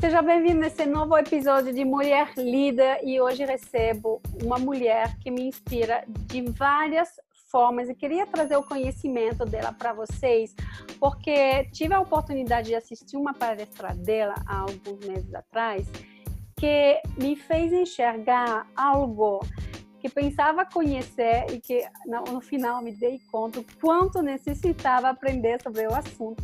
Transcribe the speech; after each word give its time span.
Seja 0.00 0.22
bem-vindo 0.22 0.60
nesse 0.60 0.86
novo 0.86 1.14
episódio 1.18 1.74
de 1.74 1.84
Mulher 1.84 2.32
Líder 2.34 3.00
e 3.04 3.20
hoje 3.20 3.44
recebo 3.44 4.22
uma 4.42 4.58
mulher 4.58 5.14
que 5.18 5.30
me 5.30 5.42
inspira 5.42 6.04
de 6.08 6.40
várias 6.40 7.20
formas 7.50 7.86
e 7.86 7.94
queria 7.94 8.26
trazer 8.26 8.56
o 8.56 8.62
conhecimento 8.62 9.44
dela 9.44 9.74
para 9.74 9.92
vocês, 9.92 10.56
porque 10.98 11.64
tive 11.64 11.92
a 11.92 12.00
oportunidade 12.00 12.68
de 12.68 12.74
assistir 12.74 13.18
uma 13.18 13.34
palestra 13.34 13.94
dela 13.94 14.36
há 14.46 14.60
alguns 14.60 15.06
meses 15.06 15.34
atrás 15.34 15.86
que 16.56 17.02
me 17.18 17.36
fez 17.36 17.70
enxergar 17.70 18.66
algo 18.74 19.40
que 20.00 20.08
pensava 20.08 20.64
conhecer 20.64 21.44
e 21.52 21.60
que 21.60 21.86
no 22.06 22.40
final 22.40 22.80
me 22.80 22.92
dei 22.92 23.20
conta 23.30 23.62
quanto 23.78 24.22
necessitava 24.22 25.10
aprender 25.10 25.60
sobre 25.60 25.86
o 25.86 25.94
assunto 25.94 26.42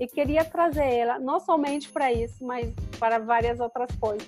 e 0.00 0.06
queria 0.06 0.44
trazer 0.44 0.84
ela 0.84 1.18
não 1.18 1.40
somente 1.40 1.90
para 1.90 2.12
isso, 2.12 2.44
mas 2.44 2.72
para 2.98 3.18
várias 3.18 3.58
outras 3.58 3.90
coisas. 3.96 4.26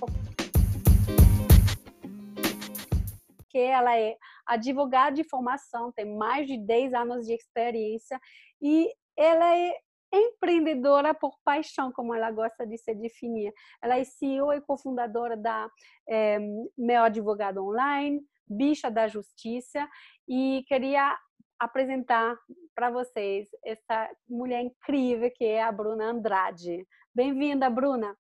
Que 3.49 3.59
ela 3.59 3.97
é 3.97 4.17
advogada 4.47 5.15
de 5.15 5.25
formação, 5.25 5.93
tem 5.93 6.17
mais 6.17 6.47
de 6.47 6.57
10 6.57 6.95
anos 6.95 7.27
de 7.27 7.35
experiência 7.35 8.21
e 8.61 8.93
ela 9.17 9.57
é 9.57 9.77
empreendedora 10.13 11.15
por 11.15 11.39
paixão, 11.45 11.93
como 11.93 12.13
ela 12.13 12.33
gosta 12.33 12.67
de 12.67 12.77
se 12.77 12.93
definir. 12.95 13.53
Ela 13.81 13.99
é 13.99 14.05
CEO 14.05 14.53
e 14.53 14.61
cofundadora 14.61 15.37
da 15.37 15.71
é, 16.09 16.39
Meu 16.77 17.05
Advogado 17.05 17.65
Online, 17.65 18.21
Bicha 18.45 18.91
da 18.91 19.07
Justiça, 19.07 19.89
e 20.29 20.65
queria 20.67 21.17
apresentar 21.61 22.37
para 22.81 22.89
vocês 22.89 23.47
essa 23.63 24.11
mulher 24.27 24.63
incrível 24.63 25.31
que 25.31 25.45
é 25.45 25.63
a 25.63 25.71
Bruna 25.71 26.07
Andrade. 26.07 26.89
Bem-vinda, 27.15 27.69
Bruna. 27.69 28.17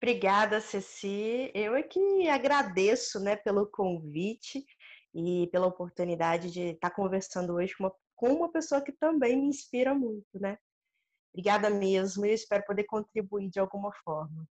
Obrigada, 0.00 0.60
Ceci. 0.60 1.50
Eu 1.52 1.74
é 1.74 1.82
que 1.82 2.28
agradeço 2.28 3.18
né, 3.18 3.34
pelo 3.34 3.66
convite 3.66 4.64
e 5.12 5.48
pela 5.50 5.66
oportunidade 5.66 6.52
de 6.52 6.60
estar 6.74 6.90
conversando 6.90 7.54
hoje 7.54 7.74
com 7.76 7.82
uma, 7.86 7.94
com 8.14 8.34
uma 8.34 8.52
pessoa 8.52 8.80
que 8.80 8.92
também 8.92 9.36
me 9.36 9.48
inspira 9.48 9.92
muito, 9.92 10.38
né? 10.40 10.56
Obrigada 11.34 11.68
mesmo 11.68 12.24
e 12.24 12.32
espero 12.32 12.64
poder 12.64 12.84
contribuir 12.84 13.50
de 13.50 13.58
alguma 13.58 13.90
forma. 14.04 14.46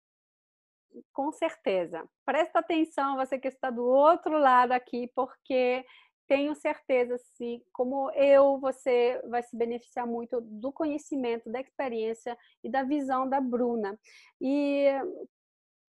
Com 1.11 1.33
certeza. 1.33 2.09
Presta 2.25 2.59
atenção, 2.59 3.17
você 3.17 3.37
que 3.37 3.49
está 3.49 3.69
do 3.69 3.83
outro 3.83 4.37
lado 4.37 4.71
aqui, 4.71 5.11
porque 5.13 5.83
tenho 6.27 6.55
certeza, 6.55 7.17
se 7.17 7.63
como 7.71 8.09
eu, 8.11 8.59
você 8.59 9.21
vai 9.27 9.43
se 9.43 9.55
beneficiar 9.55 10.07
muito 10.07 10.41
do 10.41 10.71
conhecimento, 10.71 11.51
da 11.51 11.59
experiência 11.59 12.37
e 12.63 12.69
da 12.69 12.83
visão 12.83 13.27
da 13.27 13.41
Bruna. 13.41 13.99
E 14.41 14.87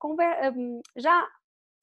hum, 0.02 0.80
já 0.96 1.28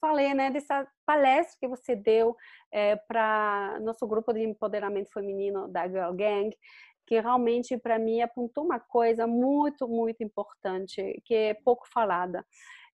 falei 0.01 0.33
né, 0.33 0.49
dessa 0.49 0.87
palestra 1.05 1.57
que 1.59 1.67
você 1.67 1.95
deu 1.95 2.35
é, 2.71 2.95
para 2.95 3.79
nosso 3.81 4.07
grupo 4.07 4.33
de 4.33 4.43
empoderamento 4.43 5.11
feminino 5.11 5.67
da 5.67 5.87
Girl 5.87 6.13
Gang, 6.13 6.55
que 7.05 7.19
realmente 7.19 7.77
para 7.77 7.99
mim 7.99 8.21
apontou 8.21 8.63
uma 8.63 8.79
coisa 8.79 9.27
muito, 9.27 9.87
muito 9.87 10.23
importante, 10.23 11.21
que 11.25 11.33
é 11.33 11.53
pouco 11.53 11.87
falada. 11.91 12.45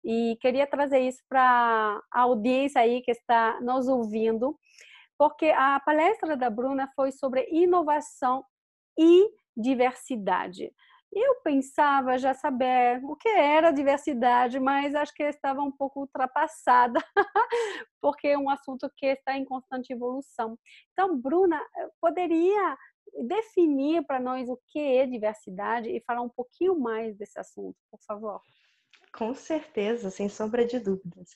E 0.04 0.38
queria 0.42 0.68
trazer 0.68 1.00
isso 1.00 1.24
para 1.30 2.02
a 2.12 2.22
audiência 2.22 2.82
aí 2.82 3.02
que 3.02 3.12
está 3.12 3.60
nos 3.62 3.88
ouvindo 3.88 4.58
porque 5.18 5.48
a 5.48 5.80
palestra 5.80 6.36
da 6.36 6.50
Bruna 6.50 6.92
foi 6.96 7.12
sobre 7.12 7.48
inovação 7.52 8.44
e 8.98 9.30
diversidade. 9.56 10.74
Eu 11.16 11.36
pensava 11.44 12.18
já 12.18 12.34
saber 12.34 13.00
o 13.04 13.16
que 13.16 13.30
era 13.30 13.72
diversidade, 13.72 14.60
mas 14.60 14.96
acho 14.96 15.14
que 15.14 15.22
estava 15.22 15.62
um 15.62 15.72
pouco 15.72 16.00
ultrapassada, 16.02 17.00
porque 18.02 18.30
é 18.30 18.38
um 18.38 18.50
assunto 18.50 18.90
que 18.98 19.06
está 19.06 19.38
em 19.38 19.46
constante 19.46 19.94
evolução. 19.94 20.58
Então, 20.92 21.16
Bruna, 21.16 21.62
poderia 22.02 22.76
definir 23.28 24.04
para 24.08 24.20
nós 24.20 24.50
o 24.50 24.60
que 24.70 24.80
é 24.80 25.06
diversidade 25.06 25.88
e 25.90 26.02
falar 26.02 26.22
um 26.22 26.30
pouquinho 26.30 26.80
mais 26.80 27.16
desse 27.16 27.40
assunto, 27.40 27.78
por 27.92 28.00
favor? 28.08 28.42
Com 29.16 29.34
certeza, 29.36 30.10
sem 30.10 30.28
sombra 30.28 30.66
de 30.66 30.80
dúvidas. 30.80 31.30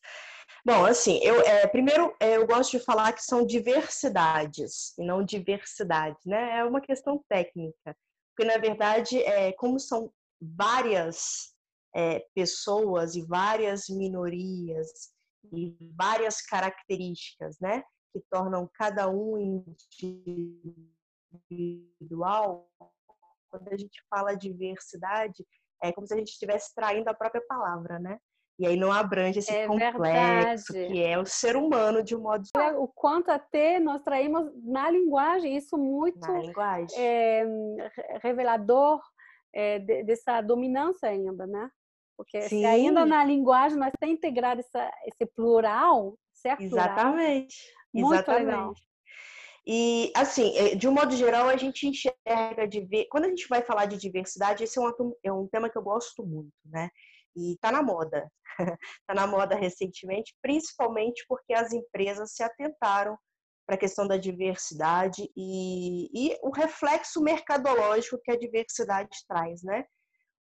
Bom, 0.65 0.83
assim, 0.85 1.19
eu 1.23 1.39
é, 1.41 1.67
primeiro 1.67 2.13
é, 2.19 2.37
eu 2.37 2.47
gosto 2.47 2.71
de 2.71 2.83
falar 2.83 3.13
que 3.13 3.23
são 3.23 3.45
diversidades 3.45 4.97
e 4.97 5.05
não 5.05 5.23
diversidade, 5.23 6.17
né? 6.25 6.57
É 6.57 6.63
uma 6.63 6.81
questão 6.81 7.23
técnica, 7.29 7.95
porque 8.35 8.51
na 8.51 8.57
verdade, 8.57 9.21
é, 9.21 9.51
como 9.53 9.79
são 9.79 10.11
várias 10.41 11.55
é, 11.95 12.25
pessoas 12.35 13.15
e 13.15 13.21
várias 13.21 13.87
minorias 13.89 15.13
e 15.51 15.75
várias 15.95 16.41
características, 16.41 17.59
né, 17.59 17.83
que 18.11 18.21
tornam 18.29 18.69
cada 18.73 19.09
um 19.09 19.65
individual. 21.49 22.69
Quando 23.49 23.69
a 23.69 23.77
gente 23.77 24.03
fala 24.09 24.35
diversidade, 24.35 25.45
é 25.83 25.91
como 25.91 26.07
se 26.07 26.13
a 26.13 26.17
gente 26.17 26.29
estivesse 26.29 26.73
traindo 26.73 27.09
a 27.09 27.13
própria 27.13 27.41
palavra, 27.47 27.99
né? 27.99 28.17
E 28.59 28.65
aí 28.65 28.75
não 28.75 28.91
abrange 28.91 29.37
esse 29.37 29.53
é 29.53 29.67
complexo 29.67 30.01
verdade. 30.01 30.87
que 30.91 31.03
é 31.03 31.19
o 31.19 31.25
ser 31.25 31.55
humano 31.55 32.03
de 32.03 32.15
um 32.15 32.21
modo 32.21 32.43
geral. 32.55 32.81
O 32.81 32.87
quanto 32.87 33.29
até 33.29 33.79
nós 33.79 34.01
traímos 34.01 34.49
na 34.63 34.89
linguagem, 34.89 35.55
isso 35.55 35.77
muito 35.77 36.27
é, 36.97 37.45
revelador 38.23 38.99
é, 39.53 39.77
dessa 40.03 40.41
dominância 40.41 41.07
ainda, 41.07 41.45
né? 41.45 41.69
Porque 42.17 42.41
Sim. 42.41 42.61
se 42.61 42.65
ainda 42.65 43.05
na 43.05 43.23
linguagem 43.23 43.77
nós 43.77 43.93
temos 43.99 44.15
integrado 44.15 44.59
essa, 44.61 44.91
esse 45.05 45.23
plural, 45.33 46.17
certo? 46.33 46.63
Exatamente. 46.63 47.55
Muito 47.93 48.13
Exatamente. 48.13 48.45
legal. 48.45 48.73
E, 49.69 50.13
assim, 50.15 50.55
é, 50.55 50.75
de 50.75 50.87
um 50.87 50.93
modo 50.93 51.13
geral, 51.13 51.49
a 51.49 51.57
gente 51.57 51.85
enxerga 51.85 52.65
de 52.65 52.79
ver. 52.85 53.05
Quando 53.11 53.25
a 53.25 53.27
gente 53.27 53.49
vai 53.49 53.61
falar 53.61 53.85
de 53.85 53.97
diversidade, 53.97 54.63
esse 54.63 54.79
é 54.79 54.81
um, 54.81 55.13
é 55.25 55.31
um 55.33 55.45
tema 55.45 55.69
que 55.69 55.77
eu 55.77 55.81
gosto 55.81 56.25
muito, 56.25 56.53
né? 56.63 56.89
E 57.35 57.55
está 57.55 57.69
na 57.69 57.83
moda. 57.83 58.31
Está 58.57 59.13
na 59.13 59.27
moda 59.27 59.55
recentemente, 59.55 60.33
principalmente 60.41 61.25
porque 61.27 61.53
as 61.53 61.73
empresas 61.73 62.31
se 62.31 62.41
atentaram 62.41 63.17
para 63.65 63.75
a 63.75 63.79
questão 63.79 64.07
da 64.07 64.15
diversidade 64.15 65.29
e, 65.35 66.09
e, 66.13 66.37
o 66.41 66.49
reflexo 66.49 67.21
mercadológico 67.21 68.21
que 68.23 68.31
a 68.31 68.39
diversidade 68.39 69.09
traz, 69.27 69.61
né? 69.63 69.83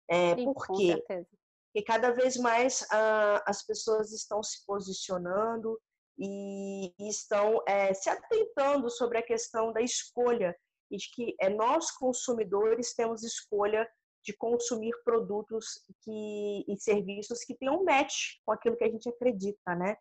É, 0.08 0.34
Sim, 0.34 0.44
por 0.46 0.66
quê? 0.68 0.96
Porque 1.06 1.84
cada 1.86 2.10
vez 2.10 2.38
mais 2.38 2.86
ah, 2.90 3.44
as 3.46 3.62
pessoas 3.66 4.12
estão 4.12 4.42
se 4.42 4.64
posicionando 4.66 5.78
e, 6.20 6.92
estão 7.08 7.62
é, 7.66 7.94
se 7.94 8.10
atentando 8.10 8.90
sobre 8.90 9.18
a 9.18 9.22
questão 9.22 9.72
da 9.72 9.80
escolha 9.80 10.54
e 10.90 10.98
de 10.98 11.10
que 11.12 11.34
é, 11.40 11.48
nós 11.48 11.90
consumidores 11.92 12.94
temos 12.94 13.22
escolha 13.22 13.88
de 14.22 14.36
consumir 14.36 14.92
produtos 15.02 15.82
que, 16.02 16.64
e 16.68 16.76
serviços 16.78 17.42
que 17.42 17.56
tenham 17.56 17.82
match 17.84 18.36
com 18.44 18.52
aquilo 18.52 18.76
que 18.76 18.84
a 18.84 18.90
gente 18.90 19.08
acredita, 19.08 19.74
né? 19.74 19.96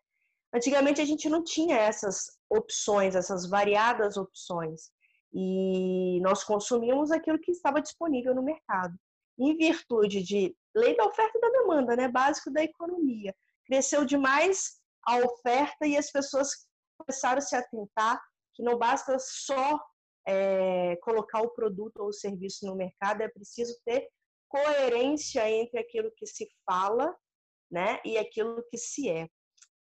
Antigamente 0.54 1.00
a 1.00 1.04
gente 1.04 1.28
não 1.28 1.42
tinha 1.42 1.76
essas 1.76 2.38
opções, 2.50 3.14
essas 3.14 3.48
variadas 3.48 4.18
opções, 4.18 4.90
e 5.32 6.20
nós 6.20 6.44
consumíamos 6.44 7.10
aquilo 7.10 7.38
que 7.38 7.52
estava 7.52 7.80
disponível 7.80 8.34
no 8.34 8.42
mercado. 8.42 8.94
Em 9.38 9.56
virtude 9.56 10.22
de 10.22 10.54
lei 10.74 10.94
da 10.96 11.06
oferta 11.06 11.38
e 11.38 11.40
da 11.40 11.48
demanda, 11.50 11.96
né, 11.96 12.08
básico 12.08 12.50
da 12.50 12.62
economia, 12.62 13.34
cresceu 13.64 14.04
demais 14.04 14.79
a 15.06 15.16
oferta 15.18 15.86
e 15.86 15.96
as 15.96 16.10
pessoas 16.10 16.50
começaram 16.98 17.38
a 17.38 17.42
se 17.42 17.56
atentar 17.56 18.20
que 18.54 18.62
não 18.62 18.78
basta 18.78 19.16
só 19.18 19.80
é, 20.26 20.96
colocar 20.96 21.40
o 21.40 21.50
produto 21.50 22.00
ou 22.00 22.08
o 22.08 22.12
serviço 22.12 22.66
no 22.66 22.76
mercado, 22.76 23.22
é 23.22 23.28
preciso 23.28 23.74
ter 23.84 24.08
coerência 24.48 25.48
entre 25.48 25.78
aquilo 25.78 26.12
que 26.16 26.26
se 26.26 26.48
fala 26.66 27.14
né, 27.70 28.00
e 28.04 28.18
aquilo 28.18 28.62
que 28.68 28.76
se 28.76 29.08
é. 29.08 29.28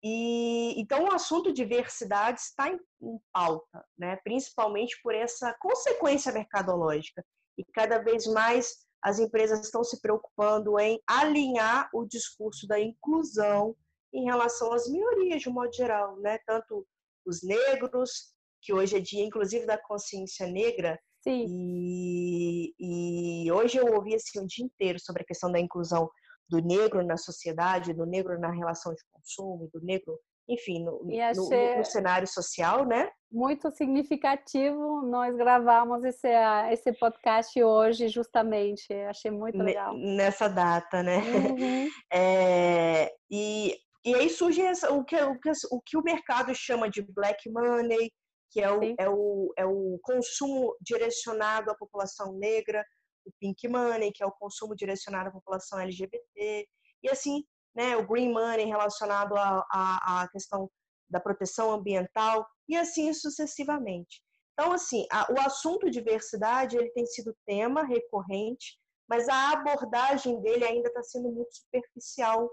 E 0.03 0.81
então 0.81 1.05
o 1.05 1.13
assunto 1.13 1.53
diversidade 1.53 2.41
está 2.41 2.69
em, 2.69 2.79
em 3.03 3.19
pauta, 3.33 3.85
né, 3.99 4.17
principalmente 4.23 5.01
por 5.03 5.15
essa 5.15 5.55
consequência 5.61 6.33
mercadológica. 6.33 7.25
E 7.57 7.65
cada 7.75 7.99
vez 7.99 8.27
mais 8.27 8.87
as 9.03 9.19
empresas 9.19 9.61
estão 9.61 9.83
se 9.83 10.01
preocupando 10.01 10.79
em 10.79 11.01
alinhar 11.07 11.89
o 11.93 12.05
discurso 12.05 12.67
da 12.67 12.79
inclusão 12.79 13.75
em 14.13 14.25
relação 14.25 14.73
às 14.73 14.89
minorias 14.89 15.43
de 15.43 15.49
um 15.49 15.53
modo 15.53 15.73
geral, 15.73 16.17
né? 16.19 16.39
Tanto 16.47 16.87
os 17.27 17.43
negros, 17.43 18.33
que 18.63 18.73
hoje 18.73 18.97
é 18.97 19.01
dia 19.01 19.25
inclusive 19.25 19.67
da 19.67 19.79
consciência 19.79 20.47
negra, 20.47 20.99
Sim. 21.23 21.45
E, 21.49 22.75
e 22.79 23.53
hoje 23.53 23.77
eu 23.77 23.93
ouvi 23.95 24.15
assim, 24.15 24.39
o 24.41 24.47
dia 24.47 24.65
inteiro 24.65 24.99
sobre 25.01 25.23
a 25.23 25.27
questão 25.27 25.51
da 25.51 25.59
inclusão 25.59 26.09
do 26.49 26.59
negro 26.61 27.05
na 27.05 27.17
sociedade, 27.17 27.93
do 27.93 28.07
negro 28.07 28.39
na 28.39 28.51
relação 28.51 28.95
de 28.95 29.03
consumo, 29.13 29.69
do 29.73 29.81
negro 29.85 30.19
enfim, 30.49 30.83
no, 30.83 31.05
no, 31.05 31.77
no, 31.77 31.85
cenário 31.85 32.27
social, 32.27 32.87
né? 32.87 33.11
Muito 33.31 33.71
significativo 33.71 35.03
nós 35.03 35.37
gravamos 35.37 36.03
esse, 36.03 36.29
esse 36.71 36.91
podcast 36.95 37.63
hoje, 37.63 38.09
justamente. 38.09 38.91
Achei 39.11 39.31
muito 39.31 39.59
legal. 39.59 39.95
Nessa 39.95 40.49
data, 40.49 41.03
né? 41.03 41.19
Uhum. 41.19 41.89
É, 42.11 43.13
e, 43.31 43.77
e 44.09 44.15
aí 44.15 44.31
surge 44.31 44.63
essa, 44.63 44.93
o, 44.93 45.05
que, 45.05 45.17
o, 45.17 45.39
que, 45.39 45.51
o 45.71 45.81
que 45.81 45.97
o 45.97 46.03
mercado 46.03 46.55
chama 46.55 46.89
de 46.89 47.03
black 47.03 47.51
money, 47.51 48.11
que 48.51 48.61
é 48.61 48.73
o, 48.73 48.81
é, 48.99 49.09
o, 49.09 49.53
é 49.57 49.67
o 49.67 49.99
consumo 50.03 50.75
direcionado 50.81 51.71
à 51.71 51.75
população 51.75 52.33
negra, 52.33 52.83
o 53.27 53.33
pink 53.39 53.69
money, 53.69 54.11
que 54.13 54.23
é 54.23 54.27
o 54.27 54.33
consumo 54.33 54.75
direcionado 54.75 55.29
à 55.29 55.33
população 55.33 55.79
LGBT, 55.79 56.67
e 57.03 57.11
assim 57.11 57.45
né, 57.75 57.97
o 57.97 58.07
green 58.07 58.33
money 58.33 58.65
relacionado 58.65 59.35
à, 59.37 60.27
questão 60.33 60.71
da 61.09 61.21
proteção 61.21 61.71
ambiental 61.71 62.47
e 62.69 62.77
assim 62.77 63.13
sucessivamente. 63.13 64.23
Então, 64.55 64.73
assim, 64.73 65.07
a, 65.13 65.31
o 65.33 65.41
assunto 65.41 65.91
diversidade 65.91 66.77
ele 66.77 66.91
tem 66.91 67.07
sido 67.07 67.37
tema 67.47 67.85
recorrente, 67.85 68.79
mas 69.09 69.29
a 69.29 69.53
abordagem 69.53 70.41
dele 70.41 70.65
ainda 70.65 70.89
está 70.89 71.03
sendo 71.03 71.31
muito 71.31 71.55
superficial, 71.55 72.51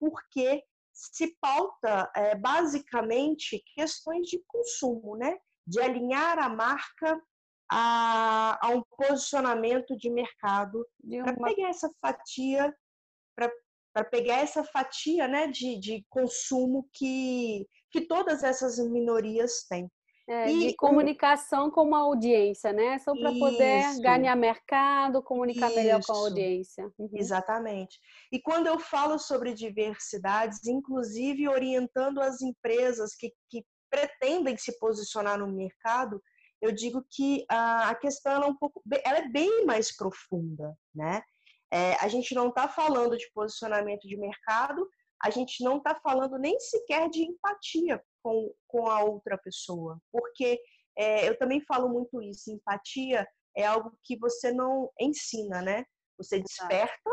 porque 0.00 0.62
se 0.92 1.36
pauta 1.40 2.10
é, 2.14 2.34
basicamente 2.34 3.62
questões 3.74 4.26
de 4.26 4.42
consumo, 4.46 5.16
né? 5.16 5.38
De 5.66 5.80
alinhar 5.80 6.38
a 6.38 6.48
marca 6.48 7.20
a, 7.70 8.58
a 8.66 8.70
um 8.70 8.82
posicionamento 8.82 9.96
de 9.96 10.10
mercado 10.10 10.86
uma... 11.02 11.24
para 11.24 11.44
pegar 11.44 11.68
essa 11.68 11.90
fatia, 12.00 12.74
para 13.34 13.50
para 13.92 14.04
pegar 14.04 14.36
essa 14.36 14.64
fatia 14.64 15.28
né, 15.28 15.48
de, 15.48 15.78
de 15.78 16.04
consumo 16.08 16.88
que, 16.94 17.68
que 17.90 18.00
todas 18.00 18.42
essas 18.42 18.78
minorias 18.78 19.66
têm. 19.68 19.86
É, 20.28 20.50
e, 20.50 20.68
de 20.68 20.76
comunicação 20.76 21.68
com 21.68 21.82
uma 21.82 22.00
audiência, 22.00 22.72
né? 22.72 22.98
Só 23.00 23.12
para 23.12 23.32
poder 23.32 24.00
ganhar 24.00 24.36
mercado, 24.36 25.22
comunicar 25.22 25.66
isso, 25.66 25.76
melhor 25.76 26.00
com 26.04 26.12
a 26.12 26.16
audiência. 26.16 26.92
Uhum. 26.96 27.10
Exatamente. 27.14 27.98
E 28.30 28.40
quando 28.40 28.68
eu 28.68 28.78
falo 28.78 29.18
sobre 29.18 29.52
diversidades, 29.52 30.64
inclusive 30.66 31.48
orientando 31.48 32.20
as 32.20 32.40
empresas 32.40 33.16
que, 33.16 33.32
que 33.50 33.64
pretendem 33.90 34.56
se 34.56 34.78
posicionar 34.78 35.38
no 35.38 35.48
mercado, 35.48 36.22
eu 36.60 36.70
digo 36.70 37.04
que 37.10 37.44
a, 37.50 37.90
a 37.90 37.94
questão 37.96 38.44
é 38.44 38.46
um 38.46 38.56
pouco, 38.56 38.80
ela 39.04 39.18
é 39.18 39.28
bem 39.28 39.66
mais 39.66 39.94
profunda, 39.94 40.72
né? 40.94 41.20
É, 41.72 41.94
a 41.94 42.06
gente 42.06 42.32
não 42.34 42.48
está 42.48 42.68
falando 42.68 43.16
de 43.16 43.28
posicionamento 43.34 44.06
de 44.06 44.16
mercado, 44.16 44.88
a 45.20 45.30
gente 45.30 45.64
não 45.64 45.78
está 45.78 45.94
falando 45.96 46.38
nem 46.38 46.60
sequer 46.60 47.08
de 47.08 47.22
empatia 47.22 48.00
com, 48.22 48.52
com 48.68 48.88
a 48.88 49.02
outra 49.02 49.36
pessoa, 49.38 49.98
porque 50.10 50.60
é, 50.96 51.28
eu 51.28 51.38
também 51.38 51.60
falo 51.62 51.88
muito 51.88 52.22
isso, 52.22 52.50
empatia 52.50 53.26
é 53.56 53.64
algo 53.64 53.92
que 54.04 54.18
você 54.18 54.52
não 54.52 54.90
ensina, 54.98 55.60
né? 55.60 55.84
Você 56.16 56.40
desperta, 56.40 57.10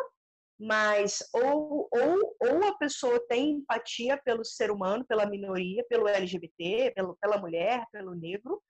mas 0.60 1.20
ou, 1.34 1.90
ou, 1.92 2.36
ou 2.40 2.64
a 2.66 2.78
pessoa 2.78 3.20
tem 3.28 3.52
empatia 3.52 4.20
pelo 4.24 4.44
ser 4.44 4.72
humano, 4.72 5.06
pela 5.06 5.26
minoria, 5.26 5.86
pelo 5.90 6.08
LGBT, 6.08 6.92
pelo, 6.96 7.18
pela 7.18 7.38
mulher, 7.38 7.86
pelo 7.92 8.14
negro, 8.14 8.62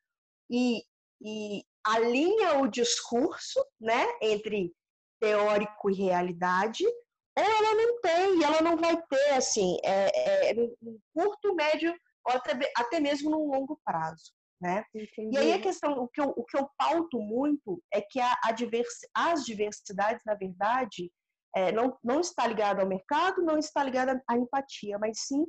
e, 0.50 0.84
e 1.22 1.64
alinha 1.84 2.60
o 2.60 2.68
discurso 2.68 3.64
né, 3.80 4.06
entre 4.22 4.74
teórico 5.20 5.90
e 5.90 5.96
realidade, 5.96 6.86
ou 6.86 7.44
ela 7.44 7.76
não 7.76 8.02
tem, 8.02 8.40
e 8.40 8.44
ela 8.44 8.62
não 8.62 8.78
vai 8.78 9.02
ter, 9.08 9.30
assim, 9.32 9.78
é, 9.84 10.52
é, 10.52 10.56
curto, 11.14 11.56
médio, 11.56 11.94
ou 12.30 12.38
até, 12.38 12.72
até 12.76 13.00
mesmo 13.00 13.30
no 13.30 13.46
longo 13.46 13.80
prazo. 13.84 14.32
Né? 14.62 14.84
E 14.94 15.38
aí 15.38 15.54
a 15.54 15.62
questão, 15.62 15.94
o 15.94 16.08
que 16.08 16.20
eu, 16.20 16.34
o 16.36 16.44
que 16.44 16.58
eu 16.58 16.70
pauto 16.78 17.18
muito 17.20 17.82
é 17.94 18.02
que 18.02 18.20
a, 18.20 18.38
a 18.44 18.52
divers, 18.52 18.94
as 19.16 19.46
diversidades, 19.46 20.22
na 20.26 20.36
verdade, 20.36 21.10
é, 21.56 21.72
não, 21.72 21.98
não 22.04 22.20
está 22.20 22.46
ligada 22.46 22.82
ao 22.82 22.88
mercado, 22.88 23.42
não 23.42 23.58
está 23.58 23.82
ligada 23.84 24.22
à 24.28 24.36
empatia, 24.36 25.00
mas 25.00 25.22
sim 25.22 25.46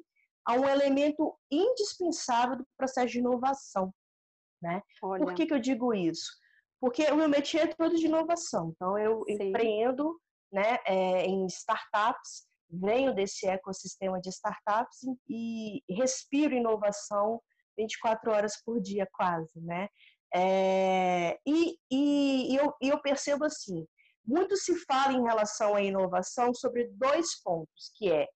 a 0.47 0.55
um 0.55 0.67
elemento 0.67 1.37
indispensável 1.51 2.59
do 2.59 2.67
processo 2.77 3.09
de 3.09 3.19
inovação. 3.19 3.93
Né? 4.63 4.81
Por 5.01 5.35
que, 5.35 5.47
que 5.47 5.55
eu 5.55 5.61
digo 5.61 5.93
isso? 5.93 6.31
porque 6.81 7.05
o 7.11 7.17
meu 7.17 7.29
métier 7.29 7.69
é 7.69 7.75
todo 7.75 7.95
de 7.95 8.07
inovação. 8.07 8.73
Então, 8.75 8.99
eu 8.99 9.23
Sim. 9.29 9.35
empreendo 9.35 10.19
né, 10.51 10.79
é, 10.87 11.27
em 11.27 11.47
startups, 11.47 12.49
venho 12.73 13.15
desse 13.15 13.47
ecossistema 13.47 14.21
de 14.21 14.29
startups 14.29 15.01
e 15.29 15.83
respiro 15.89 16.55
inovação 16.55 17.41
24 17.77 18.31
horas 18.31 18.63
por 18.65 18.81
dia, 18.81 19.09
quase. 19.13 19.61
Né? 19.61 19.89
É, 20.35 21.39
e, 21.47 21.77
e, 21.91 22.53
e, 22.53 22.57
eu, 22.57 22.73
eu 22.81 23.01
percebo 23.01 23.45
assim, 23.45 23.87
muito 24.25 24.57
se 24.57 24.77
fala 24.85 25.13
em 25.13 25.23
relação 25.23 25.75
à 25.75 25.83
inovação 25.83 26.55
sobre 26.55 26.89
dois 26.93 27.41
pontos, 27.43 27.93
que 27.97 28.11
é 28.11 28.29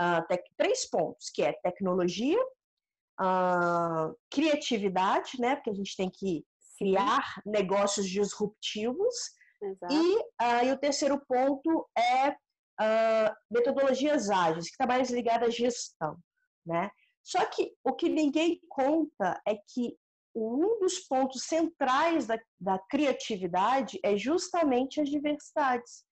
uh, 0.00 0.26
tec, 0.28 0.44
três 0.56 0.88
pontos, 0.88 1.30
que 1.30 1.42
é 1.42 1.52
tecnologia, 1.62 2.40
uh, 3.20 4.16
criatividade, 4.30 5.40
né? 5.40 5.56
Porque 5.56 5.70
a 5.70 5.74
gente 5.74 5.96
tem 5.96 6.10
que 6.10 6.44
criar 6.78 7.40
negócios 7.44 8.08
disruptivos. 8.08 9.14
Exato. 9.60 9.92
E, 9.92 10.16
uh, 10.18 10.64
e 10.66 10.72
o 10.72 10.78
terceiro 10.78 11.20
ponto 11.26 11.88
é 11.96 12.34
uh, 12.80 13.34
metodologias 13.50 14.30
ágeis, 14.30 14.66
que 14.66 14.72
está 14.72 14.86
mais 14.86 15.10
ligada 15.10 15.46
à 15.46 15.50
gestão. 15.50 16.16
Né? 16.64 16.90
Só 17.22 17.44
que 17.46 17.74
o 17.84 17.92
que 17.92 18.08
ninguém 18.08 18.60
conta 18.68 19.40
é 19.46 19.56
que 19.56 19.96
um 20.34 20.80
dos 20.80 20.98
pontos 21.00 21.44
centrais 21.44 22.26
da, 22.26 22.38
da 22.58 22.78
criatividade 22.78 23.98
é 24.02 24.16
justamente 24.16 25.00
as 25.00 25.08
diversidades. 25.08 26.04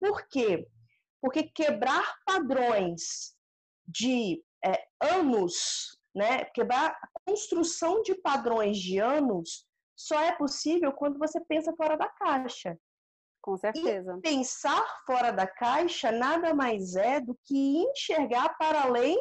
Por 0.00 0.26
quê? 0.28 0.66
Porque 1.20 1.44
quebrar 1.44 2.16
padrões 2.24 3.34
de 3.86 4.42
é, 4.64 4.84
anos, 5.00 5.98
né? 6.14 6.44
quebrar 6.46 6.90
a 6.90 7.08
construção 7.24 8.02
de 8.02 8.14
padrões 8.14 8.78
de 8.78 8.98
anos 8.98 9.66
só 9.96 10.18
é 10.18 10.32
possível 10.32 10.92
quando 10.92 11.18
você 11.18 11.40
pensa 11.44 11.74
fora 11.76 11.96
da 11.96 12.08
caixa. 12.08 12.78
Com 13.42 13.56
certeza. 13.56 14.16
E 14.18 14.20
pensar 14.20 14.84
fora 15.06 15.30
da 15.30 15.46
caixa 15.46 16.12
nada 16.12 16.54
mais 16.54 16.94
é 16.96 17.20
do 17.20 17.38
que 17.44 17.78
enxergar 17.78 18.56
para 18.58 18.82
além 18.82 19.18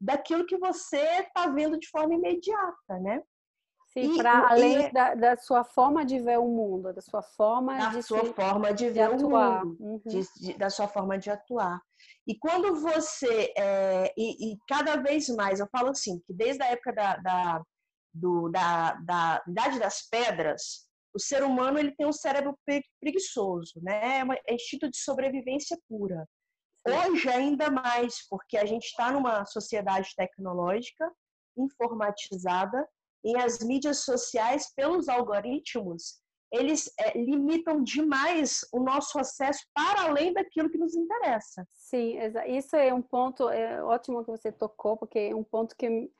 daquilo 0.00 0.46
que 0.46 0.56
você 0.56 0.96
está 0.96 1.48
vendo 1.48 1.78
de 1.78 1.88
forma 1.88 2.14
imediata, 2.14 2.98
né? 3.00 3.22
Sim, 3.92 4.16
para 4.16 4.48
além 4.48 4.86
e, 4.86 4.92
da, 4.92 5.14
da, 5.14 5.36
sua 5.36 5.64
forma 5.64 6.04
de 6.04 6.20
ver 6.20 6.38
o 6.38 6.46
mundo, 6.46 6.92
da 6.92 7.00
sua 7.00 7.22
forma 7.22 7.76
da 7.76 7.88
de 7.88 8.02
sua 8.04 8.24
se, 8.24 8.32
forma 8.32 8.72
de, 8.72 8.86
de 8.86 8.90
ver 8.90 9.02
atuar. 9.02 9.64
o 9.64 9.66
mundo, 9.66 9.76
uhum. 9.80 10.02
de, 10.06 10.22
de, 10.40 10.54
da 10.56 10.70
sua 10.70 10.86
forma 10.86 11.18
de 11.18 11.28
atuar. 11.28 11.82
E 12.24 12.38
quando 12.38 12.76
você 12.76 13.52
é, 13.58 14.14
e, 14.16 14.52
e, 14.52 14.58
cada 14.68 14.96
vez 14.96 15.28
mais, 15.30 15.58
eu 15.58 15.66
falo 15.72 15.88
assim, 15.88 16.20
que 16.20 16.32
desde 16.32 16.62
a 16.62 16.66
época 16.66 16.92
da, 16.92 17.16
da 17.16 17.62
do, 18.14 18.48
da, 18.48 18.92
da 18.94 19.42
idade 19.46 19.80
das 19.80 20.08
pedras, 20.08 20.88
o 21.14 21.18
ser 21.18 21.42
humano 21.42 21.78
ele 21.78 21.94
tem 21.94 22.06
um 22.06 22.12
cérebro 22.12 22.58
preguiçoso, 23.00 23.80
né? 23.82 24.20
É, 24.20 24.52
é 24.52 24.54
instinto 24.54 24.88
de 24.88 24.96
sobrevivência 24.96 25.78
pura. 25.88 26.26
Hoje 26.86 27.28
ainda 27.28 27.70
mais, 27.70 28.26
porque 28.28 28.56
a 28.56 28.64
gente 28.64 28.84
está 28.84 29.12
numa 29.12 29.44
sociedade 29.44 30.10
tecnológica 30.16 31.10
informatizada 31.56 32.88
e 33.22 33.36
as 33.36 33.58
mídias 33.60 34.04
sociais, 34.04 34.72
pelos 34.74 35.08
algoritmos, 35.08 36.20
eles 36.52 36.90
é, 36.98 37.16
limitam 37.16 37.82
demais 37.82 38.60
o 38.72 38.80
nosso 38.80 39.18
acesso 39.18 39.60
para 39.74 40.02
além 40.02 40.32
daquilo 40.32 40.70
que 40.70 40.78
nos 40.78 40.96
interessa. 40.96 41.66
Sim, 41.72 42.18
isso 42.48 42.74
é 42.74 42.92
um 42.92 43.02
ponto 43.02 43.48
é 43.48 43.82
ótimo 43.84 44.24
que 44.24 44.30
você 44.30 44.50
tocou, 44.50 44.96
porque 44.96 45.18
é 45.18 45.34
um 45.34 45.44
ponto 45.44 45.76
que 45.76 46.10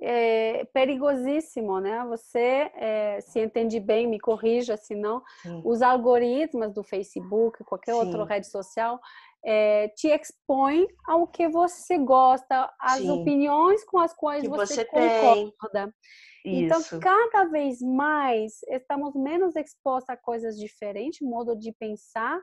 é 0.00 0.64
perigosíssimo, 0.72 1.80
né? 1.80 2.04
Você 2.08 2.70
é, 2.74 3.20
se 3.20 3.40
entende 3.40 3.80
bem, 3.80 4.06
me 4.06 4.20
corrija, 4.20 4.76
se 4.76 4.94
não, 4.94 5.22
os 5.64 5.82
algoritmos 5.82 6.72
do 6.72 6.82
Facebook, 6.82 7.64
qualquer 7.64 7.92
Sim. 7.92 7.98
outra 7.98 8.24
rede 8.24 8.46
social, 8.48 9.00
é, 9.44 9.88
te 9.88 10.08
expõe 10.08 10.86
ao 11.06 11.26
que 11.26 11.48
você 11.48 11.98
gosta, 11.98 12.72
às 12.80 13.02
Sim. 13.02 13.10
opiniões 13.10 13.84
com 13.84 13.98
as 13.98 14.14
quais 14.14 14.42
que 14.42 14.48
você, 14.48 14.74
você 14.74 14.84
concorda. 14.84 15.94
Então, 16.44 16.80
cada 17.00 17.44
vez 17.44 17.80
mais 17.82 18.60
estamos 18.68 19.14
menos 19.14 19.54
expostos 19.54 20.08
a 20.10 20.16
coisas 20.16 20.56
diferentes, 20.56 21.20
modo 21.20 21.54
de 21.56 21.72
pensar, 21.72 22.40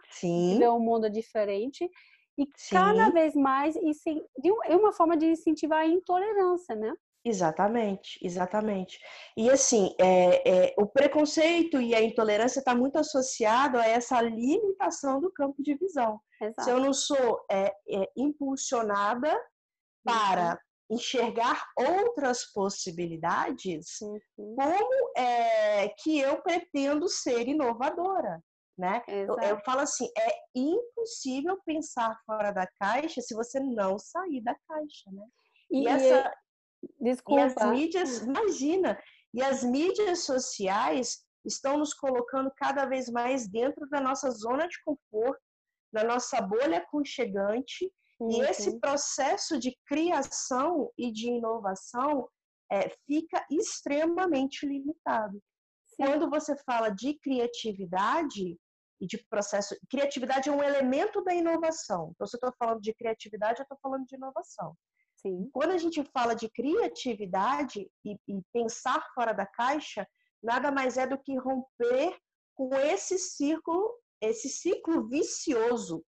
ver 0.58 0.70
um 0.70 0.80
mundo 0.80 1.10
diferente. 1.10 1.90
E 2.38 2.48
Sim. 2.56 2.76
cada 2.76 3.10
vez 3.10 3.34
mais, 3.34 3.76
é 3.76 4.76
uma 4.76 4.92
forma 4.92 5.16
de 5.16 5.28
incentivar 5.28 5.80
a 5.80 5.88
intolerância, 5.88 6.76
né? 6.76 6.94
Exatamente, 7.26 8.20
exatamente. 8.22 9.00
E 9.36 9.50
assim, 9.50 9.96
é, 10.00 10.68
é, 10.68 10.76
o 10.78 10.86
preconceito 10.86 11.82
e 11.82 11.96
a 11.96 12.02
intolerância 12.02 12.60
está 12.60 12.76
muito 12.76 13.00
associado 13.00 13.80
a 13.80 13.88
essa 13.88 14.22
limitação 14.22 15.20
do 15.20 15.32
campo 15.32 15.64
de 15.64 15.74
visão. 15.74 16.22
Exato. 16.40 16.64
Se 16.64 16.70
eu 16.70 16.80
não 16.80 16.94
sou 16.94 17.44
é, 17.50 17.74
é 17.90 18.12
impulsionada 18.16 19.36
para 20.04 20.60
enxergar 20.88 21.66
outras 21.76 22.46
possibilidades, 22.54 24.00
uhum. 24.02 24.56
como 24.56 25.12
é 25.18 25.90
que 25.98 26.20
eu 26.20 26.40
pretendo 26.44 27.10
ser 27.10 27.48
inovadora, 27.48 28.40
né? 28.78 29.02
Eu, 29.08 29.38
eu, 29.40 29.60
falo 29.62 29.82
assim, 29.82 30.10
é 30.18 30.36
impossível 30.54 31.60
pensar 31.66 32.20
fora 32.26 32.52
da 32.52 32.68
caixa 32.80 33.22
se 33.22 33.34
você 33.34 33.60
não 33.60 33.98
sair 33.98 34.42
da 34.42 34.56
caixa, 34.68 35.12
né? 35.12 35.26
E, 35.72 35.84
e 35.84 35.88
essa 35.88 36.34
Desculpa. 37.00 37.42
E 37.42 37.44
as 37.44 37.72
mídias, 37.72 38.18
imagina, 38.20 39.02
e 39.34 39.42
as 39.42 39.64
mídias 39.64 40.24
sociais 40.24 41.24
estão 41.46 41.78
nos 41.78 41.94
colocando 41.94 42.52
cada 42.56 42.86
vez 42.86 43.10
mais 43.10 43.48
dentro 43.48 43.88
da 43.90 44.00
nossa 44.02 44.30
zona 44.32 44.68
de 44.68 44.82
conforto, 44.84 45.42
da 45.94 46.04
nossa 46.04 46.42
bolha 46.42 46.80
aconchegante, 46.80 47.92
uhum. 48.20 48.32
e 48.32 48.42
esse 48.42 48.80
processo 48.80 49.60
de 49.60 49.78
criação 49.86 50.92
e 50.98 51.12
de 51.12 51.28
inovação 51.28 52.28
é, 52.72 52.90
fica 53.06 53.46
extremamente 53.50 54.66
limitado. 54.66 55.42
Sim. 55.88 56.06
Quando 56.06 56.30
você 56.30 56.56
fala 56.66 56.90
de 56.90 57.14
criatividade 57.20 58.58
e 59.00 59.06
de 59.06 59.18
processo, 59.30 59.76
criatividade 59.90 60.50
é 60.50 60.52
um 60.52 60.64
elemento 60.64 61.22
da 61.24 61.34
inovação. 61.34 62.12
Então, 62.14 62.28
se 62.28 62.36
eu 62.36 62.38
estou 62.38 62.54
falando 62.58 62.82
de 62.82 62.94
criatividade, 62.94 63.60
eu 63.60 63.64
estou 63.64 63.78
falando 63.82 64.06
de 64.06 64.16
inovação. 64.16 64.76
Sim. 65.18 65.50
Quando 65.52 65.72
a 65.72 65.78
gente 65.78 66.04
fala 66.14 66.36
de 66.36 66.50
criatividade 66.50 67.90
e, 68.06 68.18
e 68.28 68.42
pensar 68.54 69.04
fora 69.14 69.34
da 69.34 69.46
caixa, 69.46 70.08
nada 70.42 70.72
mais 70.72 70.98
é 70.98 71.08
do 71.08 71.18
que 71.18 71.38
romper 71.38 72.18
com 72.54 72.74
esse 72.76 73.18
círculo, 73.18 73.92
esse 74.22 74.48
ciclo 74.50 75.08
vicioso. 75.08 76.06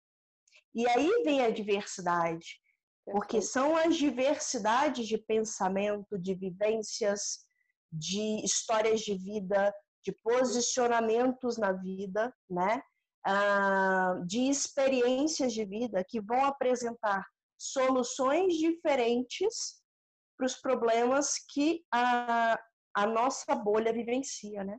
E 0.74 0.88
aí 0.88 1.22
vem 1.24 1.42
a 1.42 1.50
diversidade, 1.50 2.60
porque 3.04 3.40
são 3.40 3.76
as 3.76 3.96
diversidades 3.96 5.06
de 5.06 5.16
pensamento, 5.16 6.18
de 6.18 6.34
vivências, 6.34 7.46
de 7.92 8.44
histórias 8.44 9.00
de 9.00 9.14
vida, 9.16 9.72
de 10.04 10.12
posicionamentos 10.12 11.56
na 11.56 11.72
vida, 11.72 12.32
né? 12.48 12.82
Ah, 13.26 14.20
de 14.26 14.50
experiências 14.50 15.52
de 15.52 15.64
vida 15.64 16.04
que 16.06 16.20
vão 16.20 16.44
apresentar 16.44 17.26
soluções 17.58 18.54
diferentes 18.54 19.82
para 20.36 20.46
os 20.46 20.56
problemas 20.56 21.36
que 21.48 21.82
a, 21.90 22.60
a 22.94 23.06
nossa 23.06 23.54
bolha 23.54 23.92
vivencia, 23.92 24.62
né? 24.62 24.78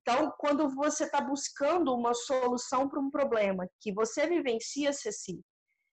Então, 0.00 0.32
quando 0.38 0.70
você 0.70 1.04
está 1.04 1.20
buscando 1.20 1.94
uma 1.94 2.14
solução 2.14 2.88
para 2.88 3.00
um 3.00 3.10
problema 3.10 3.68
que 3.80 3.92
você 3.92 4.26
vivencia, 4.26 4.92
Ceci, 4.92 5.44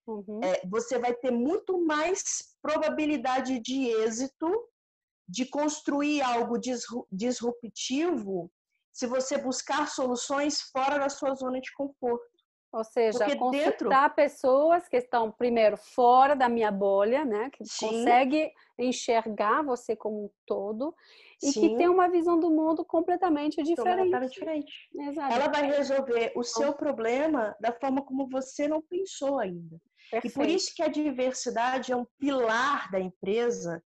uhum. 0.07 0.39
é, 0.41 0.61
você 0.67 0.97
vai 0.97 1.13
ter 1.13 1.31
muito 1.31 1.83
mais 1.85 2.55
probabilidade 2.61 3.59
de 3.59 3.87
êxito 3.89 4.49
de 5.27 5.45
construir 5.45 6.21
algo 6.21 6.59
disruptivo 7.11 8.51
se 8.91 9.07
você 9.07 9.37
buscar 9.37 9.87
soluções 9.87 10.61
fora 10.61 10.99
da 10.99 11.09
sua 11.09 11.33
zona 11.35 11.59
de 11.59 11.71
conforto. 11.73 12.35
Ou 12.71 12.83
seja, 12.83 13.19
Porque 13.19 13.37
consultar 13.37 14.09
dentro... 14.09 14.15
pessoas 14.15 14.87
que 14.89 14.97
estão, 14.97 15.31
primeiro, 15.31 15.77
fora 15.77 16.35
da 16.35 16.49
minha 16.49 16.71
bolha, 16.71 17.23
né? 17.23 17.49
Que 17.51 17.63
Sim. 17.63 17.87
consegue 17.87 18.51
enxergar 18.77 19.63
você 19.63 19.95
como 19.95 20.25
um 20.25 20.29
todo 20.45 20.93
e 21.41 21.53
Sim. 21.53 21.61
que 21.61 21.77
tem 21.77 21.87
uma 21.87 22.09
visão 22.09 22.37
do 22.37 22.51
mundo 22.51 22.83
completamente 22.83 23.63
diferente. 23.63 24.29
diferente. 24.29 24.89
Ela 25.31 25.47
vai 25.47 25.67
resolver 25.67 26.33
o 26.35 26.43
seu 26.43 26.73
problema 26.73 27.55
da 27.61 27.71
forma 27.71 28.01
como 28.01 28.27
você 28.27 28.67
não 28.67 28.81
pensou 28.81 29.39
ainda. 29.39 29.79
Perfeito. 30.11 30.33
E 30.33 30.37
por 30.37 30.49
isso 30.49 30.73
que 30.75 30.83
a 30.83 30.89
diversidade 30.89 31.93
é 31.93 31.95
um 31.95 32.05
pilar 32.19 32.91
da 32.91 32.99
empresa. 32.99 33.81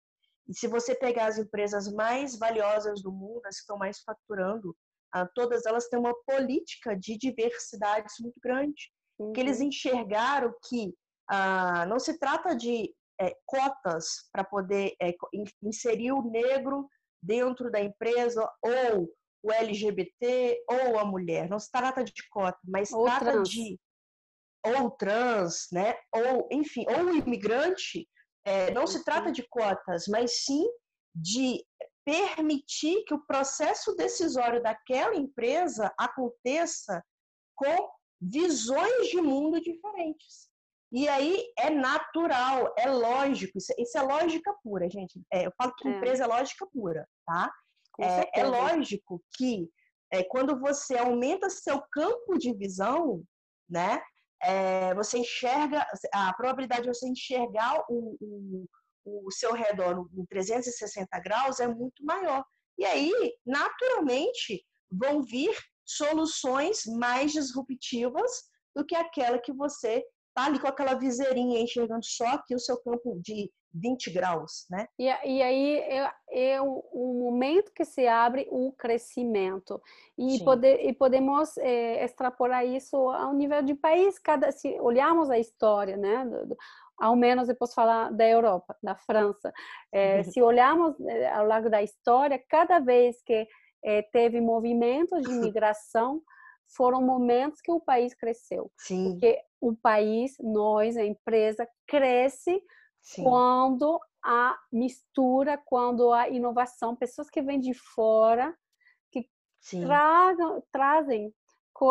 E 0.50 0.54
se 0.54 0.68
você 0.68 0.96
pegar 0.96 1.28
as 1.28 1.38
empresas 1.38 1.92
mais 1.94 2.38
valiosas 2.38 3.04
do 3.04 3.12
mundo, 3.12 3.46
as 3.46 3.56
que 3.56 3.62
estão 3.62 3.78
mais 3.78 4.00
faturando, 4.02 4.76
ah, 5.14 5.28
todas 5.36 5.66
elas 5.66 5.88
têm 5.88 6.00
uma 6.00 6.16
política 6.26 6.96
de 6.96 7.18
diversidades 7.18 8.16
muito 8.20 8.40
grande, 8.44 8.92
uhum. 9.20 9.32
que 9.32 9.40
eles 9.40 9.62
enxergaram 9.62 10.54
que 10.68 10.94
ah, 11.30 11.86
não 11.86 12.00
se 12.00 12.18
trata 12.18 12.56
de 12.56 12.94
é, 13.22 13.36
cotas 13.46 14.30
para 14.32 14.44
poder 14.44 14.96
é, 15.02 15.14
inserir 15.62 16.14
o 16.14 16.24
negro 16.24 16.90
dentro 17.22 17.70
da 17.70 17.80
empresa 17.80 18.50
ou 18.62 19.14
o 19.44 19.52
LGBT 19.52 20.64
ou 20.68 20.98
a 20.98 21.06
mulher. 21.06 21.50
Não 21.50 21.60
se 21.60 21.70
trata 21.72 22.04
de 22.04 22.14
cota, 22.30 22.58
mas 22.64 22.92
ou 22.92 23.06
trata 23.06 23.32
trans. 23.32 23.50
de 23.50 23.80
ou 24.66 24.92
trans, 24.92 25.68
né? 25.72 25.96
Ou 26.14 26.48
enfim, 26.52 26.86
ou 26.88 27.06
o 27.06 27.16
imigrante. 27.16 28.08
É, 28.50 28.72
não 28.72 28.88
se 28.88 29.04
trata 29.04 29.32
de 29.32 29.48
cotas, 29.48 30.08
mas 30.08 30.44
sim 30.44 30.68
de 31.14 31.64
permitir 32.04 33.04
que 33.04 33.14
o 33.14 33.24
processo 33.26 33.96
decisório 33.96 34.62
daquela 34.64 35.16
empresa 35.16 35.94
aconteça 35.96 37.04
com 37.56 37.90
visões 38.20 39.08
de 39.10 39.22
mundo 39.22 39.62
diferentes. 39.62 40.50
E 40.92 41.08
aí 41.08 41.46
é 41.60 41.70
natural, 41.70 42.74
é 42.76 42.90
lógico, 42.90 43.60
isso, 43.60 43.72
isso 43.78 43.96
é 43.96 44.02
lógica 44.02 44.52
pura, 44.64 44.90
gente. 44.90 45.22
É, 45.32 45.46
eu 45.46 45.52
falo 45.56 45.74
que 45.78 45.88
é. 45.88 45.92
empresa 45.92 46.24
é 46.24 46.28
lógica 46.28 46.66
pura, 46.74 47.08
tá? 47.28 47.52
É, 48.00 48.40
é, 48.40 48.44
lógico 48.44 49.22
que 49.38 49.70
é, 50.12 50.24
quando 50.24 50.60
você 50.60 50.98
aumenta 50.98 51.50
seu 51.50 51.84
campo 51.92 52.40
de 52.40 52.52
visão, 52.54 53.24
né? 53.70 54.02
É, 54.42 54.94
você 54.96 55.20
enxerga, 55.20 55.86
a 56.14 56.34
probabilidade 56.34 56.84
de 56.84 56.88
você 56.88 57.08
enxergar 57.08 57.84
o, 57.90 58.18
o, 58.22 58.66
o 59.28 59.32
seu 59.32 59.54
redor 59.54 60.08
em 60.18 60.26
360 60.26 61.20
graus 61.20 61.60
é 61.60 61.68
muito 61.68 62.04
maior. 62.06 62.44
E 62.78 62.86
aí, 62.86 63.34
naturalmente, 63.46 64.66
vão 64.92 65.22
vir 65.22 65.56
soluções 65.86 66.86
mais 66.86 67.32
disruptivas 67.32 68.32
do 68.76 68.86
que 68.86 68.96
aquela 68.96 69.40
que 69.40 69.52
você 69.52 70.04
tá 70.34 70.46
ali 70.46 70.60
com 70.60 70.68
aquela 70.68 70.94
viseirinha 70.94 71.60
enxergando 71.60 72.06
só 72.06 72.28
aqui 72.28 72.56
o 72.56 72.60
seu 72.60 72.80
campo 72.82 73.20
de 73.22 73.52
20 73.74 74.12
graus, 74.12 74.66
né? 74.70 74.88
E, 74.98 75.06
e 75.06 75.42
aí 75.42 75.78
é, 75.78 76.12
é 76.32 76.62
o, 76.62 76.84
o, 76.92 77.14
momento 77.20 77.72
que 77.74 77.86
se 77.86 78.08
abre 78.08 78.48
o 78.50 78.72
crescimento 78.74 79.82
e, 80.18 80.44
poder, 80.44 80.86
e 80.88 80.94
podemos 80.94 81.58
é, 81.58 82.04
extrapolar 82.04 82.66
isso 82.66 82.96
ao 82.98 83.34
nível 83.34 83.62
de 83.62 83.76
país. 83.76 84.18
Cada 84.18 84.52
se 84.52 84.80
olharmos 84.80 85.30
a 85.30 85.38
história, 85.38 85.96
né? 85.96 86.26
Do, 86.26 86.48
do, 86.48 86.58
ao 86.98 87.16
menos 87.16 87.48
eu 87.48 87.56
posso 87.56 87.76
falar 87.76 88.12
da 88.12 88.28
Europa, 88.28 88.76
da 88.82 88.96
França. 88.96 89.54
É, 89.92 90.24
se 90.24 90.42
olharmos 90.42 91.00
é, 91.02 91.30
ao 91.30 91.46
longo 91.46 91.70
da 91.70 91.82
história, 91.82 92.44
cada 92.50 92.80
vez 92.80 93.22
que 93.24 93.48
teve 94.12 94.42
movimentos 94.42 95.22
de 95.22 95.30
migração, 95.40 96.22
foram 96.76 97.02
momentos 97.02 97.62
que 97.62 97.72
o 97.72 97.80
país 97.80 98.14
cresceu. 98.14 98.72
Sim. 98.78 99.12
Porque 99.12 99.40
o 99.62 99.76
país, 99.76 100.36
nós, 100.40 100.98
a 100.98 101.06
empresa, 101.06 101.68
cresce 101.88 102.62
Sim. 103.02 103.24
quando 103.24 104.00
a 104.24 104.58
mistura, 104.72 105.58
quando 105.58 106.12
a 106.12 106.30
inovação, 106.30 106.96
pessoas 106.96 107.30
que 107.30 107.42
vêm 107.42 107.60
de 107.60 107.74
fora, 107.74 108.56
que 109.12 109.30
tragam, 109.82 110.64
trazem 110.72 111.34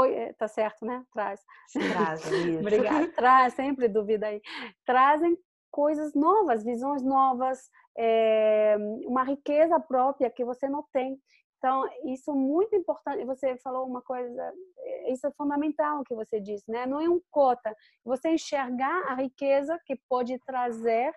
eh, 0.06 0.34
tá 0.34 0.46
certo, 0.46 0.84
né? 0.84 1.02
Traz. 1.12 1.40
Traz, 1.72 2.22
Obrigada. 2.60 3.08
Traz, 3.12 3.54
sempre 3.54 3.88
dúvida 3.88 4.26
aí. 4.26 4.42
Trazem 4.84 5.36
coisas 5.70 6.14
novas, 6.14 6.64
visões 6.64 7.02
novas, 7.02 7.70
é, 7.96 8.76
uma 9.06 9.22
riqueza 9.22 9.78
própria 9.80 10.30
que 10.30 10.44
você 10.44 10.68
não 10.68 10.84
tem. 10.92 11.18
Então, 11.58 11.88
isso 12.04 12.30
é 12.30 12.34
muito 12.34 12.74
importante. 12.76 13.24
Você 13.24 13.56
falou 13.58 13.84
uma 13.84 14.00
coisa, 14.00 14.54
eh, 14.78 15.12
isso 15.12 15.26
é 15.26 15.30
fundamental 15.32 16.04
que 16.04 16.14
você 16.14 16.40
disse, 16.40 16.70
né? 16.70 16.86
Não 16.86 17.00
é 17.00 17.08
um 17.08 17.20
cota. 17.30 17.74
Você 18.04 18.30
enxergar 18.30 19.10
a 19.10 19.14
riqueza 19.14 19.78
que 19.84 19.96
pode 20.08 20.38
trazer 20.46 21.12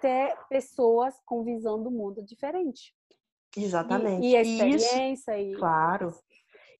ter 0.00 0.36
pessoas 0.48 1.14
com 1.24 1.44
visão 1.44 1.82
do 1.82 1.90
mundo 1.90 2.22
diferente. 2.22 2.94
Exatamente. 3.56 4.26
E, 4.26 4.36
e 4.36 4.36
experiência. 4.36 5.12
Isso, 5.12 5.30
e... 5.30 5.58
Claro. 5.58 6.14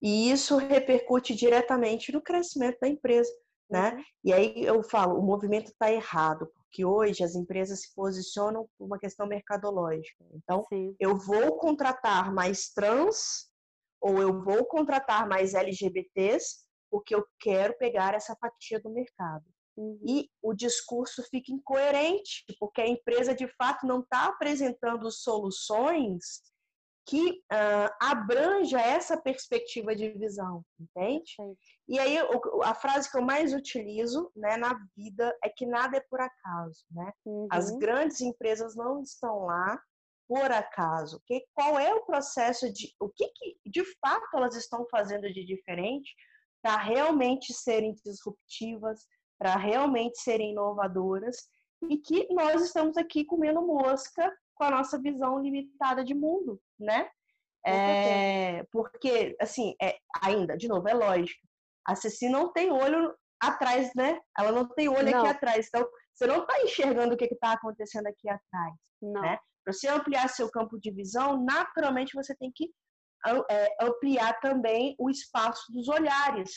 E 0.03 0.31
isso 0.31 0.57
repercute 0.57 1.35
diretamente 1.35 2.13
no 2.13 2.23
crescimento 2.23 2.79
da 2.81 2.89
empresa, 2.89 3.31
né? 3.69 3.95
Uhum. 3.95 4.05
E 4.25 4.33
aí 4.33 4.65
eu 4.65 4.83
falo, 4.83 5.19
o 5.19 5.23
movimento 5.23 5.69
está 5.71 5.93
errado, 5.93 6.51
porque 6.71 6.85
hoje 6.85 7.25
as 7.25 7.35
empresas 7.35 7.83
se 7.83 7.95
posicionam 7.95 8.69
por 8.79 8.87
uma 8.87 8.99
questão 8.99 9.27
mercadológica. 9.27 10.25
Então, 10.33 10.65
Sim. 10.73 10.95
eu 11.01 11.17
vou 11.17 11.59
contratar 11.59 12.33
mais 12.33 12.71
trans 12.71 13.51
ou 14.01 14.23
eu 14.23 14.43
vou 14.43 14.65
contratar 14.65 15.29
mais 15.29 15.53
LGBTs 15.53 16.65
porque 16.89 17.15
eu 17.15 17.27
quero 17.41 17.77
pegar 17.77 18.15
essa 18.15 18.37
fatia 18.37 18.81
do 18.81 18.91
mercado. 18.91 19.45
Uhum. 19.77 20.01
E 20.07 20.31
o 20.43 20.55
discurso 20.55 21.23
fica 21.29 21.53
incoerente, 21.53 22.45
porque 22.59 22.81
a 22.81 22.89
empresa 22.89 23.35
de 23.35 23.49
fato 23.57 23.87
não 23.87 24.01
está 24.01 24.27
apresentando 24.27 25.11
soluções 25.11 26.41
que 27.11 27.33
uh, 27.33 27.91
abranja 28.01 28.81
essa 28.81 29.21
perspectiva 29.21 29.97
de 29.97 30.11
visão, 30.11 30.65
entende? 30.79 31.35
E 31.89 31.99
aí 31.99 32.17
a 32.63 32.73
frase 32.73 33.11
que 33.11 33.19
eu 33.19 33.23
mais 33.23 33.53
utilizo 33.53 34.31
né, 34.37 34.57
na 34.57 34.79
vida 34.97 35.37
é 35.43 35.49
que 35.49 35.67
nada 35.67 35.97
é 35.97 36.05
por 36.09 36.21
acaso, 36.21 36.85
né? 36.89 37.13
Uhum. 37.25 37.49
As 37.51 37.73
grandes 37.79 38.21
empresas 38.21 38.77
não 38.77 39.03
estão 39.03 39.41
lá 39.41 39.77
por 40.29 40.53
acaso. 40.53 41.21
Que, 41.27 41.45
qual 41.53 41.81
é 41.81 41.93
o 41.93 42.05
processo 42.05 42.73
de 42.73 42.95
o 43.01 43.09
que, 43.09 43.27
que 43.35 43.59
de 43.67 43.85
fato 43.99 44.29
elas 44.37 44.55
estão 44.55 44.87
fazendo 44.89 45.33
de 45.33 45.45
diferente 45.45 46.15
para 46.63 46.77
realmente 46.77 47.53
serem 47.53 47.93
disruptivas, 48.05 49.05
para 49.37 49.57
realmente 49.57 50.21
serem 50.21 50.53
inovadoras 50.53 51.49
e 51.89 51.99
que 51.99 52.33
nós 52.33 52.63
estamos 52.63 52.97
aqui 52.97 53.25
comendo 53.25 53.67
mosca 53.67 54.33
com 54.61 54.65
a 54.65 54.71
nossa 54.71 55.01
visão 55.01 55.39
limitada 55.39 56.05
de 56.05 56.15
mundo, 56.15 56.61
né? 56.79 57.09
É, 57.65 58.63
porque, 58.71 59.35
assim, 59.41 59.75
é, 59.81 59.97
ainda, 60.23 60.55
de 60.55 60.69
novo, 60.69 60.87
é 60.87 60.93
lógico. 60.93 61.41
A 61.87 61.95
Ceci 61.95 62.29
não 62.29 62.53
tem 62.53 62.71
olho 62.71 63.15
atrás, 63.41 63.91
né? 63.97 64.21
Ela 64.39 64.53
não 64.53 64.69
tem 64.69 64.87
olho 64.87 65.11
não. 65.11 65.21
aqui 65.21 65.29
atrás. 65.29 65.67
Então, 65.67 65.89
você 66.15 66.27
não 66.27 66.43
está 66.43 66.63
enxergando 66.63 67.15
o 67.15 67.17
que 67.17 67.25
está 67.25 67.53
acontecendo 67.53 68.07
aqui 68.07 68.29
atrás. 68.29 68.75
Não. 69.01 69.23
Né? 69.23 69.39
Para 69.65 69.73
você 69.73 69.89
ampliar 69.89 70.29
seu 70.29 70.51
campo 70.51 70.79
de 70.79 70.91
visão, 70.91 71.43
naturalmente 71.43 72.13
você 72.15 72.37
tem 72.37 72.53
que 72.55 72.71
é, 73.51 73.77
ampliar 73.81 74.39
também 74.41 74.95
o 74.99 75.09
espaço 75.09 75.73
dos 75.73 75.89
olhares. 75.89 76.51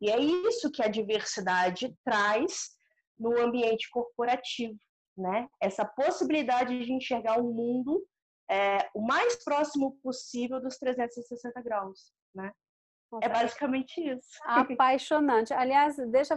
E 0.00 0.10
é 0.10 0.18
isso 0.18 0.70
que 0.70 0.82
a 0.82 0.88
diversidade 0.88 1.94
traz 2.02 2.70
no 3.18 3.38
ambiente 3.38 3.90
corporativo, 3.90 4.78
né? 5.16 5.48
Essa 5.60 5.84
possibilidade 5.84 6.84
de 6.84 6.92
enxergar 6.92 7.38
o 7.40 7.52
mundo 7.52 8.04
é, 8.50 8.88
o 8.94 9.00
mais 9.00 9.42
próximo 9.42 9.98
possível 10.02 10.60
dos 10.60 10.76
360 10.78 11.62
graus, 11.62 12.12
né? 12.34 12.52
É 13.22 13.28
basicamente 13.28 14.00
isso. 14.00 14.28
Apaixonante. 14.44 15.52
Aliás, 15.52 15.96
deixa 16.10 16.36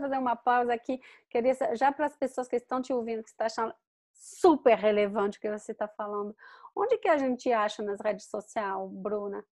fazer 0.00 0.18
uma 0.18 0.36
pausa 0.36 0.72
aqui. 0.72 1.00
Queria 1.28 1.54
já 1.74 1.92
para 1.92 2.06
as 2.06 2.16
pessoas 2.16 2.48
que 2.48 2.56
estão 2.56 2.82
te 2.82 2.92
ouvindo, 2.92 3.22
que 3.22 3.30
está 3.30 3.46
achando 3.46 3.74
super 4.12 4.76
relevante 4.76 5.38
o 5.38 5.40
que 5.40 5.50
você 5.50 5.72
está 5.72 5.88
falando. 5.88 6.34
Onde 6.74 6.98
que 6.98 7.08
a 7.08 7.16
gente 7.16 7.52
acha 7.52 7.82
nas 7.82 8.00
redes 8.00 8.28
sociais, 8.28 8.90
Bruna? 8.90 9.44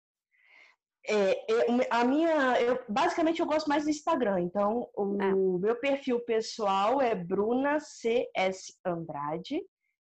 É, 1.09 1.45
a 1.89 2.03
minha, 2.03 2.59
eu, 2.59 2.83
basicamente 2.89 3.39
eu 3.39 3.45
gosto 3.45 3.67
mais 3.67 3.85
do 3.85 3.89
Instagram, 3.89 4.41
então 4.41 4.89
o 4.93 5.17
é. 5.21 5.33
meu 5.33 5.75
perfil 5.79 6.19
pessoal 6.19 7.01
é 7.01 7.15
Bruna 7.15 7.79
CS 7.79 8.77
Andrade 8.85 9.61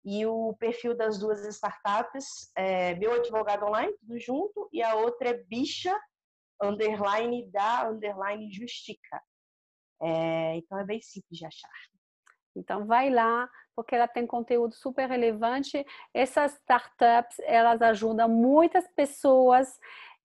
e 0.03 0.25
o 0.25 0.53
perfil 0.59 0.95
das 0.95 1.17
duas 1.17 1.45
startups 1.45 2.51
é 2.57 2.93
meu 2.95 3.13
advogado 3.13 3.65
online, 3.65 3.93
tudo 3.99 4.19
junto, 4.19 4.69
e 4.73 4.83
a 4.83 4.95
outra 4.95 5.29
é 5.29 5.43
bicha 5.43 5.97
underline 6.61 7.49
da 7.51 7.89
underline 7.89 8.51
justica. 8.51 9.21
É, 10.01 10.57
então 10.57 10.77
é 10.77 10.83
bem 10.83 11.01
simples 11.01 11.39
de 11.39 11.45
achar. 11.45 11.69
Então 12.55 12.85
vai 12.85 13.09
lá, 13.09 13.49
porque 13.75 13.95
ela 13.95 14.07
tem 14.07 14.27
conteúdo 14.27 14.73
super 14.73 15.07
relevante. 15.07 15.85
Essas 16.13 16.53
startups, 16.55 17.39
elas 17.45 17.81
ajudam 17.81 18.27
muitas 18.27 18.87
pessoas 18.89 19.79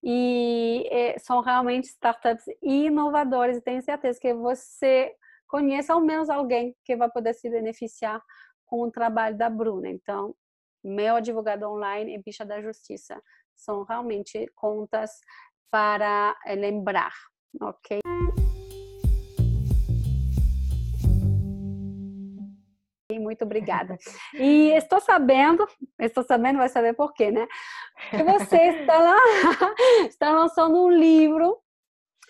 e 0.09 0.89
é, 0.89 1.19
são 1.19 1.41
realmente 1.41 1.89
startups 1.89 2.45
inovadoras 2.63 3.57
e 3.57 3.61
tenho 3.61 3.83
certeza 3.83 4.21
que 4.21 4.33
você 4.33 5.13
conhece 5.49 5.91
ao 5.91 6.01
menos 6.01 6.31
alguém 6.31 6.77
que 6.85 6.95
vai 6.95 7.11
poder 7.11 7.35
se 7.35 7.51
beneficiar 7.51 8.23
com 8.67 8.83
o 8.83 8.91
trabalho 8.91 9.37
da 9.37 9.51
Bruna. 9.51 9.89
Então, 9.89 10.33
meu 10.85 11.17
advogado 11.17 11.65
online 11.65 12.15
e 12.15 12.23
Bicha 12.23 12.45
da 12.45 12.63
Justiça 12.63 13.21
são 13.57 13.83
realmente 13.83 14.49
contas 14.55 15.11
para 15.73 16.37
é, 16.47 16.55
lembrar, 16.55 17.13
ok? 17.61 17.99
Muito 23.27 23.45
obrigada. 23.45 23.99
E 24.35 24.71
estou 24.71 25.01
sabendo, 25.01 25.67
estou 25.99 26.23
sabendo, 26.23 26.59
vai 26.59 26.69
saber 26.69 26.95
por 26.95 27.13
quê, 27.13 27.33
né? 27.33 27.47
Que 28.11 28.23
você 28.23 28.57
está 28.81 28.99
lá, 28.99 29.17
está 30.09 30.31
lançando 30.31 30.81
um 30.81 30.91
livro. 30.91 31.59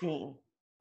Sim. 0.00 0.34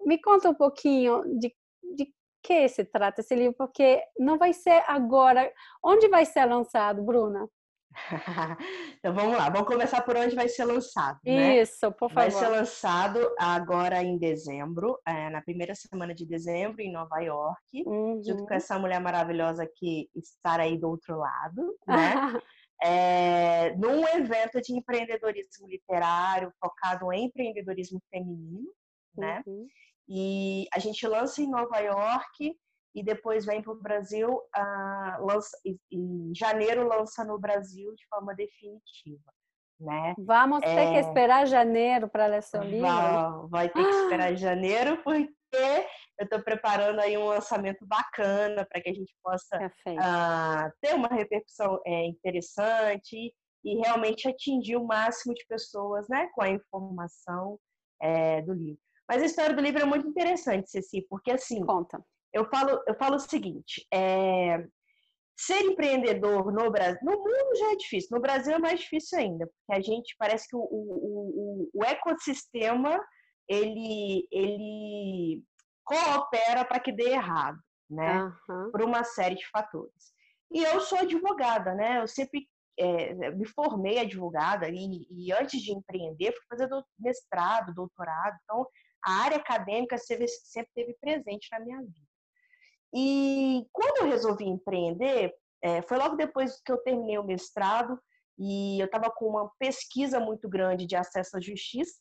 Me 0.05 0.17
conta 0.21 0.49
um 0.49 0.53
pouquinho 0.53 1.21
de, 1.37 1.53
de 1.95 2.13
que 2.41 2.69
se 2.69 2.85
trata 2.85 3.19
esse 3.19 3.35
livro, 3.35 3.55
porque 3.57 4.01
não 4.17 4.37
vai 4.37 4.53
ser 4.53 4.83
agora. 4.87 5.51
Onde 5.83 6.07
vai 6.07 6.25
ser 6.25 6.45
lançado, 6.45 7.03
Bruna? 7.03 7.49
Então 8.97 9.13
vamos 9.13 9.37
lá, 9.37 9.49
vamos 9.49 9.67
começar 9.67 10.01
por 10.01 10.15
onde 10.15 10.35
vai 10.35 10.47
ser 10.47 10.65
lançado. 10.65 11.19
Né? 11.25 11.61
Isso, 11.61 11.91
por 11.93 12.09
favor. 12.11 12.13
Vai 12.13 12.31
ser 12.31 12.47
lançado 12.47 13.19
agora 13.39 14.03
em 14.03 14.17
dezembro, 14.17 14.99
é, 15.07 15.29
na 15.29 15.41
primeira 15.41 15.73
semana 15.75 16.13
de 16.13 16.25
dezembro, 16.25 16.81
em 16.81 16.91
Nova 16.91 17.19
York, 17.19 17.83
uhum. 17.85 18.21
junto 18.23 18.45
com 18.45 18.53
essa 18.53 18.77
mulher 18.77 18.99
maravilhosa 18.99 19.69
que 19.75 20.09
está 20.15 20.61
aí 20.61 20.77
do 20.77 20.89
outro 20.89 21.17
lado, 21.17 21.75
né? 21.87 22.39
é, 22.81 23.75
num 23.75 24.07
evento 24.07 24.61
de 24.61 24.73
empreendedorismo 24.73 25.67
literário 25.67 26.51
focado 26.59 27.11
em 27.11 27.25
empreendedorismo 27.25 28.01
feminino, 28.11 28.69
né? 29.17 29.41
Uhum. 29.45 29.67
E 30.07 30.67
a 30.73 30.79
gente 30.79 31.07
lança 31.07 31.41
em 31.41 31.49
Nova 31.49 31.79
York 31.79 32.55
e 32.95 33.03
depois 33.03 33.45
vem 33.45 33.61
para 33.61 33.73
o 33.73 33.81
Brasil, 33.81 34.41
lança, 35.19 35.57
em 35.91 36.33
janeiro 36.33 36.87
lança 36.87 37.25
no 37.25 37.37
Brasil 37.37 37.93
de 37.93 38.07
forma 38.07 38.33
definitiva. 38.33 39.29
Né? 39.77 40.15
Vamos 40.17 40.61
é, 40.63 40.73
ter 40.73 40.91
que 40.93 40.99
esperar 40.99 41.45
janeiro 41.45 42.07
para 42.07 42.27
ler 42.27 42.41
seu 42.41 42.63
livro? 42.63 42.87
Vai, 42.87 43.47
vai 43.49 43.69
ter 43.69 43.83
que 43.83 43.89
esperar 43.89 44.33
janeiro, 44.37 45.03
porque 45.03 45.27
eu 46.17 46.23
estou 46.23 46.41
preparando 46.41 47.01
aí 47.01 47.17
um 47.17 47.25
lançamento 47.25 47.85
bacana 47.85 48.65
para 48.65 48.81
que 48.81 48.89
a 48.89 48.93
gente 48.93 49.13
possa 49.21 49.57
uh, 49.57 50.71
ter 50.79 50.95
uma 50.95 51.09
repercussão 51.09 51.81
é, 51.85 52.05
interessante 52.05 53.33
e 53.65 53.75
realmente 53.83 54.29
atingir 54.29 54.77
o 54.77 54.85
máximo 54.85 55.33
de 55.33 55.45
pessoas 55.45 56.07
né, 56.07 56.29
com 56.33 56.41
a 56.41 56.49
informação 56.49 57.59
é, 58.01 58.41
do 58.43 58.53
livro. 58.53 58.79
Mas 59.09 59.21
a 59.21 59.25
história 59.25 59.53
do 59.53 59.61
livro 59.61 59.81
é 59.81 59.85
muito 59.85 60.07
interessante, 60.07 60.69
Ceci, 60.69 61.05
porque 61.09 61.31
assim. 61.31 61.65
Conta 61.65 62.01
eu 62.35 62.45
falo, 62.49 62.83
eu 62.85 62.95
falo 62.95 63.15
o 63.15 63.19
seguinte: 63.19 63.87
é, 63.91 64.67
ser 65.37 65.61
empreendedor 65.61 66.51
no 66.51 66.69
Brasil, 66.69 66.99
no 67.01 67.13
mundo 67.13 67.55
já 67.57 67.71
é 67.71 67.75
difícil, 67.77 68.09
no 68.11 68.21
Brasil 68.21 68.53
é 68.53 68.59
mais 68.59 68.81
difícil 68.81 69.17
ainda, 69.17 69.47
porque 69.47 69.79
a 69.79 69.81
gente 69.81 70.13
parece 70.19 70.47
que 70.49 70.55
o, 70.55 70.59
o, 70.59 71.69
o, 71.69 71.69
o 71.73 71.83
ecossistema 71.85 72.99
ele, 73.47 74.27
ele 74.31 75.43
coopera 75.83 76.65
para 76.65 76.79
que 76.79 76.91
dê 76.91 77.11
errado, 77.11 77.57
né? 77.89 78.23
Uhum. 78.49 78.71
Por 78.71 78.81
uma 78.81 79.03
série 79.03 79.35
de 79.35 79.47
fatores. 79.49 80.13
E 80.51 80.61
eu 80.63 80.81
sou 80.81 80.99
advogada, 80.99 81.73
né? 81.73 82.01
Eu 82.01 82.07
sempre 82.07 82.47
é, 82.77 83.31
me 83.31 83.47
formei 83.47 83.99
advogada 83.99 84.67
e, 84.67 85.07
e, 85.09 85.31
antes 85.31 85.61
de 85.61 85.71
empreender 85.71 86.33
fui 86.33 86.45
fazer 86.49 86.69
mestrado, 86.99 87.73
doutorado. 87.73 88.37
Então, 88.43 88.67
a 89.05 89.23
área 89.23 89.37
acadêmica 89.37 89.97
sempre, 89.97 90.27
sempre 90.27 90.71
teve 90.73 90.97
presente 90.99 91.47
na 91.51 91.59
minha 91.59 91.79
vida. 91.79 92.04
E 92.95 93.67
quando 93.73 94.03
eu 94.03 94.09
resolvi 94.09 94.45
empreender, 94.45 95.35
é, 95.61 95.81
foi 95.81 95.97
logo 95.97 96.15
depois 96.15 96.61
que 96.61 96.71
eu 96.71 96.77
terminei 96.77 97.17
o 97.17 97.25
mestrado 97.25 97.99
e 98.39 98.79
eu 98.79 98.85
estava 98.85 99.11
com 99.11 99.27
uma 99.27 99.51
pesquisa 99.59 100.19
muito 100.19 100.47
grande 100.47 100.85
de 100.85 100.95
acesso 100.95 101.35
à 101.35 101.41
justiça, 101.41 101.99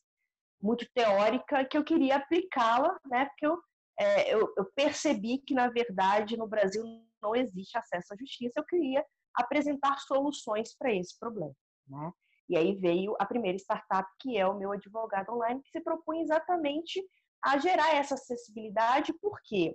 muito 0.63 0.87
teórica, 0.95 1.65
que 1.65 1.77
eu 1.77 1.83
queria 1.83 2.17
aplicá-la, 2.17 2.97
né? 3.07 3.27
Porque 3.27 3.47
eu, 3.47 3.59
é, 3.99 4.35
eu, 4.35 4.53
eu 4.57 4.65
percebi 4.77 5.39
que, 5.39 5.53
na 5.53 5.69
verdade, 5.69 6.37
no 6.37 6.47
Brasil 6.47 6.85
não 7.21 7.35
existe 7.35 7.77
acesso 7.77 8.15
à 8.15 8.17
justiça. 8.17 8.61
Eu 8.61 8.65
queria 8.65 9.05
apresentar 9.35 9.99
soluções 9.99 10.77
para 10.79 10.95
esse 10.95 11.19
problema, 11.19 11.55
né? 11.89 12.13
E 12.49 12.57
aí 12.57 12.75
veio 12.77 13.17
a 13.19 13.27
primeira 13.27 13.59
startup, 13.59 14.09
que 14.21 14.37
é 14.37 14.47
o 14.47 14.57
meu 14.57 14.71
advogado 14.71 15.33
online, 15.33 15.63
que 15.63 15.71
se 15.71 15.81
propõe 15.81 16.21
exatamente 16.21 17.03
a 17.43 17.59
gerar 17.59 17.95
essa 17.95 18.15
acessibilidade, 18.15 19.13
por 19.15 19.41
quê? 19.43 19.75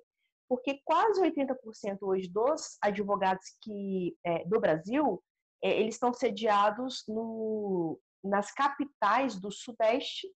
Porque 0.50 0.82
quase 0.84 1.22
80% 1.22 2.00
hoje 2.02 2.28
dos 2.28 2.78
advogados 2.82 3.46
que 3.62 4.18
é, 4.26 4.44
do 4.46 4.60
Brasil 4.60 5.24
é, 5.64 5.80
eles 5.80 5.94
estão 5.96 6.12
sediados 6.12 7.04
no, 7.08 8.00
nas 8.24 8.52
capitais 8.52 9.40
do 9.40 9.52
Sudeste 9.52 10.28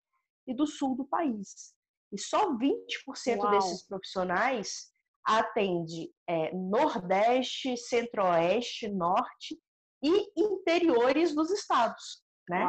e 0.47 0.53
do 0.53 0.67
Sul 0.67 0.95
do 0.95 1.05
país. 1.05 1.73
E 2.11 2.19
só 2.19 2.55
20% 2.55 3.39
Uau. 3.39 3.49
desses 3.51 3.87
profissionais 3.87 4.91
atende 5.25 6.13
é, 6.27 6.53
Nordeste, 6.53 7.75
Centro-Oeste, 7.75 8.89
Norte 8.89 9.59
e 10.03 10.31
interiores 10.37 11.33
dos 11.33 11.49
estados. 11.49 12.21
Né? 12.47 12.63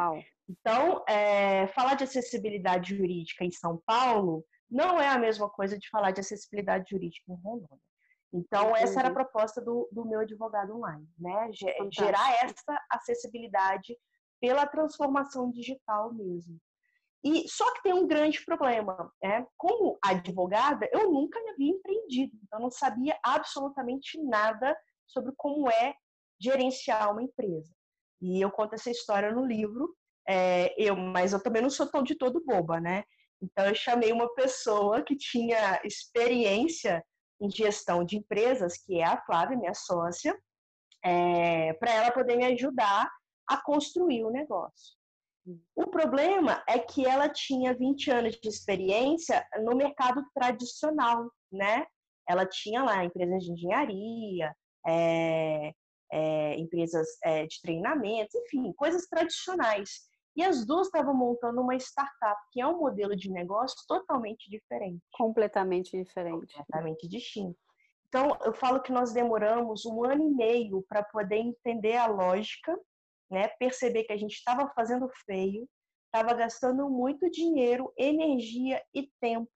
Então, 0.49 1.03
é, 1.07 1.67
falar 1.67 1.95
de 1.95 2.05
acessibilidade 2.05 2.95
jurídica 2.95 3.43
em 3.43 3.51
São 3.51 3.81
Paulo 3.85 4.43
não 4.75 4.99
é 4.99 5.07
a 5.07 5.17
mesma 5.17 5.49
coisa 5.49 5.77
de 5.77 5.87
falar 5.89 6.11
de 6.11 6.19
acessibilidade 6.19 6.89
jurídica 6.89 7.31
em 7.31 7.35
Rondônia. 7.35 7.79
Então, 8.33 8.71
Entendi. 8.71 8.83
essa 8.83 8.99
era 8.99 9.07
a 9.07 9.13
proposta 9.13 9.61
do, 9.61 9.87
do 9.89 10.05
meu 10.05 10.19
advogado 10.19 10.75
online, 10.75 11.07
né? 11.17 11.49
Gerar 11.89 12.33
essa 12.43 12.77
acessibilidade 12.91 13.97
pela 14.41 14.67
transformação 14.67 15.49
digital 15.49 16.13
mesmo. 16.13 16.59
E 17.23 17.47
só 17.47 17.73
que 17.73 17.83
tem 17.83 17.93
um 17.93 18.05
grande 18.05 18.43
problema, 18.43 19.09
né? 19.23 19.47
Como 19.55 19.97
advogada, 20.03 20.89
eu 20.91 21.09
nunca 21.09 21.39
havia 21.39 21.71
empreendido, 21.71 22.37
então 22.43 22.59
não 22.59 22.69
sabia 22.69 23.17
absolutamente 23.23 24.21
nada 24.21 24.77
sobre 25.07 25.31
como 25.37 25.69
é 25.69 25.95
gerenciar 26.37 27.11
uma 27.13 27.23
empresa. 27.23 27.73
E 28.21 28.41
eu 28.41 28.51
conto 28.51 28.75
essa 28.75 28.91
história 28.91 29.31
no 29.31 29.45
livro, 29.45 29.95
é, 30.27 30.73
eu, 30.77 30.97
mas 30.97 31.31
eu 31.31 31.41
também 31.41 31.61
não 31.61 31.69
sou 31.69 31.89
tão 31.89 32.03
de 32.03 32.15
todo 32.15 32.43
boba, 32.43 32.81
né? 32.81 33.05
Então 33.45 33.65
eu 33.65 33.75
chamei 33.75 34.11
uma 34.11 34.33
pessoa 34.33 35.03
que 35.03 35.15
tinha 35.15 35.79
experiência 35.83 37.03
em 37.39 37.49
gestão 37.49 38.03
de 38.03 38.17
empresas, 38.17 38.77
que 38.77 38.99
é 38.99 39.03
a 39.03 39.21
Flávia, 39.23 39.57
minha 39.57 39.73
sócia, 39.73 40.35
é, 41.03 41.73
para 41.73 41.93
ela 41.93 42.11
poder 42.11 42.35
me 42.35 42.45
ajudar 42.45 43.09
a 43.47 43.61
construir 43.61 44.23
o 44.23 44.31
negócio. 44.31 44.95
O 45.75 45.85
problema 45.87 46.63
é 46.67 46.79
que 46.79 47.05
ela 47.05 47.29
tinha 47.29 47.75
20 47.75 48.09
anos 48.09 48.39
de 48.41 48.49
experiência 48.49 49.45
no 49.63 49.75
mercado 49.75 50.25
tradicional, 50.33 51.31
né? 51.51 51.85
Ela 52.27 52.47
tinha 52.47 52.83
lá 52.83 53.05
empresas 53.05 53.43
de 53.43 53.51
engenharia, 53.51 54.55
é, 54.87 55.71
é, 56.11 56.55
empresas 56.59 57.07
é, 57.23 57.45
de 57.45 57.61
treinamento, 57.61 58.35
enfim, 58.39 58.73
coisas 58.73 59.05
tradicionais. 59.05 60.09
E 60.35 60.43
as 60.43 60.65
duas 60.65 60.87
estavam 60.87 61.13
montando 61.13 61.61
uma 61.61 61.75
startup, 61.75 62.39
que 62.51 62.59
é 62.59 62.67
um 62.67 62.77
modelo 62.77 63.15
de 63.15 63.31
negócio 63.31 63.77
totalmente 63.87 64.49
diferente. 64.49 65.01
Completamente 65.13 65.97
diferente. 65.97 66.53
Completamente 66.53 67.07
distinto. 67.07 67.57
Então, 68.07 68.37
eu 68.43 68.53
falo 68.53 68.81
que 68.81 68.91
nós 68.91 69.13
demoramos 69.13 69.85
um 69.85 70.03
ano 70.05 70.23
e 70.23 70.33
meio 70.33 70.85
para 70.87 71.03
poder 71.03 71.37
entender 71.37 71.95
a 71.95 72.07
lógica, 72.07 72.77
né? 73.29 73.47
perceber 73.59 74.03
que 74.03 74.13
a 74.13 74.17
gente 74.17 74.33
estava 74.33 74.69
fazendo 74.75 75.09
feio, 75.25 75.67
estava 76.05 76.33
gastando 76.33 76.89
muito 76.89 77.29
dinheiro, 77.29 77.91
energia 77.97 78.81
e 78.93 79.09
tempo 79.19 79.49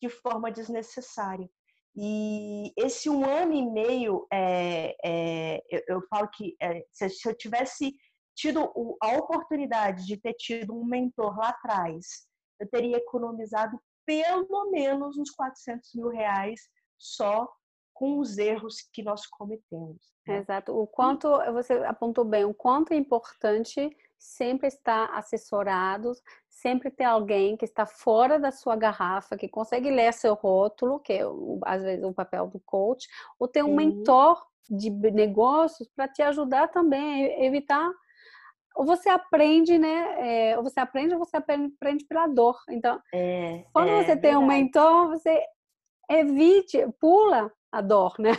de 0.00 0.08
forma 0.08 0.50
desnecessária. 0.50 1.48
E 1.94 2.72
esse 2.76 3.08
um 3.08 3.24
ano 3.24 3.52
e 3.52 3.70
meio, 3.70 4.26
é, 4.32 4.96
é, 5.04 5.62
eu, 5.70 5.82
eu, 5.88 6.02
falo 6.08 6.28
que 6.28 6.56
é, 6.60 6.84
se, 6.90 7.08
se, 7.10 7.28
eu 7.28 7.36
tivesse 7.36 7.94
tido 8.34 8.72
a 9.00 9.16
oportunidade 9.16 10.06
de 10.06 10.16
ter 10.16 10.34
tido 10.34 10.74
um 10.74 10.84
mentor 10.84 11.36
lá 11.36 11.50
atrás, 11.50 12.26
eu 12.58 12.68
teria 12.68 12.96
economizado 12.96 13.78
pelo 14.04 14.70
menos 14.70 15.16
uns 15.16 15.30
400 15.30 15.94
mil 15.94 16.08
reais 16.08 16.60
só 16.98 17.48
com 17.92 18.18
os 18.18 18.38
erros 18.38 18.76
que 18.92 19.02
nós 19.02 19.26
cometemos. 19.26 20.12
Né? 20.26 20.38
Exato. 20.38 20.76
O 20.76 20.86
quanto, 20.86 21.28
você 21.52 21.74
apontou 21.84 22.24
bem, 22.24 22.44
o 22.44 22.54
quanto 22.54 22.92
é 22.92 22.96
importante 22.96 23.94
sempre 24.18 24.68
estar 24.68 25.06
assessorado, 25.16 26.12
sempre 26.48 26.90
ter 26.90 27.04
alguém 27.04 27.56
que 27.56 27.64
está 27.64 27.84
fora 27.84 28.38
da 28.38 28.52
sua 28.52 28.76
garrafa, 28.76 29.36
que 29.36 29.48
consegue 29.48 29.90
ler 29.90 30.12
seu 30.12 30.34
rótulo, 30.34 31.00
que 31.00 31.14
é 31.14 31.22
às 31.64 31.82
vezes 31.82 32.04
o 32.04 32.12
papel 32.12 32.46
do 32.46 32.60
coach, 32.60 33.08
ou 33.38 33.48
ter 33.48 33.64
um 33.64 33.68
Sim. 33.68 33.74
mentor 33.74 34.40
de 34.70 34.90
negócios 34.90 35.88
para 35.88 36.06
te 36.06 36.22
ajudar 36.22 36.68
também 36.68 37.24
a 37.24 37.44
evitar 37.44 37.90
ou 38.74 38.84
você 38.84 39.08
aprende, 39.08 39.78
né? 39.78 40.50
É, 40.50 40.58
ou 40.58 40.62
você 40.62 40.80
aprende 40.80 41.14
ou 41.14 41.18
você 41.18 41.36
aprende 41.36 42.04
pela 42.08 42.26
dor. 42.26 42.56
Então, 42.68 43.00
é, 43.12 43.64
quando 43.72 43.88
é, 43.88 44.02
você 44.02 44.16
tem 44.16 44.32
verdade. 44.32 44.36
um 44.36 44.46
mentor, 44.46 45.08
você 45.08 45.42
evite, 46.10 46.78
pula 47.00 47.52
a 47.70 47.80
dor, 47.80 48.14
né? 48.18 48.32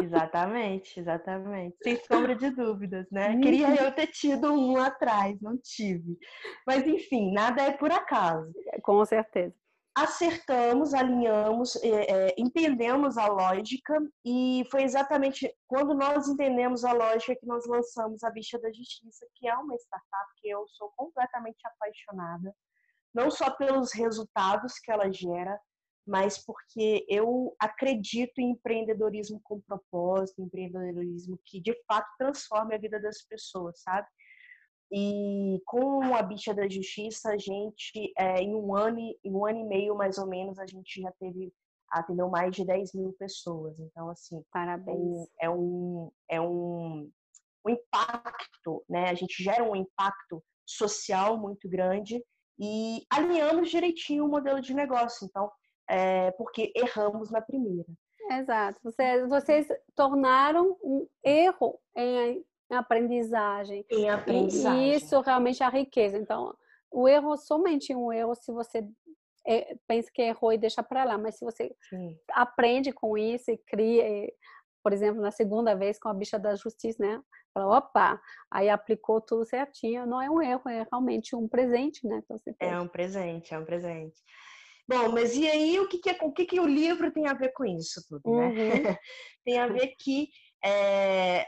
Exatamente, 0.00 0.98
exatamente. 0.98 1.76
Sem 1.82 1.96
sombra 2.04 2.34
de 2.34 2.50
dúvidas, 2.50 3.06
né? 3.10 3.38
Queria 3.40 3.74
eu 3.74 3.92
ter 3.92 4.06
tido 4.06 4.52
um 4.52 4.78
atrás, 4.78 5.40
não 5.40 5.58
tive. 5.58 6.18
Mas 6.66 6.86
enfim, 6.86 7.32
nada 7.32 7.62
é 7.62 7.72
por 7.72 7.92
acaso. 7.92 8.50
Com 8.82 9.04
certeza 9.04 9.54
acertamos, 10.02 10.94
alinhamos, 10.94 11.74
é, 11.76 11.88
é, 11.88 12.34
entendemos 12.38 13.18
a 13.18 13.26
lógica 13.26 13.98
e 14.24 14.64
foi 14.70 14.82
exatamente 14.84 15.52
quando 15.66 15.92
nós 15.94 16.28
entendemos 16.28 16.84
a 16.84 16.92
lógica 16.92 17.34
que 17.34 17.46
nós 17.46 17.66
lançamos 17.66 18.22
a 18.22 18.30
Bicha 18.30 18.58
da 18.60 18.72
Justiça, 18.72 19.26
que 19.34 19.48
é 19.48 19.54
uma 19.56 19.74
startup 19.74 20.32
que 20.36 20.48
eu 20.48 20.64
sou 20.68 20.92
completamente 20.96 21.58
apaixonada, 21.64 22.54
não 23.12 23.30
só 23.30 23.50
pelos 23.50 23.92
resultados 23.92 24.78
que 24.78 24.92
ela 24.92 25.12
gera, 25.12 25.58
mas 26.06 26.38
porque 26.38 27.04
eu 27.08 27.54
acredito 27.58 28.38
em 28.38 28.52
empreendedorismo 28.52 29.40
com 29.42 29.60
propósito, 29.60 30.40
empreendedorismo 30.40 31.38
que 31.44 31.60
de 31.60 31.74
fato 31.86 32.08
transforme 32.16 32.74
a 32.74 32.78
vida 32.78 33.00
das 33.00 33.22
pessoas, 33.22 33.80
sabe? 33.82 34.06
E 34.90 35.60
com 35.66 36.14
a 36.14 36.22
bicha 36.22 36.54
da 36.54 36.66
justiça, 36.68 37.30
a 37.30 37.38
gente, 37.38 38.12
é, 38.16 38.40
em, 38.40 38.54
um 38.54 38.74
ano, 38.74 38.98
em 38.98 39.34
um 39.34 39.44
ano 39.44 39.60
e 39.60 39.64
meio, 39.64 39.94
mais 39.94 40.16
ou 40.16 40.26
menos, 40.26 40.58
a 40.58 40.66
gente 40.66 41.02
já 41.02 41.12
teve, 41.20 41.52
atendeu 41.90 42.28
mais 42.28 42.54
de 42.56 42.64
10 42.64 42.94
mil 42.94 43.12
pessoas. 43.18 43.78
Então, 43.78 44.08
assim, 44.08 44.42
parabéns. 44.50 45.28
É 45.40 45.50
um, 45.50 46.10
é 46.28 46.40
um, 46.40 47.10
um 47.66 47.70
impacto, 47.70 48.82
né? 48.88 49.10
A 49.10 49.14
gente 49.14 49.42
gera 49.42 49.62
um 49.62 49.76
impacto 49.76 50.42
social 50.66 51.36
muito 51.36 51.68
grande 51.68 52.22
e 52.58 53.04
alinhamos 53.10 53.70
direitinho 53.70 54.24
o 54.24 54.28
modelo 54.28 54.60
de 54.60 54.72
negócio. 54.72 55.26
Então, 55.26 55.50
é, 55.88 56.30
porque 56.32 56.72
erramos 56.74 57.30
na 57.30 57.42
primeira. 57.42 57.86
Exato. 58.30 58.78
Vocês, 58.82 59.28
vocês 59.28 59.68
tornaram 59.94 60.76
um 60.82 61.06
erro 61.22 61.78
em 61.94 62.28
em 62.28 62.44
aprendizagem. 62.76 63.84
Em 63.90 64.08
aprendizagem. 64.08 64.92
E 64.92 64.94
isso 64.94 65.20
realmente 65.20 65.62
é 65.62 65.66
a 65.66 65.70
riqueza. 65.70 66.16
Então, 66.16 66.54
o 66.90 67.08
erro 67.08 67.36
somente 67.36 67.94
um 67.94 68.12
erro 68.12 68.34
se 68.34 68.52
você 68.52 68.86
é, 69.46 69.76
pensa 69.86 70.10
que 70.12 70.22
errou 70.22 70.52
e 70.52 70.58
deixa 70.58 70.82
para 70.82 71.04
lá, 71.04 71.16
mas 71.16 71.36
se 71.36 71.44
você 71.44 71.74
Sim. 71.88 72.18
aprende 72.32 72.92
com 72.92 73.16
isso 73.16 73.50
e 73.50 73.56
cria, 73.56 74.30
por 74.82 74.92
exemplo, 74.92 75.20
na 75.20 75.30
segunda 75.30 75.74
vez 75.74 75.98
com 75.98 76.08
a 76.08 76.14
bicha 76.14 76.38
da 76.38 76.54
justiça, 76.54 77.02
né? 77.02 77.20
Fala, 77.54 77.78
opa, 77.78 78.20
aí 78.50 78.68
aplicou 78.68 79.20
tudo 79.20 79.44
certinho, 79.46 80.06
não 80.06 80.20
é 80.20 80.30
um 80.30 80.42
erro, 80.42 80.68
é 80.68 80.86
realmente 80.90 81.34
um 81.34 81.48
presente, 81.48 82.06
né? 82.06 82.22
Então, 82.24 82.68
é 82.68 82.78
um 82.78 82.88
presente, 82.88 83.54
é 83.54 83.58
um 83.58 83.64
presente. 83.64 84.20
Bom, 84.86 85.10
mas 85.12 85.34
e 85.36 85.46
aí 85.46 85.78
o 85.78 85.86
que, 85.86 85.98
que, 85.98 86.10
é, 86.10 86.18
o, 86.22 86.32
que, 86.32 86.46
que 86.46 86.60
o 86.60 86.66
livro 86.66 87.12
tem 87.12 87.26
a 87.26 87.34
ver 87.34 87.52
com 87.52 87.64
isso 87.64 88.02
tudo, 88.08 88.22
né? 88.30 88.46
Uhum. 88.46 88.54
tem 89.44 89.58
a 89.58 89.66
ver 89.66 89.94
que 89.98 90.28
é, 90.64 91.46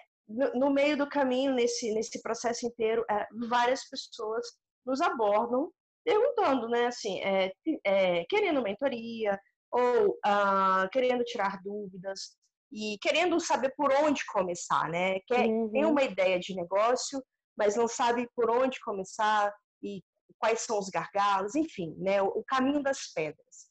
no, 0.55 0.71
meio 0.71 0.97
do 0.97 1.09
caminho, 1.09 1.55
nesse, 1.55 1.93
nesse 1.93 2.23
processo 2.23 2.67
inteiro, 2.67 3.05
é, 3.11 3.27
várias 3.49 3.89
pessoas 3.89 4.47
nos 4.87 5.01
abordam 5.01 5.71
perguntando, 6.05 6.69
né, 6.69 6.87
assim, 6.87 7.21
é, 7.21 7.53
é, 7.85 8.25
querendo 8.25 8.63
mentoria 8.63 9.39
ou 9.71 10.19
ah, 10.25 10.89
querendo 10.93 11.23
tirar 11.25 11.61
dúvidas 11.63 12.37
e 12.73 12.97
querendo 13.01 13.39
saber 13.39 13.73
por 13.77 13.93
onde 13.93 14.25
começar, 14.27 14.89
né? 14.89 15.21
Quer, 15.27 15.47
uhum. 15.47 15.71
Tem 15.71 15.85
uma 15.85 16.03
ideia 16.03 16.39
de 16.39 16.55
negócio, 16.55 17.23
mas 17.57 17.77
não 17.77 17.87
sabe 17.87 18.29
por 18.35 18.51
onde 18.51 18.81
começar 18.81 19.53
e 19.83 20.03
quais 20.39 20.63
são 20.63 20.79
os 20.79 20.89
gargalos, 20.89 21.55
enfim, 21.55 21.95
né? 21.99 22.23
O, 22.23 22.27
o 22.29 22.45
caminho 22.45 22.83
das 22.83 23.13
pedras. 23.13 23.69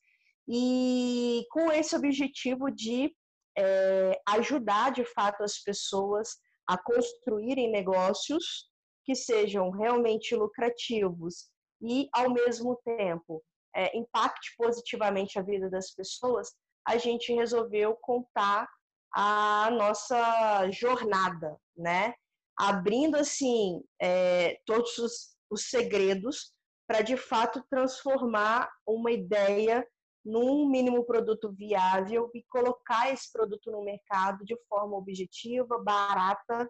E 0.47 1.45
com 1.51 1.71
esse 1.71 1.95
objetivo 1.95 2.69
de 2.69 3.13
é, 3.57 4.19
ajudar 4.27 4.91
de 4.91 5.03
fato 5.03 5.43
as 5.43 5.59
pessoas 5.59 6.37
a 6.69 6.77
construírem 6.77 7.71
negócios 7.71 8.69
que 9.03 9.15
sejam 9.15 9.71
realmente 9.71 10.36
lucrativos 10.36 11.49
e, 11.82 12.08
ao 12.13 12.29
mesmo 12.29 12.79
tempo, 12.86 13.43
é, 13.75 13.97
impacte 13.97 14.53
positivamente 14.55 15.39
a 15.39 15.41
vida 15.41 15.67
das 15.67 15.89
pessoas, 15.95 16.53
a 16.88 16.95
gente 16.97 17.34
resolveu 17.34 17.95
contar 17.95 18.69
a 19.12 19.71
nossa 19.71 20.69
jornada, 20.69 21.58
né? 21.75 22.13
Abrindo, 22.55 23.17
assim, 23.17 23.82
é, 23.99 24.60
todos 24.63 24.95
os, 24.99 25.36
os 25.49 25.69
segredos 25.71 26.53
para, 26.88 27.01
de 27.01 27.17
fato, 27.17 27.65
transformar 27.67 28.69
uma 28.86 29.12
ideia 29.12 29.84
num 30.23 30.67
mínimo 30.69 31.03
produto 31.05 31.51
viável 31.51 32.29
e 32.34 32.43
colocar 32.43 33.12
esse 33.12 33.32
produto 33.32 33.71
no 33.71 33.84
mercado 33.84 34.43
de 34.43 34.55
forma 34.67 34.97
objetiva, 34.97 35.82
barata, 35.82 36.69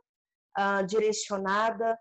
uh, 0.58 0.86
direcionada 0.86 1.98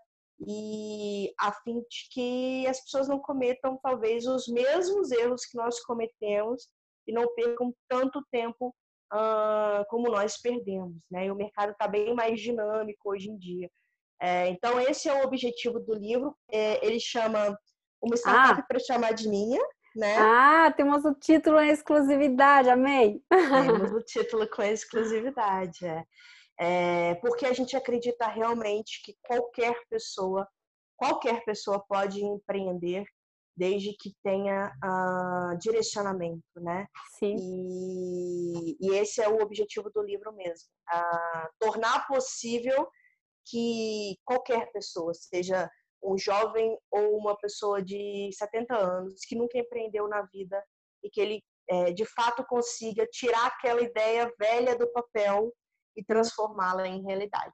e 0.47 1.33
a 1.39 1.51
fim 1.51 1.79
de 1.79 2.07
que 2.11 2.67
as 2.67 2.81
pessoas 2.81 3.07
não 3.07 3.19
cometam 3.19 3.77
talvez 3.81 4.25
os 4.25 4.47
mesmos 4.47 5.11
erros 5.11 5.45
que 5.45 5.57
nós 5.57 5.81
cometemos 5.81 6.69
e 7.07 7.11
não 7.11 7.33
percam 7.35 7.73
tanto 7.89 8.23
tempo 8.31 8.73
uh, 9.13 9.83
como 9.89 10.09
nós 10.09 10.37
perdemos, 10.37 10.95
né? 11.11 11.25
E 11.25 11.31
o 11.31 11.35
mercado 11.35 11.71
está 11.71 11.87
bem 11.87 12.13
mais 12.13 12.39
dinâmico 12.39 13.09
hoje 13.09 13.29
em 13.29 13.37
dia. 13.37 13.69
É, 14.21 14.49
então 14.49 14.79
esse 14.79 15.07
é 15.07 15.13
o 15.13 15.25
objetivo 15.25 15.79
do 15.79 15.93
livro. 15.93 16.35
É, 16.51 16.85
ele 16.85 16.99
chama 16.99 17.57
uma 18.01 18.15
startup 18.15 18.61
ah. 18.61 18.65
para 18.67 18.79
chamar 18.79 19.13
de 19.13 19.27
minha. 19.29 19.61
Né? 19.95 20.15
Ah, 20.17 20.71
temos 20.75 21.05
o 21.05 21.13
título 21.13 21.59
em 21.59 21.69
exclusividade, 21.69 22.69
amei! 22.69 23.21
Temos 23.29 23.91
o 23.91 24.01
título 24.03 24.47
com 24.49 24.61
exclusividade, 24.63 25.85
é. 25.85 26.05
é. 26.59 27.15
Porque 27.15 27.45
a 27.45 27.53
gente 27.53 27.75
acredita 27.75 28.27
realmente 28.27 29.01
que 29.03 29.15
qualquer 29.23 29.75
pessoa, 29.89 30.47
qualquer 30.95 31.43
pessoa 31.43 31.79
pode 31.87 32.23
empreender 32.23 33.05
desde 33.59 33.93
que 33.93 34.13
tenha 34.23 34.71
uh, 34.81 35.57
direcionamento, 35.57 36.41
né? 36.55 36.87
Sim. 37.19 37.35
E, 37.37 38.77
e, 38.79 38.95
esse 38.95 39.21
é 39.21 39.27
o 39.27 39.41
objetivo 39.41 39.91
do 39.93 40.01
livro 40.01 40.31
mesmo, 40.31 40.69
uh, 40.93 41.47
tornar 41.59 42.07
possível 42.07 42.87
que 43.45 44.17
qualquer 44.23 44.71
pessoa, 44.71 45.13
seja 45.13 45.69
um 46.03 46.17
jovem 46.17 46.77
ou 46.91 47.17
uma 47.17 47.35
pessoa 47.37 47.81
de 47.81 48.29
70 48.33 48.75
anos 48.75 49.21
que 49.27 49.35
nunca 49.35 49.57
empreendeu 49.57 50.07
na 50.07 50.21
vida 50.23 50.63
e 51.03 51.09
que 51.09 51.19
ele 51.19 51.43
é, 51.69 51.91
de 51.91 52.05
fato 52.05 52.43
consiga 52.45 53.05
tirar 53.07 53.45
aquela 53.45 53.81
ideia 53.81 54.33
velha 54.39 54.75
do 54.75 54.91
papel 54.91 55.53
e 55.95 56.03
transformá-la 56.03 56.87
em 56.87 57.03
realidade. 57.03 57.53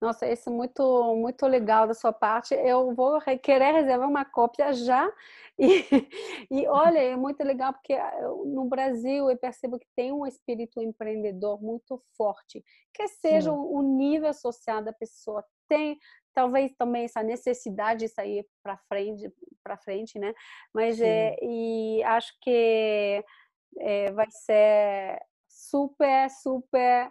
Nossa, 0.00 0.26
isso 0.26 0.48
é 0.48 0.52
muito, 0.52 1.14
muito 1.16 1.46
legal 1.46 1.86
da 1.86 1.92
sua 1.92 2.10
parte. 2.10 2.54
Eu 2.54 2.94
vou 2.94 3.20
querer 3.42 3.72
reservar 3.72 4.08
uma 4.08 4.24
cópia 4.24 4.72
já. 4.72 5.12
E, 5.58 5.84
e 6.50 6.66
olha, 6.66 6.98
é 6.98 7.16
muito 7.16 7.44
legal 7.44 7.74
porque 7.74 7.94
no 8.46 8.64
Brasil 8.64 9.30
eu 9.30 9.36
percebo 9.36 9.78
que 9.78 9.86
tem 9.94 10.10
um 10.10 10.26
espírito 10.26 10.80
empreendedor 10.80 11.62
muito 11.62 12.02
forte, 12.16 12.64
que 12.94 13.06
seja 13.08 13.52
o 13.52 13.82
nível 13.82 14.32
social 14.32 14.82
da 14.82 14.92
pessoa 14.92 15.44
tem 15.70 15.98
talvez 16.34 16.72
também 16.76 17.04
essa 17.04 17.22
necessidade 17.22 18.00
de 18.00 18.08
sair 18.08 18.44
para 18.62 18.76
frente 18.88 19.32
para 19.62 19.78
frente 19.78 20.18
né 20.18 20.34
mas 20.74 21.00
é 21.00 21.36
e 21.40 22.02
acho 22.04 22.32
que 22.42 23.24
é, 23.78 24.12
vai 24.12 24.26
ser 24.30 25.20
super 25.48 26.28
super 26.30 27.10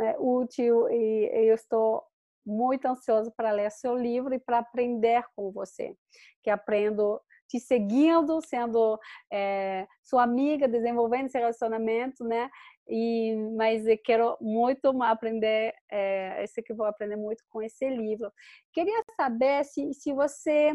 é, 0.00 0.16
útil 0.18 0.88
e, 0.88 1.30
e 1.32 1.50
eu 1.50 1.54
estou 1.54 2.02
muito 2.46 2.86
ansioso 2.86 3.30
para 3.36 3.50
ler 3.50 3.70
seu 3.70 3.94
livro 3.96 4.32
e 4.32 4.38
para 4.38 4.58
aprender 4.58 5.22
com 5.36 5.50
você 5.50 5.94
que 6.42 6.50
aprendo 6.50 7.20
te 7.48 7.58
seguindo, 7.58 8.40
sendo 8.42 8.98
é, 9.32 9.86
sua 10.02 10.22
amiga, 10.22 10.68
desenvolvendo 10.68 11.26
esse 11.26 11.38
relacionamento, 11.38 12.22
né? 12.22 12.50
E, 12.88 13.34
mas 13.56 13.86
eu 13.86 13.98
quero 14.02 14.36
muito 14.40 15.02
aprender, 15.02 15.74
é, 15.90 16.42
esse 16.42 16.62
que 16.62 16.72
vou 16.72 16.86
aprender 16.86 17.16
muito 17.16 17.44
com 17.50 17.62
esse 17.62 17.88
livro. 17.88 18.32
Queria 18.72 19.02
saber 19.16 19.64
se, 19.64 19.92
se 19.92 20.12
você 20.12 20.72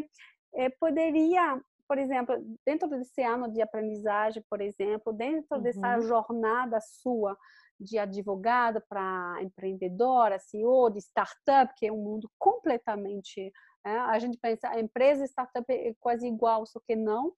é, 0.54 0.68
poderia, 0.68 1.60
por 1.88 1.98
exemplo, 1.98 2.36
dentro 2.64 2.88
desse 2.88 3.22
ano 3.22 3.52
de 3.52 3.60
aprendizagem, 3.60 4.44
por 4.48 4.60
exemplo, 4.60 5.12
dentro 5.12 5.56
uhum. 5.56 5.62
dessa 5.62 6.00
jornada 6.00 6.78
sua 6.80 7.36
de 7.80 7.98
advogada 7.98 8.80
para 8.88 9.38
empreendedora, 9.42 10.38
CEO 10.38 10.90
de 10.90 11.00
startup, 11.00 11.74
que 11.76 11.86
é 11.86 11.92
um 11.92 11.96
mundo 11.96 12.30
completamente 12.38 13.52
é, 13.84 13.98
a 13.98 14.18
gente 14.18 14.38
pensa, 14.38 14.68
a 14.70 14.80
empresa 14.80 15.26
startup 15.26 15.70
é 15.70 15.94
quase 16.00 16.26
igual, 16.26 16.64
só 16.64 16.80
que 16.80 16.96
não. 16.96 17.32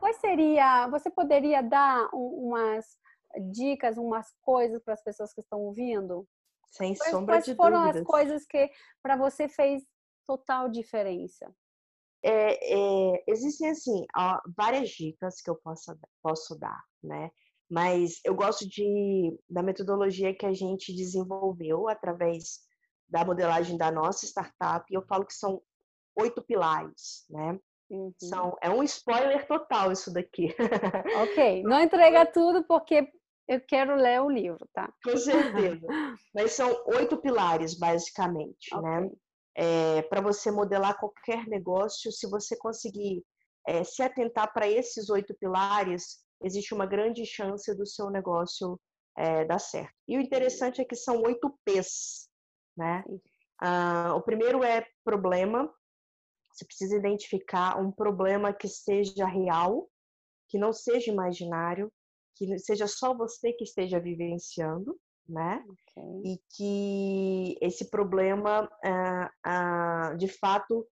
Quais 0.00 0.16
seria, 0.16 0.88
você 0.88 1.08
poderia 1.08 1.62
dar 1.62 2.08
umas 2.12 2.98
dicas, 3.52 3.96
umas 3.96 4.32
coisas 4.40 4.82
para 4.82 4.94
as 4.94 5.02
pessoas 5.02 5.32
que 5.32 5.40
estão 5.40 5.60
ouvindo? 5.60 6.26
Sem 6.70 6.94
quais, 6.94 7.10
sombra 7.10 7.34
quais 7.36 7.44
de 7.44 7.54
foram 7.54 7.80
dúvidas. 7.80 8.00
as 8.00 8.06
coisas 8.06 8.46
que 8.46 8.70
para 9.02 9.16
você 9.16 9.48
fez 9.48 9.82
total 10.26 10.68
diferença? 10.68 11.54
É, 12.24 12.54
é, 12.54 13.24
existem 13.26 13.70
assim 13.70 14.06
ó, 14.16 14.40
várias 14.56 14.90
dicas 14.90 15.40
que 15.40 15.50
eu 15.50 15.56
posso, 15.56 15.92
posso 16.22 16.58
dar, 16.58 16.82
né? 17.02 17.30
Mas 17.68 18.20
eu 18.24 18.34
gosto 18.34 18.68
de 18.68 19.36
da 19.48 19.62
metodologia 19.62 20.34
que 20.34 20.46
a 20.46 20.52
gente 20.52 20.94
desenvolveu 20.94 21.88
através 21.88 22.60
da 23.08 23.24
modelagem 23.24 23.76
da 23.76 23.90
nossa 23.90 24.24
startup, 24.24 24.84
e 24.90 24.94
eu 24.94 25.02
falo 25.02 25.26
que 25.26 25.34
são 25.34 25.60
oito 26.16 26.42
pilares, 26.42 27.26
né? 27.28 27.58
Uhum. 27.90 28.12
São, 28.18 28.56
é 28.62 28.70
um 28.70 28.82
spoiler 28.82 29.46
total 29.46 29.92
isso 29.92 30.10
daqui. 30.12 30.54
Ok, 31.22 31.62
não 31.64 31.78
entrega 31.78 32.24
tudo 32.24 32.64
porque 32.64 33.06
eu 33.54 33.60
quero 33.60 33.94
ler 33.96 34.20
o 34.20 34.30
livro, 34.30 34.68
tá? 34.72 34.92
Com 35.04 35.16
certeza. 35.16 35.86
Mas 36.34 36.52
são 36.52 36.70
oito 36.86 37.16
pilares, 37.18 37.78
basicamente, 37.78 38.74
né? 38.74 38.78
okay. 38.78 39.08
né? 39.08 39.10
É, 39.54 40.02
para 40.02 40.22
você 40.22 40.50
modelar 40.50 40.98
qualquer 40.98 41.46
negócio, 41.46 42.10
se 42.10 42.26
você 42.28 42.56
conseguir 42.56 43.22
é, 43.66 43.84
se 43.84 44.02
atentar 44.02 44.50
para 44.52 44.66
esses 44.66 45.10
oito 45.10 45.34
pilares, 45.38 46.24
existe 46.42 46.72
uma 46.72 46.86
grande 46.86 47.26
chance 47.26 47.74
do 47.76 47.86
seu 47.86 48.10
negócio 48.10 48.80
é, 49.16 49.44
dar 49.44 49.58
certo. 49.58 49.92
E 50.08 50.16
o 50.16 50.20
interessante 50.20 50.80
é 50.80 50.84
que 50.84 50.96
são 50.96 51.20
oito 51.22 51.54
P's, 51.64 52.28
né? 52.76 53.04
Uh, 53.62 54.14
o 54.16 54.22
primeiro 54.22 54.64
é 54.64 54.84
problema. 55.04 55.72
Você 56.50 56.64
precisa 56.64 56.96
identificar 56.96 57.78
um 57.78 57.92
problema 57.92 58.52
que 58.52 58.68
seja 58.68 59.26
real, 59.26 59.88
que 60.48 60.58
não 60.58 60.72
seja 60.72 61.10
imaginário, 61.10 61.92
que 62.34 62.58
seja 62.58 62.86
só 62.86 63.14
você 63.14 63.52
que 63.52 63.64
esteja 63.64 64.00
vivenciando, 64.00 64.98
né? 65.28 65.64
Okay. 65.68 66.22
E 66.24 66.40
que 66.56 67.58
esse 67.60 67.90
problema, 67.90 68.64
uh, 68.64 70.14
uh, 70.14 70.16
de 70.16 70.28
fato, 70.28 70.86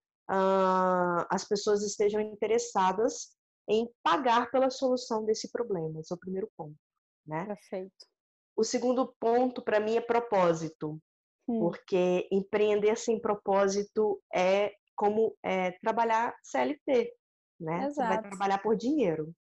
as 1.28 1.44
pessoas 1.44 1.82
estejam 1.82 2.20
interessadas 2.20 3.36
em 3.68 3.90
pagar 4.00 4.48
pela 4.52 4.70
solução 4.70 5.24
desse 5.24 5.50
problema. 5.50 5.98
Esse 5.98 6.12
é 6.12 6.16
o 6.16 6.20
primeiro 6.20 6.48
ponto, 6.56 6.76
né? 7.26 7.46
Perfeito. 7.46 8.06
O 8.56 8.62
segundo 8.62 9.12
ponto 9.18 9.60
para 9.60 9.80
mim 9.80 9.96
é 9.96 10.00
propósito. 10.00 11.00
Porque 11.58 12.28
empreender 12.30 12.96
sem 12.96 13.20
propósito 13.20 14.22
é 14.32 14.72
como 14.94 15.36
é, 15.42 15.72
trabalhar 15.80 16.32
CLT, 16.44 17.12
né? 17.58 17.86
Exato. 17.86 17.94
Você 17.94 18.02
vai 18.02 18.22
trabalhar 18.22 18.58
por 18.58 18.76
dinheiro. 18.76 19.34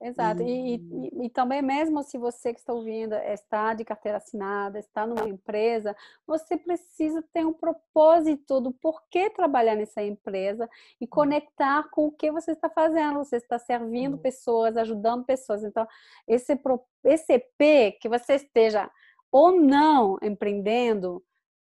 Exato. 0.00 0.42
E, 0.42 0.76
e, 0.76 1.26
e, 1.26 1.30
também 1.30 1.60
mesmo 1.60 2.04
se 2.04 2.16
você 2.16 2.54
que 2.54 2.60
está 2.60 2.72
ouvindo 2.72 3.14
está 3.16 3.74
de 3.74 3.84
carteira 3.84 4.18
assinada, 4.18 4.78
está 4.78 5.04
numa 5.04 5.28
empresa, 5.28 5.96
você 6.24 6.56
precisa 6.56 7.20
ter 7.32 7.44
um 7.44 7.52
propósito 7.52 8.60
do 8.60 8.72
porquê 8.72 9.28
trabalhar 9.28 9.74
nessa 9.74 10.00
empresa 10.00 10.70
e 11.00 11.04
hum. 11.04 11.08
conectar 11.10 11.88
com 11.90 12.06
o 12.06 12.12
que 12.12 12.30
você 12.30 12.52
está 12.52 12.70
fazendo. 12.70 13.18
Você 13.18 13.36
está 13.36 13.58
servindo 13.58 14.16
pessoas, 14.18 14.76
ajudando 14.76 15.24
pessoas. 15.24 15.64
Então, 15.64 15.86
esse, 16.28 16.56
esse 17.04 17.32
EP, 17.32 17.98
que 18.00 18.08
você 18.08 18.34
esteja 18.34 18.88
ou 19.32 19.50
não 19.60 20.16
empreendendo, 20.22 21.22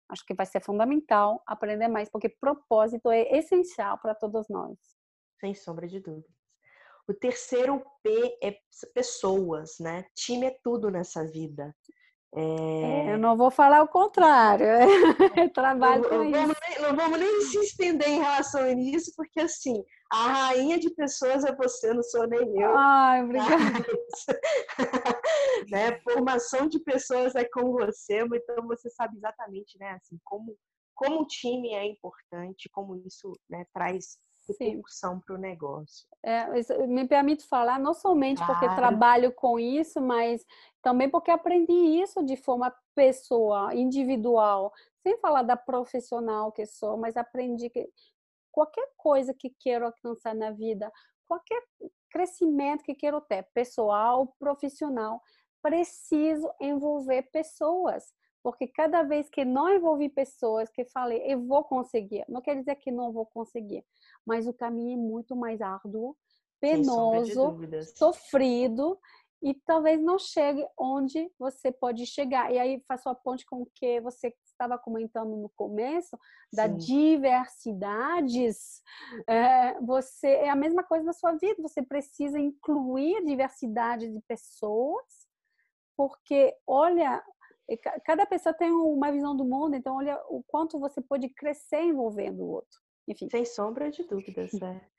acho 0.07 0.25
que 0.25 0.33
vai 0.33 0.45
ser 0.45 0.61
fundamental 0.63 1.43
aprender 1.45 1.89
mais, 1.89 2.09
porque 2.09 2.29
propósito 2.29 3.11
é 3.11 3.23
essencial 3.37 3.97
para 3.97 4.15
todos 4.15 4.47
nós. 4.47 4.77
Sem 5.39 5.53
sombra 5.53 5.85
de 5.85 5.99
dúvidas. 5.99 6.40
O 7.07 7.13
terceiro 7.13 7.83
P 8.03 8.37
é 8.43 8.55
pessoas, 8.93 9.75
né? 9.79 10.05
Time 10.15 10.47
é 10.47 10.57
tudo 10.63 10.89
nessa 10.89 11.25
vida. 11.25 11.75
É... 12.33 13.13
Eu 13.13 13.17
não 13.17 13.35
vou 13.35 13.51
falar 13.51 13.83
o 13.83 13.87
contrário. 13.87 14.65
Eu 15.35 15.51
trabalho 15.51 16.07
com 16.07 16.23
isso. 16.23 16.31
Vamos 16.31 16.55
nem, 16.67 16.81
não 16.81 16.95
vamos 16.95 17.19
nem 17.19 17.41
se 17.41 17.59
estender 17.59 18.07
em 18.07 18.19
relação 18.19 18.61
a 18.61 18.71
isso, 18.71 19.11
porque 19.17 19.41
assim, 19.41 19.83
a 20.11 20.27
rainha 20.27 20.79
de 20.79 20.89
pessoas 20.91 21.43
é 21.43 21.53
você, 21.53 21.93
não 21.93 22.03
sou 22.03 22.25
nem 22.27 22.61
eu. 22.61 22.77
Ai, 22.77 23.23
obrigada. 23.25 23.85
né? 25.69 25.99
Formação 26.01 26.67
de 26.67 26.79
pessoas 26.79 27.35
é 27.35 27.43
com 27.45 27.73
você, 27.73 28.19
então 28.21 28.65
você 28.65 28.89
sabe 28.89 29.17
exatamente, 29.17 29.77
né, 29.77 29.91
assim, 29.91 30.17
como 30.23 30.55
como 30.93 31.21
o 31.21 31.25
time 31.25 31.73
é 31.73 31.83
importante, 31.83 32.69
como 32.71 32.95
isso 33.07 33.33
né, 33.49 33.65
traz 33.73 34.19
repercussão 34.59 35.19
para 35.19 35.35
o 35.35 35.37
negócio. 35.37 36.07
É, 36.23 36.47
me 36.87 37.07
permite 37.07 37.43
falar 37.45 37.79
não 37.79 37.93
somente 37.93 38.37
claro. 38.37 38.53
porque 38.53 38.75
trabalho 38.75 39.31
com 39.31 39.59
isso, 39.59 39.99
mas 39.99 40.45
também 40.81 41.09
porque 41.09 41.31
aprendi 41.31 41.73
isso 41.73 42.23
de 42.23 42.35
forma 42.35 42.73
pessoal, 42.95 43.71
individual, 43.71 44.71
sem 45.01 45.17
falar 45.17 45.43
da 45.43 45.57
profissional 45.57 46.51
que 46.51 46.65
sou, 46.65 46.97
mas 46.97 47.17
aprendi 47.17 47.69
que 47.69 47.89
qualquer 48.51 48.87
coisa 48.97 49.33
que 49.33 49.49
quero 49.59 49.85
alcançar 49.85 50.35
na 50.35 50.51
vida, 50.51 50.91
qualquer 51.25 51.63
crescimento 52.09 52.83
que 52.83 52.93
quero 52.93 53.21
ter, 53.21 53.47
pessoal, 53.53 54.35
profissional, 54.37 55.21
preciso 55.61 56.51
envolver 56.59 57.23
pessoas. 57.31 58.13
Porque 58.43 58.67
cada 58.67 59.03
vez 59.03 59.29
que 59.29 59.45
não 59.45 59.73
envolvi 59.73 60.09
pessoas, 60.09 60.69
que 60.69 60.85
falei, 60.85 61.21
eu 61.25 61.45
vou 61.45 61.63
conseguir, 61.63 62.25
não 62.27 62.41
quer 62.41 62.55
dizer 62.55 62.75
que 62.75 62.91
não 62.91 63.11
vou 63.11 63.25
conseguir, 63.25 63.85
mas 64.25 64.47
o 64.47 64.53
caminho 64.53 64.93
é 64.93 65.01
muito 65.01 65.35
mais 65.35 65.61
árduo, 65.61 66.17
penoso, 66.59 67.57
sofrido, 67.95 68.99
e 69.41 69.55
talvez 69.55 69.99
não 69.99 70.19
chegue 70.19 70.63
onde 70.77 71.31
você 71.39 71.71
pode 71.71 72.05
chegar. 72.05 72.53
E 72.53 72.59
aí 72.59 72.83
faço 72.87 73.09
a 73.09 73.15
ponte 73.15 73.43
com 73.45 73.63
o 73.63 73.67
que 73.73 73.99
você 73.99 74.35
estava 74.45 74.77
comentando 74.77 75.35
no 75.35 75.49
começo, 75.49 76.15
da 76.53 76.69
Sim. 76.69 76.77
diversidades, 76.77 78.83
é, 79.27 79.79
você 79.81 80.27
é 80.27 80.49
a 80.49 80.55
mesma 80.55 80.83
coisa 80.83 81.03
na 81.03 81.13
sua 81.13 81.33
vida. 81.33 81.59
Você 81.63 81.81
precisa 81.81 82.39
incluir 82.39 83.25
diversidade 83.25 84.11
de 84.11 84.21
pessoas, 84.27 85.27
porque 85.97 86.55
olha, 86.67 87.23
cada 88.03 88.25
pessoa 88.25 88.53
tem 88.53 88.71
uma 88.71 89.11
visão 89.11 89.35
do 89.35 89.45
mundo, 89.45 89.75
então 89.75 89.95
olha 89.97 90.21
o 90.27 90.43
quanto 90.43 90.79
você 90.79 91.01
pode 91.01 91.29
crescer 91.29 91.81
envolvendo 91.81 92.41
o 92.41 92.49
outro. 92.49 92.79
Enfim. 93.07 93.29
Sem 93.29 93.45
sombra 93.45 93.89
de 93.89 94.03
dúvidas, 94.03 94.51
né? 94.53 94.81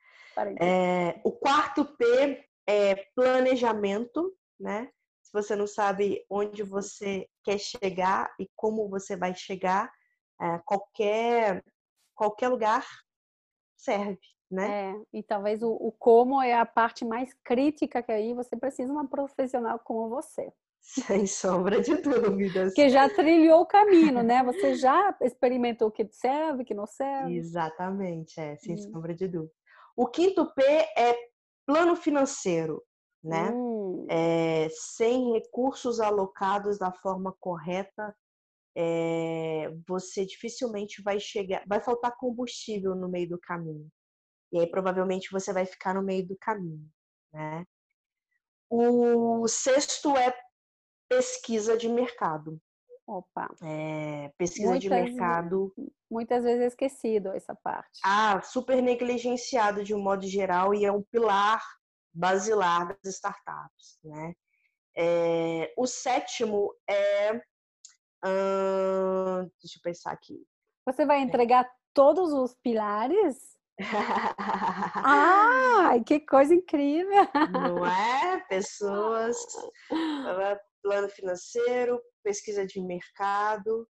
É, 0.59 1.21
o 1.25 1.31
quarto 1.31 1.85
P 1.85 2.49
é 2.67 2.95
planejamento, 3.15 4.35
né? 4.59 4.91
Se 5.23 5.31
você 5.31 5.55
não 5.55 5.67
sabe 5.67 6.25
onde 6.31 6.63
você 6.63 7.29
quer 7.45 7.59
chegar 7.59 8.35
e 8.41 8.49
como 8.57 8.89
você 8.89 9.15
vai 9.15 9.35
chegar, 9.35 9.93
é, 10.41 10.59
qualquer, 10.65 11.63
qualquer 12.15 12.49
lugar 12.49 12.87
serve, 13.77 14.21
né? 14.51 14.93
É, 14.93 15.03
e 15.13 15.23
talvez 15.23 15.63
o, 15.63 15.71
o, 15.73 15.93
como 15.93 16.41
é 16.41 16.55
a 16.55 16.65
parte 16.65 17.05
mais 17.05 17.35
crítica 17.45 18.03
que 18.03 18.13
aí 18.13 18.33
você 18.33 18.57
precisa 18.57 18.87
de 18.87 18.93
uma 18.93 19.07
profissional 19.07 19.79
como 19.81 20.09
você. 20.09 20.51
Sem 21.07 21.27
sombra 21.27 21.81
de 21.81 21.97
dúvidas. 21.97 22.75
Que 22.75 22.89
já 22.89 23.09
trilhou 23.09 23.61
o 23.61 23.67
caminho, 23.67 24.23
né? 24.23 24.43
Você 24.43 24.75
já 24.75 25.17
experimentou 25.23 25.89
o 25.89 25.93
que 25.93 26.07
serve, 26.11 26.63
o 26.63 26.67
que 26.67 26.75
não 26.75 26.87
serve. 26.87 27.37
Exatamente, 27.37 28.39
é, 28.41 28.57
sem 28.57 28.75
hum. 28.75 28.79
sombra 28.79 29.15
de 29.15 29.29
dúvida. 29.29 29.53
O 29.97 30.09
quinto 30.09 30.53
P 30.55 30.63
é 30.63 31.17
plano 31.65 31.95
financeiro, 31.95 32.83
né? 33.23 33.51
Hum. 33.53 34.07
É, 34.11 34.69
sem 34.71 35.33
recursos 35.33 36.01
alocados 36.01 36.79
da 36.79 36.91
forma 36.91 37.33
correta, 37.39 38.15
é, 38.77 39.73
você 39.87 40.27
dificilmente 40.27 41.01
vai 41.03 41.21
chegar, 41.21 41.63
vai 41.67 41.81
faltar 41.81 42.17
combustível 42.17 42.97
no 42.97 43.09
meio 43.09 43.29
do 43.29 43.39
caminho. 43.39 43.89
E 44.51 44.59
aí 44.59 44.67
provavelmente 44.67 45.31
você 45.31 45.53
vai 45.53 45.65
ficar 45.65 45.95
no 45.95 46.03
meio 46.03 46.27
do 46.27 46.37
caminho, 46.37 46.87
né? 47.33 47.65
O 48.69 49.47
sexto 49.47 50.17
é 50.17 50.35
pesquisa 51.17 51.77
de 51.77 51.89
mercado. 51.89 52.59
Opa. 53.07 53.49
É, 53.63 54.33
pesquisa 54.39 54.71
muitas, 54.71 54.83
de 54.83 54.89
mercado. 54.89 55.73
Muitas 56.11 56.45
vezes 56.45 56.63
é 56.63 56.67
esquecido 56.67 57.29
essa 57.31 57.55
parte. 57.55 58.01
Ah, 58.05 58.41
super 58.43 58.81
negligenciado 58.83 59.85
de 59.85 59.95
um 59.95 60.01
modo 60.01 60.27
geral 60.27 60.75
e 60.75 60.85
é 60.85 60.93
um 60.93 61.03
pilar 61.03 61.63
basilar 62.15 62.97
das 63.03 63.15
startups, 63.15 63.99
né? 64.05 64.35
É, 64.97 65.73
o 65.77 65.87
sétimo 65.87 66.75
é, 66.89 67.35
hum, 68.25 69.51
deixa 69.61 69.79
eu 69.79 69.83
pensar 69.83 70.13
aqui. 70.13 70.45
Você 70.87 71.07
vai 71.07 71.21
entregar 71.21 71.69
todos 71.95 72.33
os 72.33 72.55
pilares? 72.63 73.57
ah, 74.97 75.95
que 76.07 76.21
coisa 76.21 76.55
incrível! 76.55 77.27
Não 77.51 77.87
é? 77.87 78.41
Pessoas, 78.49 79.37
plano 80.83 81.09
financeiro, 81.09 82.01
pesquisa 82.23 82.67
de 82.67 82.81
mercado 82.81 83.89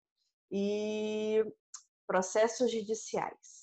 e 0.51 1.43
processos 2.07 2.71
judiciais. 2.71 3.61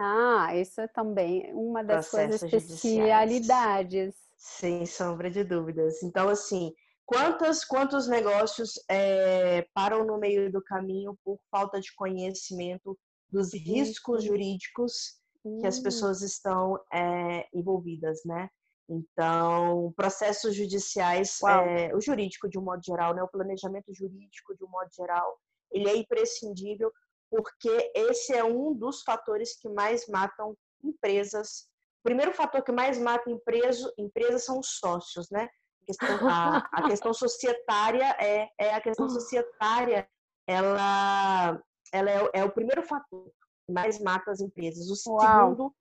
Ah, 0.00 0.54
isso 0.56 0.80
é 0.80 0.88
também 0.88 1.52
uma 1.54 1.82
das 1.82 2.08
processos 2.08 2.40
coisas 2.40 2.70
especialidades. 2.70 4.14
Judiciais. 4.14 4.28
Sem 4.36 4.86
sombra 4.86 5.30
de 5.30 5.42
dúvidas. 5.42 6.02
Então, 6.02 6.28
assim, 6.28 6.72
quantos, 7.04 7.64
quantos 7.64 8.06
negócios 8.06 8.72
é, 8.88 9.66
param 9.74 10.04
no 10.04 10.18
meio 10.18 10.50
do 10.52 10.62
caminho 10.62 11.18
por 11.24 11.38
falta 11.50 11.80
de 11.80 11.92
conhecimento 11.94 12.96
dos 13.30 13.52
riscos 13.52 14.24
jurídicos 14.24 15.18
que 15.60 15.66
as 15.66 15.78
hum. 15.78 15.82
pessoas 15.82 16.22
estão 16.22 16.78
é, 16.92 17.46
envolvidas, 17.52 18.20
né? 18.24 18.48
Então, 18.88 19.92
processos 19.94 20.54
judiciais, 20.54 21.38
é, 21.42 21.94
o 21.94 22.00
jurídico 22.00 22.48
de 22.48 22.58
um 22.58 22.62
modo 22.62 22.82
geral, 22.82 23.14
né, 23.14 23.22
o 23.22 23.28
planejamento 23.28 23.92
jurídico 23.92 24.56
de 24.56 24.64
um 24.64 24.68
modo 24.68 24.88
geral, 24.94 25.38
ele 25.70 25.88
é 25.90 25.96
imprescindível 25.96 26.90
porque 27.30 27.92
esse 27.94 28.34
é 28.34 28.42
um 28.42 28.72
dos 28.72 29.02
fatores 29.02 29.54
que 29.60 29.68
mais 29.68 30.06
matam 30.08 30.56
empresas. 30.82 31.68
O 32.00 32.04
primeiro 32.04 32.32
fator 32.32 32.62
que 32.62 32.72
mais 32.72 32.98
mata 32.98 33.30
empresa, 33.30 33.92
empresas 33.98 34.44
são 34.44 34.58
os 34.58 34.78
sócios, 34.78 35.28
né? 35.30 35.48
A 35.82 35.86
questão, 35.86 36.28
a, 36.28 36.56
a 36.72 36.88
questão 36.88 37.12
societária 37.12 38.16
é, 38.18 38.48
é 38.58 38.74
a 38.74 38.80
questão 38.80 39.08
societária, 39.10 40.08
ela, 40.46 41.60
ela 41.92 42.10
é, 42.10 42.30
é, 42.34 42.44
o 42.44 42.50
primeiro 42.50 42.82
fator 42.82 43.30
que 43.66 43.72
mais 43.72 44.00
mata 44.00 44.30
as 44.30 44.40
empresas. 44.40 44.88
O 44.88 44.96
segundo 44.96 45.74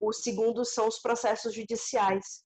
o 0.00 0.12
segundo 0.12 0.64
são 0.64 0.88
os 0.88 0.98
processos 0.98 1.54
judiciais. 1.54 2.42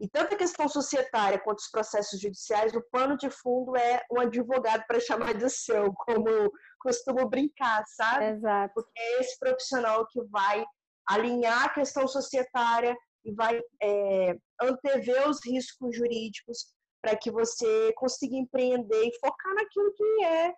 E 0.00 0.08
tanto 0.08 0.34
a 0.34 0.38
questão 0.38 0.68
societária 0.68 1.40
quanto 1.40 1.58
os 1.58 1.70
processos 1.70 2.20
judiciais, 2.20 2.72
o 2.72 2.82
pano 2.90 3.16
de 3.16 3.28
fundo 3.30 3.76
é 3.76 4.00
um 4.12 4.20
advogado 4.20 4.84
para 4.86 5.00
chamar 5.00 5.34
de 5.34 5.50
seu, 5.50 5.92
como 6.06 6.52
costumo 6.80 7.28
brincar, 7.28 7.82
sabe? 7.86 8.26
Exato. 8.26 8.74
Porque 8.74 8.92
é 8.96 9.20
esse 9.20 9.36
profissional 9.38 10.06
que 10.06 10.22
vai 10.26 10.64
alinhar 11.08 11.64
a 11.64 11.68
questão 11.70 12.06
societária 12.06 12.96
e 13.24 13.34
vai 13.34 13.60
é, 13.82 14.36
antever 14.60 15.28
os 15.28 15.44
riscos 15.44 15.96
jurídicos 15.96 16.72
para 17.02 17.16
que 17.16 17.30
você 17.30 17.92
consiga 17.94 18.36
empreender 18.36 19.04
e 19.04 19.18
focar 19.18 19.54
naquilo 19.54 19.92
que 19.94 20.24
é 20.24 20.54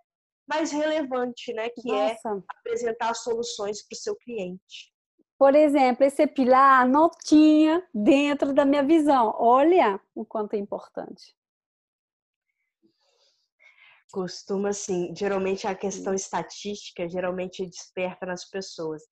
mais 0.47 0.73
relevante, 0.73 1.53
né? 1.55 1.71
Que 1.71 1.93
é 1.93 2.13
Nossa. 2.13 2.29
é 2.29 2.59
apresentar 2.59 3.15
soluções 3.15 3.87
para 3.87 3.95
o 3.95 3.99
seu 3.99 4.17
cliente. 4.17 4.93
Por 5.41 5.55
exemplo, 5.55 6.05
esse 6.05 6.27
pilar 6.27 6.87
não 6.87 7.09
tinha 7.25 7.83
dentro 7.95 8.53
da 8.53 8.63
minha 8.67 8.83
visão. 8.83 9.35
Olha 9.39 9.99
o 10.15 10.23
quanto 10.23 10.53
é 10.53 10.59
importante. 10.59 11.35
Costuma, 14.13 14.69
assim, 14.69 15.15
geralmente 15.17 15.67
a 15.67 15.75
questão 15.75 16.13
estatística 16.13 17.09
geralmente 17.09 17.65
desperta 17.65 18.27
nas 18.27 18.45
pessoas. 18.51 19.03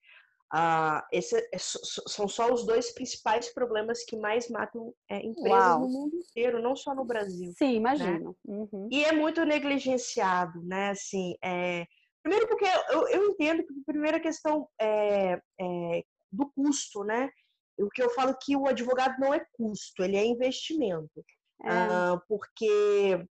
Ah, 0.52 1.02
esse, 1.10 1.34
é, 1.34 1.56
são 1.56 2.28
só 2.28 2.52
os 2.52 2.66
dois 2.66 2.92
principais 2.92 3.50
problemas 3.54 4.04
que 4.04 4.16
mais 4.16 4.50
matam 4.50 4.92
é, 5.10 5.24
empresas 5.24 5.62
Uau. 5.62 5.80
no 5.80 5.88
mundo 5.88 6.16
inteiro, 6.16 6.60
não 6.60 6.76
só 6.76 6.94
no 6.94 7.06
Brasil. 7.06 7.54
Sim, 7.56 7.70
né? 7.70 7.76
imagino. 7.76 8.36
Né? 8.44 8.54
Uhum. 8.54 8.88
E 8.92 9.02
é 9.02 9.12
muito 9.12 9.46
negligenciado, 9.46 10.62
né? 10.62 10.90
Assim, 10.90 11.34
é... 11.42 11.86
Primeiro 12.22 12.46
porque 12.46 12.66
eu, 12.90 13.08
eu 13.08 13.30
entendo 13.30 13.64
que 13.64 13.72
a 13.72 13.84
primeira 13.86 14.20
questão 14.20 14.68
é, 14.78 15.40
é, 15.58 16.02
do 16.30 16.50
custo, 16.50 17.04
né? 17.04 17.30
O 17.78 17.88
que 17.88 18.02
eu 18.02 18.10
falo 18.10 18.36
que 18.40 18.56
o 18.56 18.66
advogado 18.66 19.18
não 19.18 19.32
é 19.32 19.44
custo, 19.52 20.02
ele 20.02 20.16
é 20.16 20.24
investimento. 20.24 21.24
É. 21.64 21.70
Uh, 21.70 22.20
porque 22.28 23.26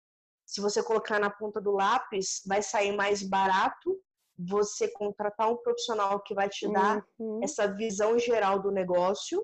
se 0.45 0.61
você 0.61 0.83
colocar 0.83 1.19
na 1.19 1.31
ponta 1.31 1.61
do 1.61 1.73
lápis, 1.73 2.43
vai 2.47 2.63
sair 2.63 2.93
mais 2.97 3.23
barato 3.23 4.01
você 4.39 4.89
contratar 4.89 5.51
um 5.51 5.57
profissional 5.57 6.23
que 6.23 6.35
vai 6.35 6.49
te 6.49 6.71
dar 6.71 7.03
uhum. 7.19 7.41
essa 7.43 7.67
visão 7.67 8.19
geral 8.19 8.61
do 8.61 8.71
negócio 8.71 9.41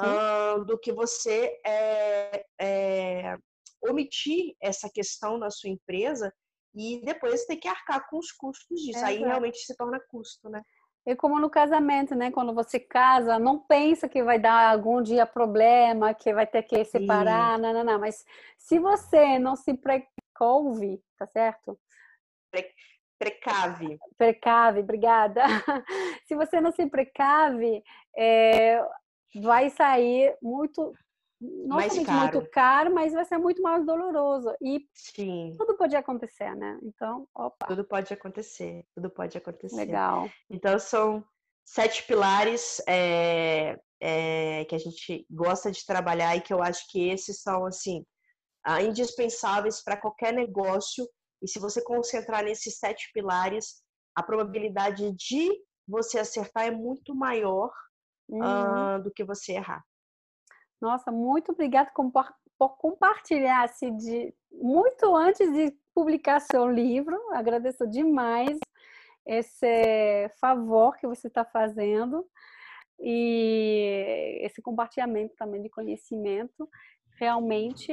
uh, 0.00 0.64
do 0.64 0.78
que 0.78 0.92
você 0.92 1.58
é, 1.64 2.44
é, 2.60 3.36
omitir 3.82 4.54
essa 4.60 4.90
questão 4.90 5.38
na 5.38 5.50
sua 5.50 5.70
empresa 5.70 6.32
e 6.74 7.00
depois 7.04 7.46
ter 7.46 7.56
que 7.56 7.68
arcar 7.68 8.06
com 8.08 8.18
os 8.18 8.30
custos 8.32 8.80
disso. 8.80 9.04
Aí 9.04 9.18
realmente 9.18 9.58
se 9.58 9.74
torna 9.74 9.98
custo, 10.10 10.48
né? 10.50 10.62
É 11.08 11.16
como 11.16 11.40
no 11.40 11.48
casamento, 11.48 12.14
né? 12.14 12.30
Quando 12.30 12.52
você 12.52 12.78
casa, 12.78 13.38
não 13.38 13.58
pensa 13.58 14.06
que 14.06 14.22
vai 14.22 14.38
dar 14.38 14.70
algum 14.70 15.00
dia 15.00 15.24
problema, 15.24 16.12
que 16.12 16.34
vai 16.34 16.46
ter 16.46 16.62
que 16.64 16.84
separar, 16.84 17.58
não, 17.58 17.72
não, 17.72 17.82
não. 17.82 17.98
Mas 17.98 18.26
se 18.58 18.78
você 18.78 19.38
não 19.38 19.56
se 19.56 19.72
precouve, 19.72 21.02
tá 21.16 21.26
certo? 21.26 21.80
Pre 22.50 22.74
precave. 23.18 23.98
Precave, 24.18 24.80
obrigada. 24.80 25.42
se 26.28 26.36
você 26.36 26.60
não 26.60 26.72
se 26.72 26.86
precave, 26.86 27.82
é, 28.14 28.78
vai 29.36 29.70
sair 29.70 30.36
muito 30.42 30.92
não 31.40 31.76
mais 31.76 31.98
caro. 32.04 32.32
muito 32.36 32.50
caro, 32.50 32.94
mas 32.94 33.12
vai 33.12 33.24
ser 33.24 33.38
muito 33.38 33.62
mais 33.62 33.84
doloroso. 33.86 34.54
E 34.60 34.80
Sim. 34.92 35.54
tudo 35.56 35.76
pode 35.76 35.94
acontecer, 35.94 36.54
né? 36.56 36.78
Então, 36.82 37.28
opa. 37.34 37.66
Tudo 37.66 37.84
pode 37.84 38.12
acontecer, 38.12 38.84
tudo 38.94 39.08
pode 39.08 39.38
acontecer. 39.38 39.76
Legal. 39.76 40.28
Então, 40.50 40.78
são 40.78 41.24
sete 41.64 42.04
pilares 42.06 42.82
é, 42.88 43.78
é, 44.00 44.64
que 44.64 44.74
a 44.74 44.78
gente 44.78 45.26
gosta 45.30 45.70
de 45.70 45.84
trabalhar 45.86 46.36
e 46.36 46.40
que 46.40 46.52
eu 46.52 46.62
acho 46.62 46.90
que 46.90 47.08
esses 47.08 47.40
são, 47.40 47.66
assim, 47.66 48.04
indispensáveis 48.82 49.82
para 49.82 49.96
qualquer 49.96 50.32
negócio. 50.32 51.08
E 51.40 51.48
se 51.48 51.60
você 51.60 51.82
concentrar 51.82 52.42
nesses 52.42 52.78
sete 52.78 53.10
pilares, 53.14 53.80
a 54.14 54.22
probabilidade 54.22 55.12
de 55.12 55.48
você 55.86 56.18
acertar 56.18 56.66
é 56.66 56.70
muito 56.70 57.14
maior 57.14 57.70
uhum. 58.28 58.96
uh, 58.96 59.02
do 59.02 59.12
que 59.12 59.24
você 59.24 59.52
errar. 59.52 59.82
Nossa, 60.80 61.10
muito 61.10 61.52
obrigada 61.52 61.90
por 62.58 62.76
compartilhar-se 62.78 63.90
de 63.90 64.34
muito 64.52 65.14
antes 65.14 65.52
de 65.52 65.76
publicar 65.94 66.40
seu 66.40 66.68
livro. 66.68 67.16
Agradeço 67.32 67.86
demais. 67.86 68.58
esse 69.26 70.30
favor 70.40 70.96
que 70.96 71.06
você 71.06 71.28
está 71.28 71.44
fazendo 71.44 72.24
e 72.98 74.38
esse 74.42 74.62
compartilhamento 74.62 75.34
também 75.36 75.62
de 75.62 75.68
conhecimento 75.68 76.68
realmente 77.18 77.92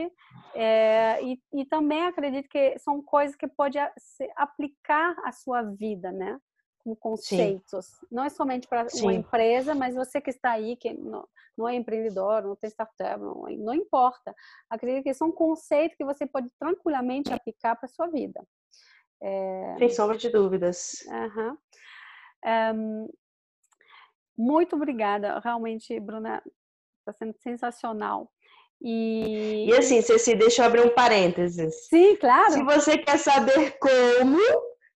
é, 0.54 1.22
e, 1.24 1.42
e, 1.54 1.66
também 1.66 2.04
acredito 2.06 2.48
que 2.48 2.78
são 2.80 3.02
coisas 3.02 3.36
que 3.36 3.48
pode 3.48 3.78
se 3.98 4.32
aplicar 4.36 5.16
à 5.24 5.32
sua 5.32 5.64
vida, 5.64 6.12
né? 6.12 6.40
Como 6.86 6.96
conceitos, 6.96 7.86
Sim. 7.88 8.06
não 8.12 8.24
é 8.24 8.30
somente 8.30 8.68
para 8.68 8.86
uma 9.02 9.12
empresa, 9.12 9.74
mas 9.74 9.96
você 9.96 10.22
que 10.22 10.30
está 10.30 10.52
aí 10.52 10.76
que 10.76 10.94
não, 10.94 11.28
não 11.58 11.68
é 11.68 11.74
empreendedor, 11.74 12.44
não 12.44 12.56
tem 12.56 12.70
startup, 12.70 13.20
não, 13.20 13.44
não 13.58 13.74
importa. 13.74 14.36
Acredito 14.70 15.04
que 15.04 15.14
são 15.16 15.32
conceitos 15.32 15.98
que 15.98 16.06
você 16.06 16.28
pode 16.28 16.48
tranquilamente 16.60 17.34
aplicar 17.34 17.76
para 17.76 17.88
sua 17.88 18.06
vida. 18.06 18.40
É... 19.20 19.76
Sem 19.80 19.90
sombra 19.90 20.16
de 20.16 20.30
dúvidas. 20.30 21.04
Uhum. 21.08 21.58
Um, 22.76 23.10
muito 24.38 24.76
obrigada, 24.76 25.40
realmente, 25.40 26.00
Bruna, 26.00 26.40
está 27.00 27.14
sendo 27.14 27.34
sensacional. 27.40 28.32
E... 28.80 29.66
e 29.68 29.74
assim, 29.74 30.04
se 30.04 30.36
deixa 30.36 30.62
eu 30.62 30.68
abrir 30.68 30.86
um 30.86 30.94
parênteses. 30.94 31.88
Sim, 31.88 32.16
claro. 32.18 32.52
Se 32.52 32.64
você 32.64 32.96
quer 33.00 33.18
saber 33.18 33.80
como, 33.80 34.38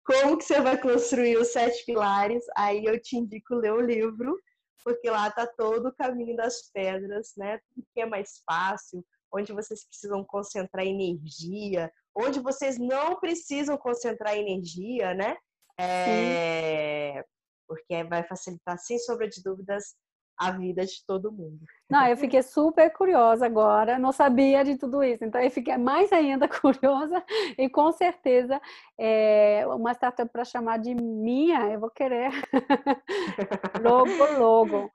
como 0.07 0.39
que 0.39 0.45
você 0.45 0.61
vai 0.61 0.81
construir 0.81 1.37
os 1.37 1.49
sete 1.49 1.85
pilares, 1.85 2.45
aí 2.57 2.85
eu 2.85 3.01
te 3.01 3.17
indico 3.17 3.55
ler 3.55 3.73
o 3.73 3.81
livro, 3.81 4.39
porque 4.85 5.11
lá 5.11 5.31
tá 5.31 5.47
todo 5.47 5.89
o 5.89 5.95
caminho 5.95 6.37
das 6.37 6.71
pedras, 6.73 7.33
né? 7.37 7.59
O 7.77 7.83
que 7.93 8.01
é 8.01 8.07
mais 8.07 8.41
fácil, 8.49 9.05
onde 9.33 9.53
vocês 9.53 9.85
precisam 9.85 10.25
concentrar 10.25 10.87
energia, 10.87 11.93
onde 12.15 12.39
vocês 12.39 12.79
não 12.79 13.19
precisam 13.19 13.77
concentrar 13.77 14.37
energia, 14.37 15.13
né? 15.13 15.37
É... 15.79 17.25
Porque 17.67 18.05
vai 18.05 18.23
facilitar, 18.23 18.79
sem 18.79 18.99
sombra 19.01 19.29
de 19.29 19.43
dúvidas, 19.43 19.97
a 20.37 20.51
vida 20.51 20.85
de 20.85 21.05
todo 21.07 21.33
mundo. 21.33 21.61
Não, 21.89 22.07
eu 22.07 22.17
fiquei 22.17 22.43
super 22.43 22.93
curiosa 22.93 23.47
agora, 23.47 23.99
não 23.99 24.13
sabia 24.13 24.65
de 24.65 24.77
tudo 24.77 25.03
isso, 25.03 25.25
então 25.25 25.41
eu 25.41 25.51
fiquei 25.51 25.77
mais 25.77 26.13
ainda 26.13 26.47
curiosa 26.61 27.25
e 27.57 27.69
com 27.69 27.91
certeza 27.93 28.61
é, 28.99 29.65
uma 29.69 29.93
startup 29.93 30.31
para 30.31 30.45
chamar 30.45 30.79
de 30.79 30.95
minha, 30.95 31.73
eu 31.73 31.81
vou 31.81 31.91
querer 31.91 32.31
logo, 33.83 34.39
logo. 34.39 34.91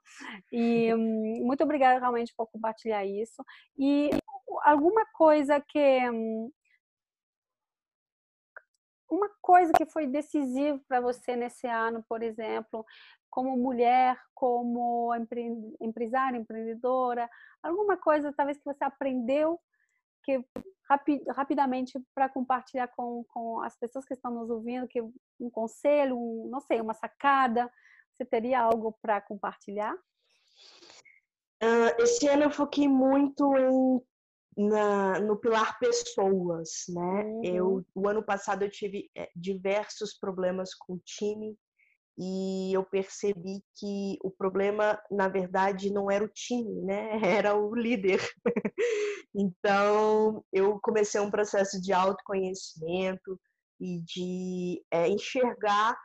E 0.51 0.93
hum, 0.93 1.43
muito 1.45 1.63
obrigada 1.63 1.99
realmente 1.99 2.33
por 2.35 2.47
compartilhar 2.47 3.05
isso. 3.05 3.43
E 3.77 4.09
alguma 4.63 5.05
coisa 5.13 5.59
que 5.59 6.09
hum, 6.09 6.51
uma 9.11 9.29
coisa 9.41 9.73
que 9.73 9.85
foi 9.85 10.07
decisiva 10.07 10.79
para 10.87 11.01
você 11.01 11.35
nesse 11.35 11.67
ano, 11.67 12.03
por 12.07 12.23
exemplo, 12.23 12.85
como 13.31 13.57
mulher, 13.57 14.15
como 14.35 15.11
empresária, 15.79 16.37
empreendedora, 16.37 17.27
alguma 17.63 17.97
coisa 17.97 18.33
talvez 18.33 18.59
que 18.59 18.65
você 18.65 18.83
aprendeu 18.83 19.59
que 20.23 20.45
rapid, 20.87 21.23
rapidamente 21.29 21.99
para 22.13 22.29
compartilhar 22.29 22.87
com, 22.89 23.23
com 23.29 23.61
as 23.61 23.77
pessoas 23.77 24.05
que 24.05 24.13
estão 24.13 24.31
nos 24.31 24.49
ouvindo, 24.49 24.87
que 24.87 25.01
um 25.01 25.49
conselho, 25.49 26.17
um, 26.17 26.47
não 26.49 26.59
sei, 26.59 26.79
uma 26.81 26.93
sacada, 26.93 27.71
você 28.13 28.25
teria 28.25 28.61
algo 28.61 28.97
para 29.01 29.21
compartilhar? 29.21 29.95
Uh, 31.63 31.93
esse 31.99 32.27
ano 32.27 32.43
eu 32.43 32.51
foquei 32.51 32.87
muito 32.87 33.55
em, 33.55 34.67
na, 34.67 35.19
no 35.19 35.37
pilar 35.37 35.77
pessoas, 35.79 36.85
né? 36.89 37.23
Uhum. 37.23 37.43
Eu, 37.43 37.85
o 37.95 38.07
ano 38.07 38.23
passado 38.23 38.63
eu 38.63 38.69
tive 38.69 39.09
é, 39.15 39.29
diversos 39.35 40.17
problemas 40.17 40.73
com 40.73 40.93
o 40.93 41.01
time, 41.05 41.57
e 42.17 42.73
eu 42.73 42.83
percebi 42.83 43.63
que 43.75 44.17
o 44.23 44.29
problema, 44.29 45.01
na 45.09 45.27
verdade, 45.27 45.91
não 45.91 46.11
era 46.11 46.23
o 46.23 46.29
time, 46.29 46.81
né? 46.81 47.09
Era 47.43 47.55
o 47.55 47.73
líder. 47.73 48.19
então, 49.33 50.43
eu 50.51 50.79
comecei 50.81 51.19
um 51.21 51.31
processo 51.31 51.81
de 51.81 51.93
autoconhecimento 51.93 53.39
e 53.79 53.99
de 54.01 54.83
é, 54.91 55.07
enxergar. 55.07 55.97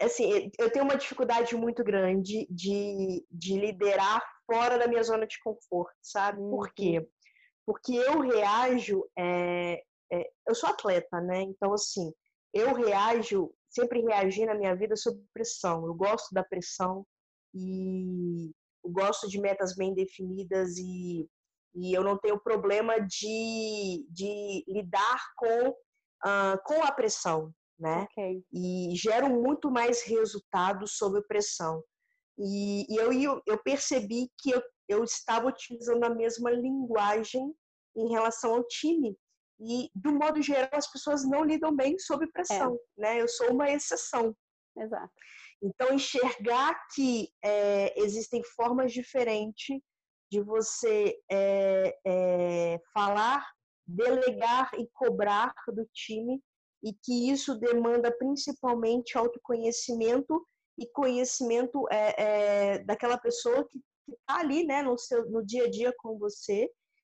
Assim, 0.00 0.50
eu 0.58 0.70
tenho 0.70 0.84
uma 0.84 0.96
dificuldade 0.96 1.54
muito 1.54 1.84
grande 1.84 2.46
de, 2.50 3.24
de 3.30 3.58
liderar 3.58 4.22
fora 4.46 4.78
da 4.78 4.88
minha 4.88 5.02
zona 5.02 5.26
de 5.26 5.38
conforto, 5.40 5.94
sabe? 6.00 6.38
Por 6.38 6.72
quê? 6.72 7.00
Uhum. 7.00 7.06
Porque 7.66 7.94
eu 7.94 8.20
reajo. 8.20 9.04
É, 9.18 9.82
é, 10.12 10.30
eu 10.48 10.54
sou 10.54 10.68
atleta, 10.70 11.20
né? 11.20 11.42
Então, 11.42 11.72
assim, 11.74 12.12
eu 12.52 12.74
reajo 12.74 13.52
sempre 13.70 14.02
reagi 14.02 14.44
na 14.44 14.54
minha 14.54 14.74
vida 14.74 14.96
sob 14.96 15.22
pressão. 15.32 15.86
Eu 15.86 15.94
gosto 15.94 16.34
da 16.34 16.42
pressão 16.42 17.06
e 17.54 18.50
eu 18.84 18.90
gosto 18.90 19.28
de 19.28 19.40
metas 19.40 19.74
bem 19.74 19.94
definidas 19.94 20.76
e, 20.76 21.28
e 21.74 21.94
eu 21.94 22.02
não 22.02 22.18
tenho 22.18 22.38
problema 22.38 22.98
de, 22.98 24.06
de 24.10 24.64
lidar 24.68 25.20
com, 25.36 25.68
uh, 25.68 26.58
com 26.64 26.82
a 26.82 26.90
pressão, 26.92 27.52
né? 27.78 28.06
Okay. 28.10 28.44
E 28.52 28.90
gero 28.96 29.30
muito 29.30 29.70
mais 29.70 30.02
resultados 30.02 30.96
sob 30.96 31.22
pressão. 31.26 31.82
E, 32.36 32.86
e 32.92 32.96
eu, 32.96 33.40
eu 33.46 33.62
percebi 33.62 34.28
que 34.38 34.50
eu, 34.50 34.62
eu 34.88 35.04
estava 35.04 35.48
utilizando 35.48 36.02
a 36.04 36.10
mesma 36.10 36.50
linguagem 36.50 37.54
em 37.96 38.08
relação 38.08 38.54
ao 38.54 38.64
time. 38.66 39.16
E, 39.60 39.90
do 39.94 40.12
modo 40.12 40.40
geral, 40.40 40.70
as 40.72 40.90
pessoas 40.90 41.22
não 41.28 41.44
lidam 41.44 41.74
bem 41.74 41.98
sob 41.98 42.26
pressão, 42.32 42.74
é. 42.74 43.00
né? 43.00 43.20
Eu 43.20 43.28
sou 43.28 43.52
uma 43.52 43.70
exceção. 43.70 44.34
Exato. 44.76 45.12
Então, 45.62 45.92
enxergar 45.92 46.74
que 46.94 47.28
é, 47.44 48.00
existem 48.00 48.42
formas 48.56 48.92
diferentes 48.92 49.78
de 50.32 50.40
você 50.40 51.18
é, 51.30 51.98
é, 52.06 52.80
falar, 52.94 53.46
delegar 53.86 54.70
e 54.78 54.88
cobrar 54.94 55.52
do 55.68 55.84
time, 55.92 56.40
e 56.82 56.94
que 56.94 57.30
isso 57.30 57.58
demanda 57.58 58.10
principalmente 58.16 59.18
autoconhecimento 59.18 60.46
e 60.78 60.86
conhecimento 60.86 61.86
é, 61.90 62.14
é, 62.16 62.78
daquela 62.84 63.18
pessoa 63.18 63.66
que 63.68 63.78
está 64.08 64.40
ali, 64.40 64.64
né, 64.64 64.82
no, 64.82 64.96
seu, 64.96 65.28
no 65.28 65.44
dia 65.44 65.64
a 65.64 65.70
dia 65.70 65.92
com 65.98 66.16
você, 66.16 66.70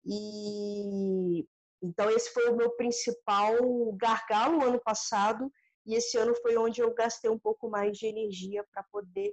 e 0.06 1.46
então, 1.82 2.10
esse 2.10 2.30
foi 2.32 2.48
o 2.50 2.56
meu 2.56 2.70
principal 2.72 3.54
gargalo 3.92 4.62
ano 4.62 4.80
passado, 4.80 5.50
e 5.86 5.94
esse 5.94 6.18
ano 6.18 6.34
foi 6.42 6.56
onde 6.56 6.80
eu 6.80 6.92
gastei 6.92 7.30
um 7.30 7.38
pouco 7.38 7.70
mais 7.70 7.96
de 7.96 8.06
energia 8.06 8.64
para 8.72 8.84
poder 8.92 9.32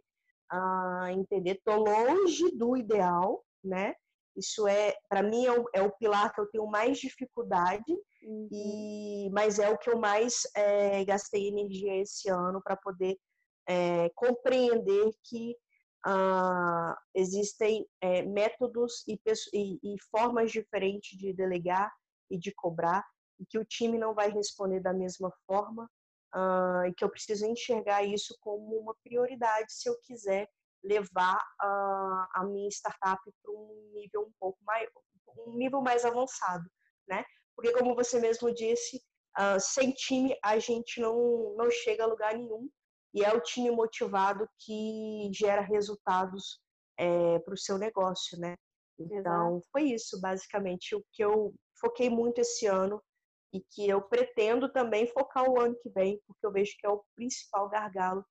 uh, 0.51 1.07
entender. 1.09 1.55
Estou 1.55 1.75
longe 1.75 2.49
do 2.55 2.77
ideal, 2.77 3.43
né? 3.63 3.93
Isso 4.35 4.67
é, 4.67 4.95
para 5.09 5.23
mim, 5.23 5.45
é 5.45 5.51
o, 5.51 5.65
é 5.73 5.81
o, 5.81 5.91
pilar 5.91 6.33
que 6.33 6.39
eu 6.39 6.47
tenho 6.47 6.67
mais 6.67 6.99
dificuldade, 6.99 7.91
uhum. 8.23 8.47
e, 8.51 9.29
mas 9.31 9.59
é 9.59 9.69
o 9.69 9.77
que 9.77 9.89
eu 9.89 9.97
mais 9.97 10.43
é, 10.55 11.03
gastei 11.03 11.47
energia 11.47 11.99
esse 12.01 12.29
ano 12.29 12.61
para 12.61 12.77
poder 12.77 13.17
é, 13.67 14.09
compreender 14.15 15.11
que 15.23 15.55
uh, 16.05 16.95
existem 17.15 17.85
é, 17.99 18.21
métodos 18.21 19.03
e, 19.07 19.19
e, 19.53 19.79
e 19.83 19.95
formas 20.11 20.51
diferentes 20.51 21.17
de 21.17 21.33
delegar 21.33 21.91
e 22.29 22.37
de 22.37 22.53
cobrar, 22.53 23.05
e 23.39 23.45
que 23.45 23.57
o 23.59 23.65
time 23.65 23.97
não 23.97 24.13
vai 24.13 24.29
responder 24.29 24.79
da 24.79 24.93
mesma 24.93 25.31
forma, 25.45 25.89
uh, 26.35 26.85
e 26.87 26.93
que 26.93 27.03
eu 27.03 27.09
preciso 27.09 27.45
enxergar 27.45 28.03
isso 28.03 28.35
como 28.41 28.77
uma 28.79 28.95
prioridade 29.03 29.71
se 29.71 29.89
eu 29.89 29.97
quiser 30.01 30.47
levar 30.83 31.37
uh, 31.37 32.27
a 32.33 32.45
minha 32.45 32.69
startup 32.69 33.21
para 33.41 33.51
um 33.51 33.91
nível 33.93 34.21
um 34.21 34.31
pouco 34.39 34.59
mais, 34.63 34.89
um 35.45 35.57
nível 35.57 35.81
mais 35.81 36.05
avançado, 36.05 36.65
né? 37.07 37.23
Porque 37.55 37.73
como 37.73 37.95
você 37.95 38.19
mesmo 38.19 38.53
disse, 38.53 39.01
uh, 39.37 39.59
sem 39.59 39.91
time 39.91 40.37
a 40.43 40.59
gente 40.59 41.01
não, 41.01 41.55
não 41.55 41.69
chega 41.71 42.03
a 42.03 42.07
lugar 42.07 42.33
nenhum, 42.35 42.69
e 43.13 43.23
é 43.23 43.33
o 43.33 43.41
time 43.41 43.71
motivado 43.71 44.47
que 44.59 45.31
gera 45.33 45.61
resultados 45.61 46.61
é, 46.97 47.39
para 47.39 47.53
o 47.53 47.57
seu 47.57 47.77
negócio, 47.77 48.37
né? 48.39 48.55
Então, 48.99 49.55
Exato. 49.57 49.67
foi 49.71 49.83
isso, 49.83 50.19
basicamente, 50.19 50.95
o 50.95 51.03
que 51.11 51.23
eu 51.23 51.53
foquei 51.79 52.09
muito 52.09 52.39
esse 52.39 52.65
ano 52.65 53.01
e 53.53 53.61
que 53.61 53.87
eu 53.87 54.01
pretendo 54.01 54.69
também 54.69 55.07
focar 55.07 55.49
o 55.49 55.59
ano 55.59 55.75
que 55.81 55.89
vem, 55.89 56.21
porque 56.27 56.45
eu 56.45 56.51
vejo 56.51 56.75
que 56.77 56.85
é 56.85 56.89
o 56.89 57.03
principal 57.15 57.69
gargalo 57.69 58.25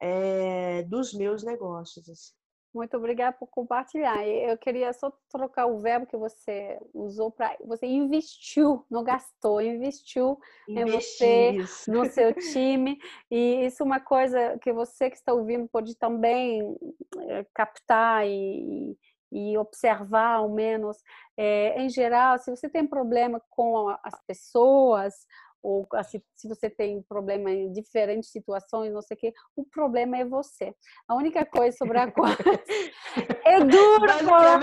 é, 0.00 0.82
dos 0.82 1.14
meus 1.14 1.42
negócios. 1.42 2.08
Assim. 2.08 2.32
Muito 2.74 2.94
obrigada 2.94 3.34
por 3.34 3.46
compartilhar. 3.46 4.26
Eu 4.28 4.58
queria 4.58 4.92
só 4.92 5.10
trocar 5.30 5.64
o 5.64 5.78
verbo 5.78 6.06
que 6.06 6.16
você 6.16 6.78
usou 6.92 7.30
para 7.30 7.56
você 7.64 7.86
investiu, 7.86 8.84
não 8.90 9.02
gastou, 9.02 9.62
investiu 9.62 10.38
Investi, 10.68 11.24
em 11.24 11.58
você, 11.62 11.90
no 11.90 12.04
seu 12.04 12.34
time. 12.52 12.98
E 13.30 13.64
isso 13.64 13.82
é 13.82 13.86
uma 13.86 13.98
coisa 13.98 14.58
que 14.58 14.74
você 14.74 15.08
que 15.08 15.16
está 15.16 15.32
ouvindo 15.32 15.66
pode 15.68 15.96
também 15.96 16.76
eh, 17.18 17.46
captar 17.54 18.26
e, 18.28 18.94
e 19.36 19.58
observar 19.58 20.36
ao 20.36 20.48
menos, 20.48 20.96
é, 21.36 21.78
em 21.80 21.90
geral, 21.90 22.38
se 22.38 22.50
você 22.50 22.70
tem 22.70 22.86
problema 22.86 23.40
com 23.50 23.88
as 24.02 24.18
pessoas 24.26 25.12
ou 25.62 25.84
assim, 25.94 26.22
se 26.36 26.46
você 26.46 26.70
tem 26.70 27.02
problema 27.02 27.50
em 27.50 27.72
diferentes 27.72 28.30
situações, 28.30 28.92
não 28.92 29.02
sei 29.02 29.16
o 29.16 29.18
quê, 29.18 29.34
o 29.56 29.64
problema 29.64 30.16
é 30.16 30.24
você. 30.24 30.72
A 31.08 31.16
única 31.16 31.44
coisa 31.44 31.76
sobre 31.76 31.98
a 31.98 32.06
qual 32.12 32.28
é 33.44 33.64
duro 33.64 34.08
falar, 34.24 34.60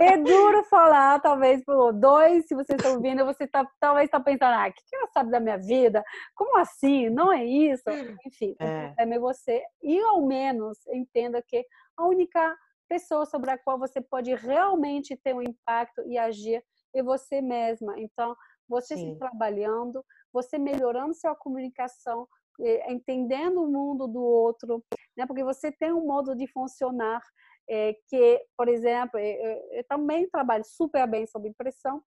é, 0.00 0.06
é 0.14 0.16
duro 0.18 0.62
falar, 0.64 1.20
talvez 1.20 1.64
por 1.64 1.92
dois, 1.92 2.46
se 2.46 2.54
vocês 2.54 2.78
estão 2.78 2.94
ouvindo, 2.94 3.24
você 3.24 3.44
tá, 3.48 3.68
talvez 3.80 4.04
está 4.04 4.20
pensando, 4.20 4.54
ah, 4.54 4.68
o 4.68 4.72
que 4.72 4.96
ela 4.96 5.08
sabe 5.12 5.32
da 5.32 5.40
minha 5.40 5.58
vida? 5.58 6.04
Como 6.36 6.56
assim? 6.58 7.10
Não 7.10 7.32
é 7.32 7.44
isso? 7.44 7.82
Enfim, 8.24 8.54
é. 8.60 8.64
o 8.64 8.86
problema 8.86 9.14
é 9.14 9.18
você. 9.18 9.62
E 9.82 9.98
ao 9.98 10.24
menos 10.24 10.78
entenda 10.86 11.42
que 11.42 11.66
a 11.96 12.06
única 12.06 12.56
pessoa 12.88 13.26
sobre 13.26 13.50
a 13.50 13.58
qual 13.58 13.78
você 13.78 14.00
pode 14.00 14.34
realmente 14.34 15.16
ter 15.16 15.34
um 15.34 15.42
impacto 15.42 16.02
e 16.06 16.18
agir 16.18 16.64
é 16.94 17.02
você 17.02 17.40
mesma. 17.40 17.98
Então, 17.98 18.36
você 18.68 18.96
Sim. 18.96 19.12
se 19.12 19.18
trabalhando, 19.18 20.04
você 20.32 20.58
melhorando 20.58 21.14
sua 21.14 21.34
comunicação, 21.34 22.26
eh, 22.60 22.92
entendendo 22.92 23.62
o 23.62 23.70
mundo 23.70 24.06
do 24.06 24.22
outro, 24.22 24.84
né? 25.16 25.26
Porque 25.26 25.44
você 25.44 25.72
tem 25.72 25.92
um 25.92 26.06
modo 26.06 26.34
de 26.34 26.46
funcionar 26.46 27.20
é, 27.68 27.94
que, 28.08 28.44
por 28.56 28.68
exemplo, 28.68 29.18
eu, 29.18 29.68
eu, 29.72 29.84
também 29.84 30.28
trabalho 30.28 30.64
super 30.64 31.06
bem 31.08 31.26
sob 31.26 31.52
pressão, 31.54 32.02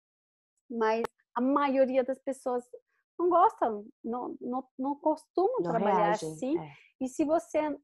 mas 0.69 1.03
a 1.35 1.41
maioria 1.41 2.03
das 2.03 2.19
pessoas 2.19 2.63
não 3.17 3.29
gostam, 3.29 3.85
não, 4.03 4.37
não, 4.39 4.67
não 4.77 4.95
costumam 4.95 5.57
não 5.59 5.71
trabalhar 5.71 6.05
reagem, 6.05 6.31
assim. 6.31 6.59
É. 6.59 6.71
E 7.01 7.07
se 7.07 7.23
você, 7.23 7.75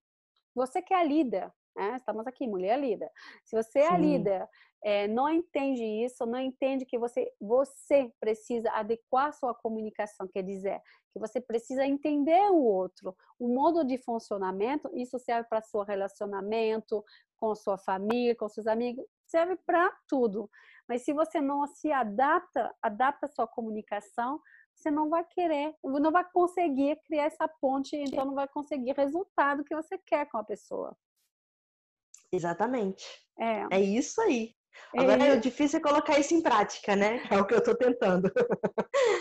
você 0.53 0.81
que 0.81 0.93
é 0.93 0.97
a 0.97 1.03
líder, 1.03 1.51
né? 1.75 1.97
Estamos 1.97 2.25
aqui, 2.27 2.47
mulher 2.47 2.79
líder. 2.79 3.09
Se 3.43 3.55
você 3.55 3.79
é 3.79 3.87
a 3.89 3.97
líder, 3.97 4.47
é, 4.83 5.07
não 5.07 5.29
entende 5.29 5.83
isso, 5.83 6.25
não 6.25 6.39
entende 6.39 6.85
que 6.85 6.97
você, 6.99 7.31
você 7.39 8.11
precisa 8.19 8.69
adequar 8.71 9.33
sua 9.33 9.53
comunicação, 9.53 10.27
quer 10.27 10.43
dizer, 10.43 10.81
que 11.13 11.19
você 11.19 11.39
precisa 11.39 11.85
entender 11.85 12.51
o 12.51 12.63
outro, 12.63 13.15
o 13.39 13.47
modo 13.47 13.85
de 13.85 13.97
funcionamento, 13.97 14.89
isso 14.93 15.17
serve 15.19 15.47
para 15.47 15.61
seu 15.61 15.83
relacionamento 15.83 17.03
com 17.37 17.55
sua 17.55 17.77
família, 17.77 18.35
com 18.35 18.49
seus 18.49 18.67
amigos, 18.67 19.05
serve 19.25 19.55
para 19.65 19.89
tudo. 20.07 20.49
Mas 20.87 21.03
se 21.03 21.13
você 21.13 21.39
não 21.39 21.65
se 21.65 21.91
adapta, 21.91 22.73
adapta 22.81 23.27
sua 23.27 23.47
comunicação, 23.47 24.39
você 24.75 24.91
não 24.91 25.09
vai 25.09 25.23
querer, 25.23 25.73
não 25.83 26.11
vai 26.11 26.29
conseguir 26.29 26.99
criar 27.05 27.25
essa 27.25 27.47
ponte, 27.47 27.95
então 27.95 28.25
não 28.25 28.33
vai 28.33 28.47
conseguir 28.47 28.93
resultado 28.93 29.63
que 29.63 29.75
você 29.75 29.97
quer 29.97 30.25
com 30.29 30.37
a 30.37 30.43
pessoa. 30.43 30.97
Exatamente. 32.33 33.05
É, 33.39 33.77
é 33.77 33.79
isso 33.79 34.19
aí. 34.21 34.55
Agora 34.97 35.23
é, 35.23 35.33
o 35.33 35.39
difícil 35.39 35.79
é 35.79 35.81
colocar 35.81 36.19
isso 36.19 36.33
em 36.33 36.41
prática, 36.41 36.95
né? 36.95 37.21
É 37.31 37.39
o 37.39 37.45
que 37.45 37.53
eu 37.53 37.59
estou 37.59 37.75
tentando. 37.75 38.31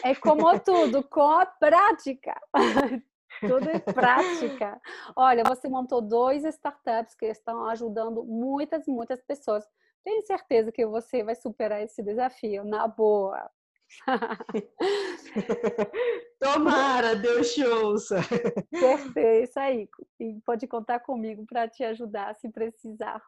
É 0.03 0.15
como 0.15 0.59
tudo, 0.61 1.03
com 1.05 1.31
a 1.31 1.47
prática. 1.47 2.35
Tudo 3.41 3.69
em 3.71 3.81
prática. 3.81 4.81
Olha, 5.17 5.43
você 5.43 5.69
montou 5.69 6.01
dois 6.01 6.45
startups 6.45 7.15
que 7.17 7.27
estão 7.27 7.67
ajudando 7.67 8.23
muitas, 8.25 8.87
muitas 8.87 9.21
pessoas. 9.23 9.65
Tenho 10.05 10.25
certeza 10.25 10.71
que 10.71 10.87
você 10.87 11.25
vai 11.25 11.35
superar 11.35 11.83
esse 11.83 12.03
desafio, 12.03 12.63
na 12.63 12.87
boa. 12.87 13.51
Tomara, 16.41 17.17
Deus 17.17 17.55
te 17.55 17.65
ouça. 17.65 18.21
Perfeito, 18.71 19.45
isso 19.45 19.61
aí. 19.61 19.89
E 20.21 20.39
pode 20.45 20.67
contar 20.67 21.01
comigo 21.01 21.47
para 21.47 21.67
te 21.69 21.83
ajudar 21.85 22.35
se 22.35 22.51
precisar. 22.51 23.23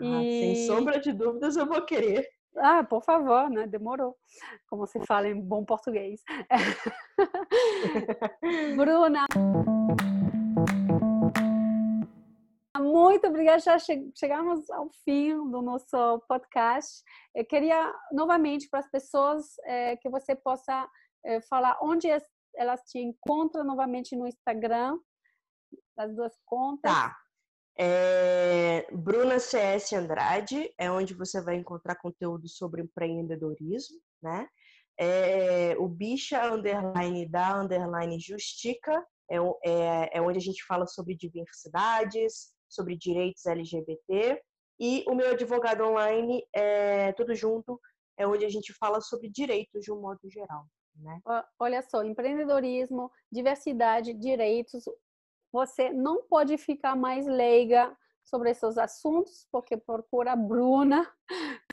Ah, 0.00 0.22
e... 0.22 0.40
Sem 0.40 0.66
sombra 0.66 0.98
de 1.00 1.12
dúvidas, 1.12 1.56
eu 1.56 1.66
vou 1.66 1.84
querer. 1.84 2.26
Ah, 2.56 2.84
por 2.84 3.02
favor, 3.02 3.48
né? 3.48 3.66
Demorou. 3.66 4.14
Como 4.68 4.86
se 4.86 5.00
fala 5.06 5.28
em 5.28 5.40
bom 5.40 5.64
português. 5.64 6.22
Bruna. 8.76 9.24
Muito 12.92 13.26
obrigada. 13.26 13.58
Já 13.58 13.78
chegamos 13.78 14.68
ao 14.68 14.90
fim 15.02 15.34
do 15.50 15.62
nosso 15.62 16.18
podcast. 16.28 17.02
Eu 17.34 17.42
queria 17.42 17.90
novamente 18.12 18.68
para 18.68 18.80
as 18.80 18.90
pessoas 18.90 19.46
é, 19.64 19.96
que 19.96 20.10
você 20.10 20.36
possa 20.36 20.86
é, 21.24 21.40
falar 21.40 21.78
onde 21.80 22.06
elas 22.54 22.82
te 22.82 22.98
encontram 22.98 23.64
novamente 23.64 24.14
no 24.14 24.26
Instagram, 24.26 24.98
as 25.96 26.14
duas 26.14 26.34
contas. 26.44 26.92
Tá. 26.92 27.16
É, 27.78 28.86
Bruna 28.92 29.38
CS 29.38 29.94
Andrade 29.94 30.70
é 30.76 30.90
onde 30.90 31.14
você 31.14 31.40
vai 31.40 31.54
encontrar 31.56 31.96
conteúdo 31.96 32.46
sobre 32.46 32.82
empreendedorismo, 32.82 33.98
né? 34.22 34.46
É, 35.00 35.74
o 35.78 35.88
Bicha 35.88 36.44
Underline 36.44 37.26
da 37.26 37.58
Underline 37.58 38.20
Justica 38.20 39.02
é, 39.30 39.36
é, 39.64 40.18
é 40.18 40.20
onde 40.20 40.36
a 40.36 40.42
gente 40.42 40.62
fala 40.66 40.86
sobre 40.86 41.16
diversidades, 41.16 42.52
sobre 42.72 42.96
direitos 42.96 43.46
LGBT. 43.46 44.40
E 44.80 45.04
o 45.06 45.14
meu 45.14 45.30
advogado 45.30 45.84
online, 45.84 46.44
é, 46.54 47.12
tudo 47.12 47.34
junto, 47.34 47.80
é 48.16 48.26
onde 48.26 48.44
a 48.44 48.48
gente 48.48 48.72
fala 48.72 49.00
sobre 49.00 49.28
direitos 49.28 49.82
de 49.82 49.92
um 49.92 50.00
modo 50.00 50.20
geral. 50.28 50.66
Né? 50.96 51.20
Olha 51.58 51.82
só, 51.82 52.02
empreendedorismo, 52.02 53.10
diversidade, 53.30 54.12
direitos. 54.14 54.84
Você 55.52 55.90
não 55.90 56.22
pode 56.24 56.56
ficar 56.58 56.96
mais 56.96 57.26
leiga 57.26 57.96
sobre 58.24 58.50
esses 58.50 58.78
assuntos, 58.78 59.46
porque 59.50 59.76
procura 59.76 60.32
a 60.32 60.36
Bruna, 60.36 61.10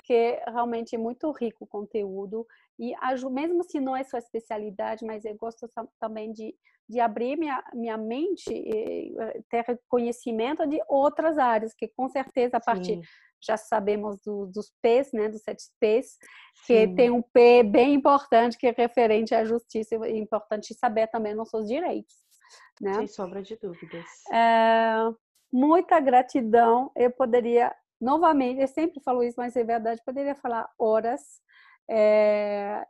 que 0.10 0.41
realmente 0.47 0.95
é 0.95 0.97
muito 0.97 1.32
rico 1.32 1.66
o 1.66 1.68
conteúdo. 1.68 2.43
E 2.80 2.95
mesmo 3.30 3.64
se 3.64 3.80
não 3.80 3.95
é 3.95 4.03
sua 4.03 4.18
especialidade, 4.18 5.05
mas 5.05 5.24
eu 5.24 5.36
gosto 5.36 5.70
também 5.99 6.34
de 6.34 6.55
de 6.89 6.99
abrir 6.99 7.38
minha, 7.38 7.64
minha 7.72 7.97
mente 7.97 8.51
e 8.51 9.14
ter 9.47 9.80
conhecimento 9.88 10.66
de 10.66 10.82
outras 10.88 11.38
áreas, 11.38 11.72
que 11.76 11.88
com 11.88 12.10
certeza 12.10 12.57
a 12.57 12.60
partir 12.60 12.95
Sim. 12.95 13.01
já 13.39 13.55
sabemos 13.55 14.20
do, 14.26 14.47
dos 14.47 14.74
P's, 14.82 15.14
né, 15.14 15.30
dos 15.30 15.43
sete 15.43 15.66
P's, 15.80 16.18
que 16.66 16.88
Sim. 16.88 16.95
tem 16.95 17.12
um 17.12 17.22
P 17.22 17.62
bem 17.62 17.93
importante 17.93 18.57
que 18.57 18.66
é 18.66 18.74
referente 18.76 19.36
à 19.36 19.45
justiça, 19.45 19.95
é 20.03 20.18
importante 20.18 20.74
saber 20.74 21.05
também 21.10 21.36
nossos 21.36 21.68
direitos. 21.68 22.16
Né? 22.82 22.95
Sem 22.95 23.07
sombra 23.07 23.43
de 23.43 23.55
dúvidas. 23.55 24.05
É, 24.34 24.95
muita 25.53 25.99
gratidão. 25.99 26.91
Eu 26.95 27.12
poderia, 27.12 27.72
novamente, 28.00 28.62
eu 28.62 28.68
sempre 28.68 29.02
falo 29.02 29.24
isso, 29.24 29.36
mas 29.38 29.56
é 29.56 29.64
verdade, 29.64 30.02
poderia 30.06 30.36
falar 30.36 30.70
horas. 30.78 31.22
É, 31.89 32.86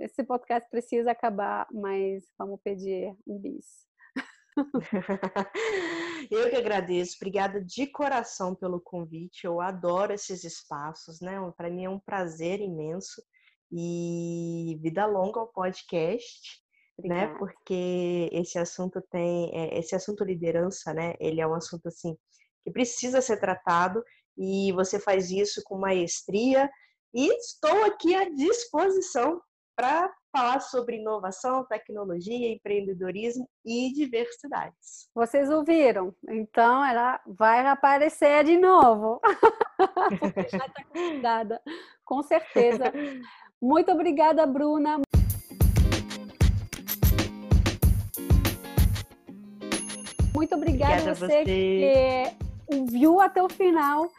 esse 0.00 0.24
podcast 0.24 0.68
precisa 0.68 1.12
acabar, 1.12 1.66
mas 1.72 2.24
vamos 2.38 2.60
pedir 2.62 3.14
um 3.26 3.38
bis. 3.38 3.86
Eu 6.30 6.50
que 6.50 6.56
agradeço, 6.56 7.16
obrigada 7.16 7.62
de 7.62 7.86
coração 7.86 8.54
pelo 8.54 8.80
convite. 8.80 9.44
Eu 9.44 9.60
adoro 9.60 10.12
esses 10.12 10.44
espaços, 10.44 11.20
né? 11.20 11.36
Para 11.56 11.70
mim 11.70 11.84
é 11.84 11.90
um 11.90 11.98
prazer 11.98 12.60
imenso 12.60 13.22
e 13.70 14.78
vida 14.82 15.06
longa 15.06 15.40
ao 15.40 15.48
podcast, 15.48 16.60
né? 16.98 17.24
obrigada. 17.24 17.32
né? 17.32 17.38
Porque 17.38 18.28
esse 18.32 18.58
assunto 18.58 19.00
tem, 19.10 19.50
é, 19.54 19.78
esse 19.78 19.94
assunto 19.94 20.24
liderança, 20.24 20.92
né? 20.92 21.14
Ele 21.18 21.40
é 21.40 21.46
um 21.46 21.54
assunto 21.54 21.86
assim 21.86 22.16
que 22.62 22.70
precisa 22.70 23.20
ser 23.20 23.38
tratado 23.38 24.04
e 24.36 24.72
você 24.72 24.98
faz 24.98 25.30
isso 25.30 25.62
com 25.64 25.78
maestria. 25.78 26.70
E 27.14 27.28
estou 27.38 27.84
aqui 27.84 28.14
à 28.14 28.28
disposição 28.28 29.40
para 29.76 30.12
falar 30.34 30.60
sobre 30.60 30.96
inovação, 30.96 31.66
tecnologia, 31.66 32.52
empreendedorismo 32.52 33.46
e 33.64 33.92
diversidades. 33.92 35.08
Vocês 35.14 35.50
ouviram? 35.50 36.14
Então 36.28 36.84
ela 36.84 37.20
vai 37.26 37.66
aparecer 37.66 38.44
de 38.44 38.56
novo. 38.56 39.20
Porque 40.18 40.48
já 40.56 40.66
está 40.66 40.84
convidada, 40.90 41.60
com 42.04 42.22
certeza. 42.22 42.84
Muito 43.60 43.92
obrigada, 43.92 44.46
Bruna. 44.46 45.00
Muito 50.34 50.54
obrigada, 50.54 50.92
obrigada 50.94 51.10
a 51.10 51.14
você, 51.14 51.26
você 51.26 51.44
que 51.44 52.51
ouviu 52.66 53.20
até 53.20 53.42
o 53.42 53.48
final 53.48 54.10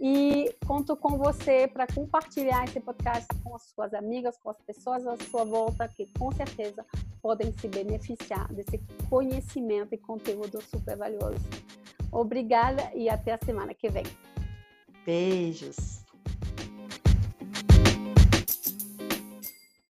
e 0.00 0.54
conto 0.66 0.96
com 0.96 1.18
você 1.18 1.68
para 1.68 1.86
compartilhar 1.86 2.64
esse 2.64 2.80
podcast 2.80 3.28
com 3.44 3.54
as 3.54 3.62
suas 3.64 3.92
amigas, 3.92 4.38
com 4.38 4.48
as 4.48 4.60
pessoas 4.62 5.06
à 5.06 5.16
sua 5.18 5.44
volta 5.44 5.86
que 5.88 6.06
com 6.18 6.32
certeza 6.32 6.84
podem 7.20 7.52
se 7.52 7.68
beneficiar 7.68 8.50
desse 8.52 8.78
conhecimento 9.10 9.94
e 9.94 9.98
conteúdo 9.98 10.62
super 10.62 10.96
valioso. 10.96 11.44
Obrigada 12.10 12.90
e 12.94 13.08
até 13.10 13.34
a 13.34 13.38
semana 13.44 13.74
que 13.74 13.90
vem. 13.90 14.04
Beijos. 15.04 15.99